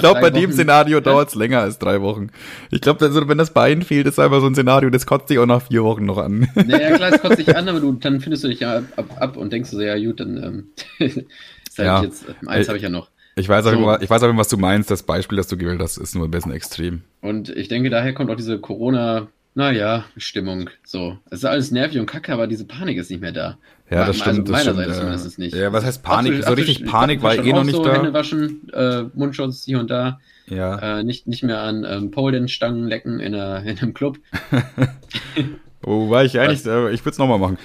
glaub, 0.00 0.20
bei 0.20 0.30
dem 0.30 0.52
Szenario 0.52 1.00
dauert 1.00 1.28
es 1.28 1.34
länger 1.34 1.60
als 1.60 1.78
drei 1.78 2.00
Wochen. 2.00 2.28
Ich 2.70 2.80
glaube, 2.80 3.04
also, 3.04 3.28
wenn 3.28 3.38
das 3.38 3.52
Bein 3.52 3.82
fehlt, 3.82 4.06
ist 4.06 4.18
einfach 4.18 4.40
so 4.40 4.46
ein 4.46 4.54
Szenario, 4.54 4.90
das 4.90 5.06
kotzt 5.06 5.30
dich 5.30 5.38
auch 5.38 5.46
nach 5.46 5.62
vier 5.62 5.84
Wochen 5.84 6.04
noch 6.04 6.18
an. 6.18 6.48
Naja, 6.54 6.96
klar, 6.96 7.12
es 7.12 7.20
kotzt 7.20 7.38
dich 7.38 7.56
an, 7.56 7.68
aber 7.68 7.80
du, 7.80 7.92
dann 7.92 8.20
findest 8.20 8.44
du 8.44 8.48
dich 8.48 8.60
ja 8.60 8.82
ab, 8.96 9.06
ab 9.18 9.36
und 9.36 9.52
denkst 9.52 9.70
so, 9.70 9.80
ja 9.80 9.98
gut, 9.98 10.20
dann 10.20 10.36
ähm, 10.42 10.64
ist 10.98 11.78
halt 11.78 11.86
ja. 11.86 12.02
jetzt, 12.02 12.24
eins 12.46 12.68
habe 12.68 12.78
ich 12.78 12.84
ja 12.84 12.90
noch. 12.90 13.10
Ich 13.36 13.48
weiß, 13.48 13.66
auch, 13.66 13.72
so. 13.72 14.02
ich 14.02 14.10
weiß 14.10 14.22
auch, 14.24 14.36
was 14.36 14.48
du 14.48 14.56
meinst. 14.56 14.90
Das 14.90 15.04
Beispiel, 15.04 15.36
das 15.36 15.46
du 15.46 15.56
gewählt 15.56 15.80
hast, 15.80 15.96
ist 15.96 16.16
nur 16.16 16.24
ein 16.24 16.30
bisschen 16.30 16.50
extrem. 16.50 17.02
Und 17.20 17.50
ich 17.50 17.68
denke, 17.68 17.88
daher 17.88 18.12
kommt 18.12 18.30
auch 18.30 18.36
diese 18.36 18.58
Corona- 18.58 19.28
naja, 19.58 20.04
Stimmung. 20.16 20.70
So. 20.84 21.18
Es 21.30 21.40
ist 21.40 21.44
alles 21.44 21.72
nervig 21.72 21.98
und 21.98 22.06
kacke, 22.06 22.32
aber 22.32 22.46
diese 22.46 22.64
Panik 22.64 22.96
ist 22.96 23.10
nicht 23.10 23.20
mehr 23.20 23.32
da. 23.32 23.58
Ja, 23.90 24.04
das 24.04 24.20
also 24.20 24.42
stimmt. 24.42 24.50
Also 24.50 24.72
das 24.72 24.96
stimmt, 24.96 25.18
Seite 25.18 25.40
nicht. 25.40 25.54
Ja, 25.54 25.72
was 25.72 25.84
heißt 25.84 26.02
Panik? 26.02 26.34
Absolut, 26.34 26.46
so 26.46 26.52
richtig 26.54 26.84
Panik 26.86 27.22
war 27.22 27.34
eh 27.34 27.52
noch 27.52 27.64
nicht 27.64 27.76
so 27.76 27.84
da. 27.84 27.94
Hände 27.94 28.12
waschen, 28.12 28.68
äh, 28.72 29.04
Mundschutz 29.14 29.64
hier 29.64 29.80
und 29.80 29.90
da. 29.90 30.20
Ja. 30.46 30.98
Äh, 30.98 31.04
nicht, 31.04 31.26
nicht 31.26 31.42
mehr 31.42 31.60
an 31.60 31.86
ähm, 31.88 32.10
Polen-Stangen 32.10 32.86
lecken 32.86 33.20
in, 33.20 33.34
einer, 33.34 33.62
in 33.62 33.78
einem 33.78 33.94
Club. 33.94 34.18
oh, 35.86 36.10
war 36.10 36.24
ich 36.24 36.38
eigentlich, 36.38 36.66
äh, 36.66 36.92
ich 36.92 37.00
würde 37.00 37.12
es 37.12 37.18
nochmal 37.18 37.38
machen. 37.38 37.58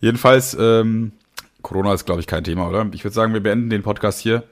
Jedenfalls, 0.00 0.56
ähm, 0.58 1.12
Corona 1.62 1.92
ist, 1.92 2.06
glaube 2.06 2.20
ich, 2.20 2.26
kein 2.26 2.44
Thema, 2.44 2.68
oder? 2.68 2.88
Ich 2.92 3.04
würde 3.04 3.14
sagen, 3.14 3.32
wir 3.32 3.42
beenden 3.42 3.68
den 3.68 3.82
Podcast 3.82 4.20
hier. 4.20 4.44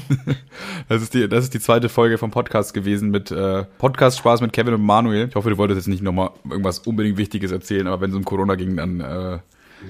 das, 0.88 1.02
ist 1.02 1.14
die, 1.14 1.28
das 1.28 1.44
ist 1.44 1.54
die 1.54 1.60
zweite 1.60 1.88
Folge 1.88 2.16
vom 2.16 2.30
Podcast 2.30 2.74
gewesen 2.74 3.10
mit 3.10 3.30
äh, 3.30 3.64
Podcast-Spaß 3.78 4.40
mit 4.40 4.52
Kevin 4.52 4.74
und 4.74 4.82
Manuel. 4.82 5.28
Ich 5.28 5.34
hoffe, 5.34 5.50
du 5.50 5.58
wolltest 5.58 5.78
jetzt 5.78 5.88
nicht 5.88 6.02
nochmal 6.02 6.30
irgendwas 6.48 6.80
unbedingt 6.80 7.16
Wichtiges 7.16 7.50
erzählen, 7.50 7.86
aber 7.86 8.00
wenn 8.00 8.10
es 8.10 8.16
um 8.16 8.24
Corona 8.24 8.54
ging, 8.54 8.76
dann. 8.76 9.00
Äh, 9.00 9.38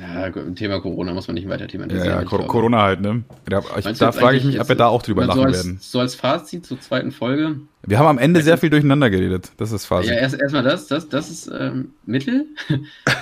ja, 0.00 0.26
im 0.26 0.54
Thema 0.54 0.80
Corona 0.80 1.12
muss 1.12 1.28
man 1.28 1.34
nicht 1.34 1.48
weiter 1.48 1.66
thematisieren. 1.66 2.08
Ja, 2.08 2.20
ja 2.20 2.24
Corona 2.24 2.82
halt, 2.82 3.00
ne? 3.00 3.24
Da, 3.46 3.62
ich, 3.78 3.98
da 3.98 4.12
frage 4.12 4.36
ich 4.36 4.44
mich, 4.44 4.60
ob 4.60 4.68
wir 4.68 4.76
da 4.76 4.88
auch 4.88 5.02
drüber 5.02 5.24
lachen 5.24 5.40
so 5.40 5.44
als, 5.44 5.56
werden. 5.56 5.78
So 5.80 6.00
als 6.00 6.14
Fazit 6.14 6.66
zur 6.66 6.80
zweiten 6.80 7.10
Folge. 7.10 7.60
Wir 7.86 7.98
haben 7.98 8.06
am 8.06 8.18
Ende 8.18 8.42
sehr 8.42 8.58
viel 8.58 8.70
durcheinander 8.70 9.10
geredet. 9.10 9.52
Das 9.56 9.72
ist 9.72 9.86
Fazit. 9.86 10.10
Ja, 10.10 10.16
erstmal 10.16 10.66
erst 10.66 10.90
das, 10.90 11.08
das, 11.08 11.28
das 11.28 11.30
ist 11.30 11.50
ähm, 11.58 11.92
Mittel. 12.04 12.46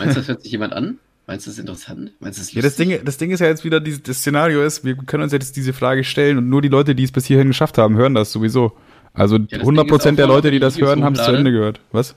Meinst 0.00 0.16
du, 0.16 0.20
das 0.20 0.28
hört 0.28 0.42
sich 0.42 0.52
jemand 0.52 0.72
an? 0.72 0.98
Meinst 1.26 1.46
du 1.46 1.50
das 1.50 1.58
interessant? 1.58 2.12
Meinst 2.20 2.38
du 2.38 2.42
das 2.42 2.52
Ja, 2.52 2.62
das 2.62 2.76
Ding, 2.76 2.98
das 3.04 3.16
Ding 3.18 3.30
ist 3.30 3.40
ja 3.40 3.48
jetzt 3.48 3.64
wieder, 3.64 3.80
dieses, 3.80 4.02
das 4.02 4.18
Szenario 4.18 4.62
ist, 4.62 4.84
wir 4.84 4.96
können 4.96 5.24
uns 5.24 5.32
jetzt 5.32 5.56
diese 5.56 5.72
Frage 5.72 6.04
stellen 6.04 6.38
und 6.38 6.48
nur 6.48 6.62
die 6.62 6.68
Leute, 6.68 6.94
die 6.94 7.02
es 7.02 7.10
bis 7.12 7.26
hierhin 7.26 7.48
geschafft 7.48 7.78
haben, 7.78 7.96
hören 7.96 8.14
das 8.14 8.30
sowieso. 8.32 8.72
Also 9.12 9.36
ja, 9.36 9.58
100% 9.58 10.12
der 10.12 10.26
Leute, 10.26 10.50
die 10.50 10.60
das 10.60 10.78
hören, 10.78 11.02
haben 11.02 11.14
es 11.14 11.24
zu 11.24 11.32
Ende 11.32 11.50
gehört. 11.50 11.80
Was? 11.90 12.14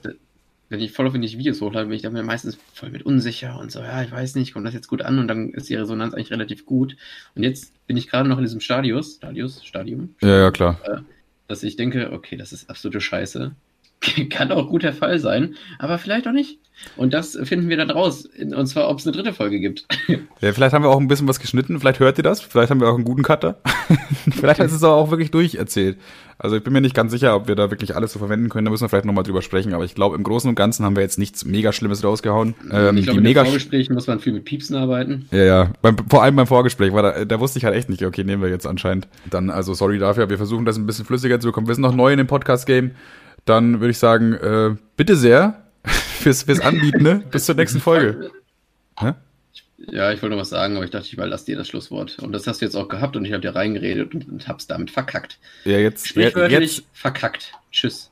Wenn 0.70 0.80
ich 0.80 0.92
voll 0.92 1.06
auf 1.06 1.14
wenn 1.14 1.22
ich 1.22 1.36
Videos 1.36 1.60
hochlade, 1.60 1.88
bin 1.88 1.96
ich 1.96 2.02
dann 2.02 2.12
meistens 2.24 2.56
voll 2.72 2.90
mit 2.90 3.02
unsicher 3.02 3.58
und 3.58 3.72
so, 3.72 3.80
ja, 3.80 4.02
ich 4.02 4.10
weiß 4.10 4.36
nicht, 4.36 4.54
kommt 4.54 4.66
das 4.66 4.72
jetzt 4.72 4.86
gut 4.86 5.02
an 5.02 5.18
und 5.18 5.28
dann 5.28 5.50
ist 5.50 5.68
die 5.68 5.74
Resonanz 5.74 6.14
eigentlich 6.14 6.30
relativ 6.30 6.64
gut. 6.64 6.96
Und 7.34 7.42
jetzt 7.42 7.74
bin 7.86 7.96
ich 7.96 8.08
gerade 8.08 8.28
noch 8.28 8.38
in 8.38 8.44
diesem 8.44 8.60
Stadius, 8.60 9.16
Stadius, 9.16 9.64
Stadium. 9.64 10.14
Ja, 10.22 10.38
ja, 10.38 10.50
klar. 10.50 10.80
Äh, 10.84 11.00
dass 11.48 11.64
ich 11.64 11.74
denke, 11.74 12.12
okay, 12.12 12.36
das 12.36 12.52
ist 12.52 12.70
absolute 12.70 13.00
Scheiße. 13.00 13.52
Kann 14.30 14.52
auch 14.52 14.68
gut 14.68 14.82
der 14.82 14.92
Fall 14.92 15.18
sein, 15.18 15.56
aber 15.78 15.98
vielleicht 15.98 16.26
auch 16.26 16.32
nicht. 16.32 16.58
Und 16.96 17.12
das 17.12 17.38
finden 17.42 17.68
wir 17.68 17.76
dann 17.76 17.90
raus. 17.90 18.26
Und 18.38 18.66
zwar, 18.66 18.88
ob 18.88 18.98
es 18.98 19.06
eine 19.06 19.14
dritte 19.14 19.32
Folge 19.32 19.60
gibt. 19.60 19.86
Ja, 20.40 20.54
vielleicht 20.54 20.72
haben 20.72 20.82
wir 20.82 20.88
auch 20.88 20.98
ein 20.98 21.06
bisschen 21.06 21.28
was 21.28 21.38
geschnitten. 21.38 21.78
Vielleicht 21.78 22.00
hört 22.00 22.16
ihr 22.16 22.24
das. 22.24 22.40
Vielleicht 22.40 22.70
haben 22.70 22.80
wir 22.80 22.88
auch 22.88 22.94
einen 22.94 23.04
guten 23.04 23.22
Cutter. 23.22 23.60
vielleicht 24.30 24.60
ist 24.60 24.72
es 24.72 24.82
auch 24.82 25.10
wirklich 25.10 25.30
durcherzählt. 25.30 25.98
Also 26.38 26.56
ich 26.56 26.64
bin 26.64 26.72
mir 26.72 26.80
nicht 26.80 26.94
ganz 26.94 27.12
sicher, 27.12 27.36
ob 27.36 27.46
wir 27.46 27.56
da 27.56 27.70
wirklich 27.70 27.94
alles 27.94 28.14
so 28.14 28.18
verwenden 28.18 28.48
können. 28.48 28.64
Da 28.64 28.70
müssen 28.70 28.84
wir 28.84 28.88
vielleicht 28.88 29.04
nochmal 29.04 29.24
drüber 29.24 29.42
sprechen. 29.42 29.74
Aber 29.74 29.84
ich 29.84 29.94
glaube, 29.94 30.16
im 30.16 30.22
Großen 30.22 30.48
und 30.48 30.54
Ganzen 30.54 30.86
haben 30.86 30.96
wir 30.96 31.02
jetzt 31.02 31.18
nichts 31.18 31.44
mega 31.44 31.72
Schlimmes 31.72 32.02
rausgehauen. 32.02 32.54
Ähm, 32.72 32.96
ich 32.96 33.04
glaube, 33.04 33.18
in 33.18 33.24
mega 33.24 33.44
Vorgesprächen 33.44 33.94
muss 33.94 34.06
man 34.06 34.18
viel 34.18 34.32
mit 34.32 34.46
Piepsen 34.46 34.76
arbeiten. 34.76 35.28
Ja, 35.30 35.44
ja. 35.44 35.72
Beim, 35.82 35.96
vor 36.08 36.22
allem 36.22 36.36
beim 36.36 36.46
Vorgespräch, 36.46 36.94
weil 36.94 37.02
da, 37.02 37.24
da 37.26 37.38
wusste 37.38 37.58
ich 37.58 37.66
halt 37.66 37.76
echt 37.76 37.90
nicht, 37.90 38.02
okay, 38.02 38.24
nehmen 38.24 38.42
wir 38.42 38.48
jetzt 38.48 38.66
anscheinend. 38.66 39.08
Dann, 39.28 39.50
also 39.50 39.74
sorry 39.74 39.98
dafür. 39.98 40.30
Wir 40.30 40.38
versuchen 40.38 40.64
das 40.64 40.78
ein 40.78 40.86
bisschen 40.86 41.04
flüssiger 41.04 41.38
zu 41.38 41.48
bekommen. 41.48 41.68
Wir 41.68 41.74
sind 41.74 41.82
noch 41.82 41.94
neu 41.94 42.12
in 42.12 42.18
dem 42.18 42.26
Podcast-Game 42.26 42.92
dann 43.44 43.80
würde 43.80 43.90
ich 43.90 43.98
sagen, 43.98 44.34
äh, 44.34 44.76
bitte 44.96 45.16
sehr 45.16 45.62
fürs, 45.84 46.44
fürs 46.44 46.60
Anbieten, 46.60 47.02
ne? 47.02 47.24
Bis 47.30 47.46
zur 47.46 47.54
nächsten 47.54 47.80
Folge. 47.80 48.30
Hä? 48.98 49.14
Ja, 49.90 50.12
ich 50.12 50.20
wollte 50.20 50.34
noch 50.34 50.42
was 50.42 50.50
sagen, 50.50 50.76
aber 50.76 50.84
ich 50.84 50.90
dachte, 50.90 51.06
ich 51.06 51.14
überlasse 51.14 51.46
dir 51.46 51.56
das 51.56 51.68
Schlusswort. 51.68 52.18
Und 52.18 52.32
das 52.32 52.46
hast 52.46 52.60
du 52.60 52.66
jetzt 52.66 52.74
auch 52.76 52.88
gehabt 52.88 53.16
und 53.16 53.24
ich 53.24 53.32
habe 53.32 53.40
dir 53.40 53.54
reingeredet 53.54 54.14
und, 54.14 54.28
und 54.28 54.46
hab's 54.46 54.66
damit 54.66 54.90
verkackt. 54.90 55.38
Ja, 55.64 55.78
jetzt. 55.78 56.06
Sprichwörtlich 56.06 56.78
jetzt, 56.78 56.86
verkackt. 56.92 57.52
Tschüss. 57.72 58.09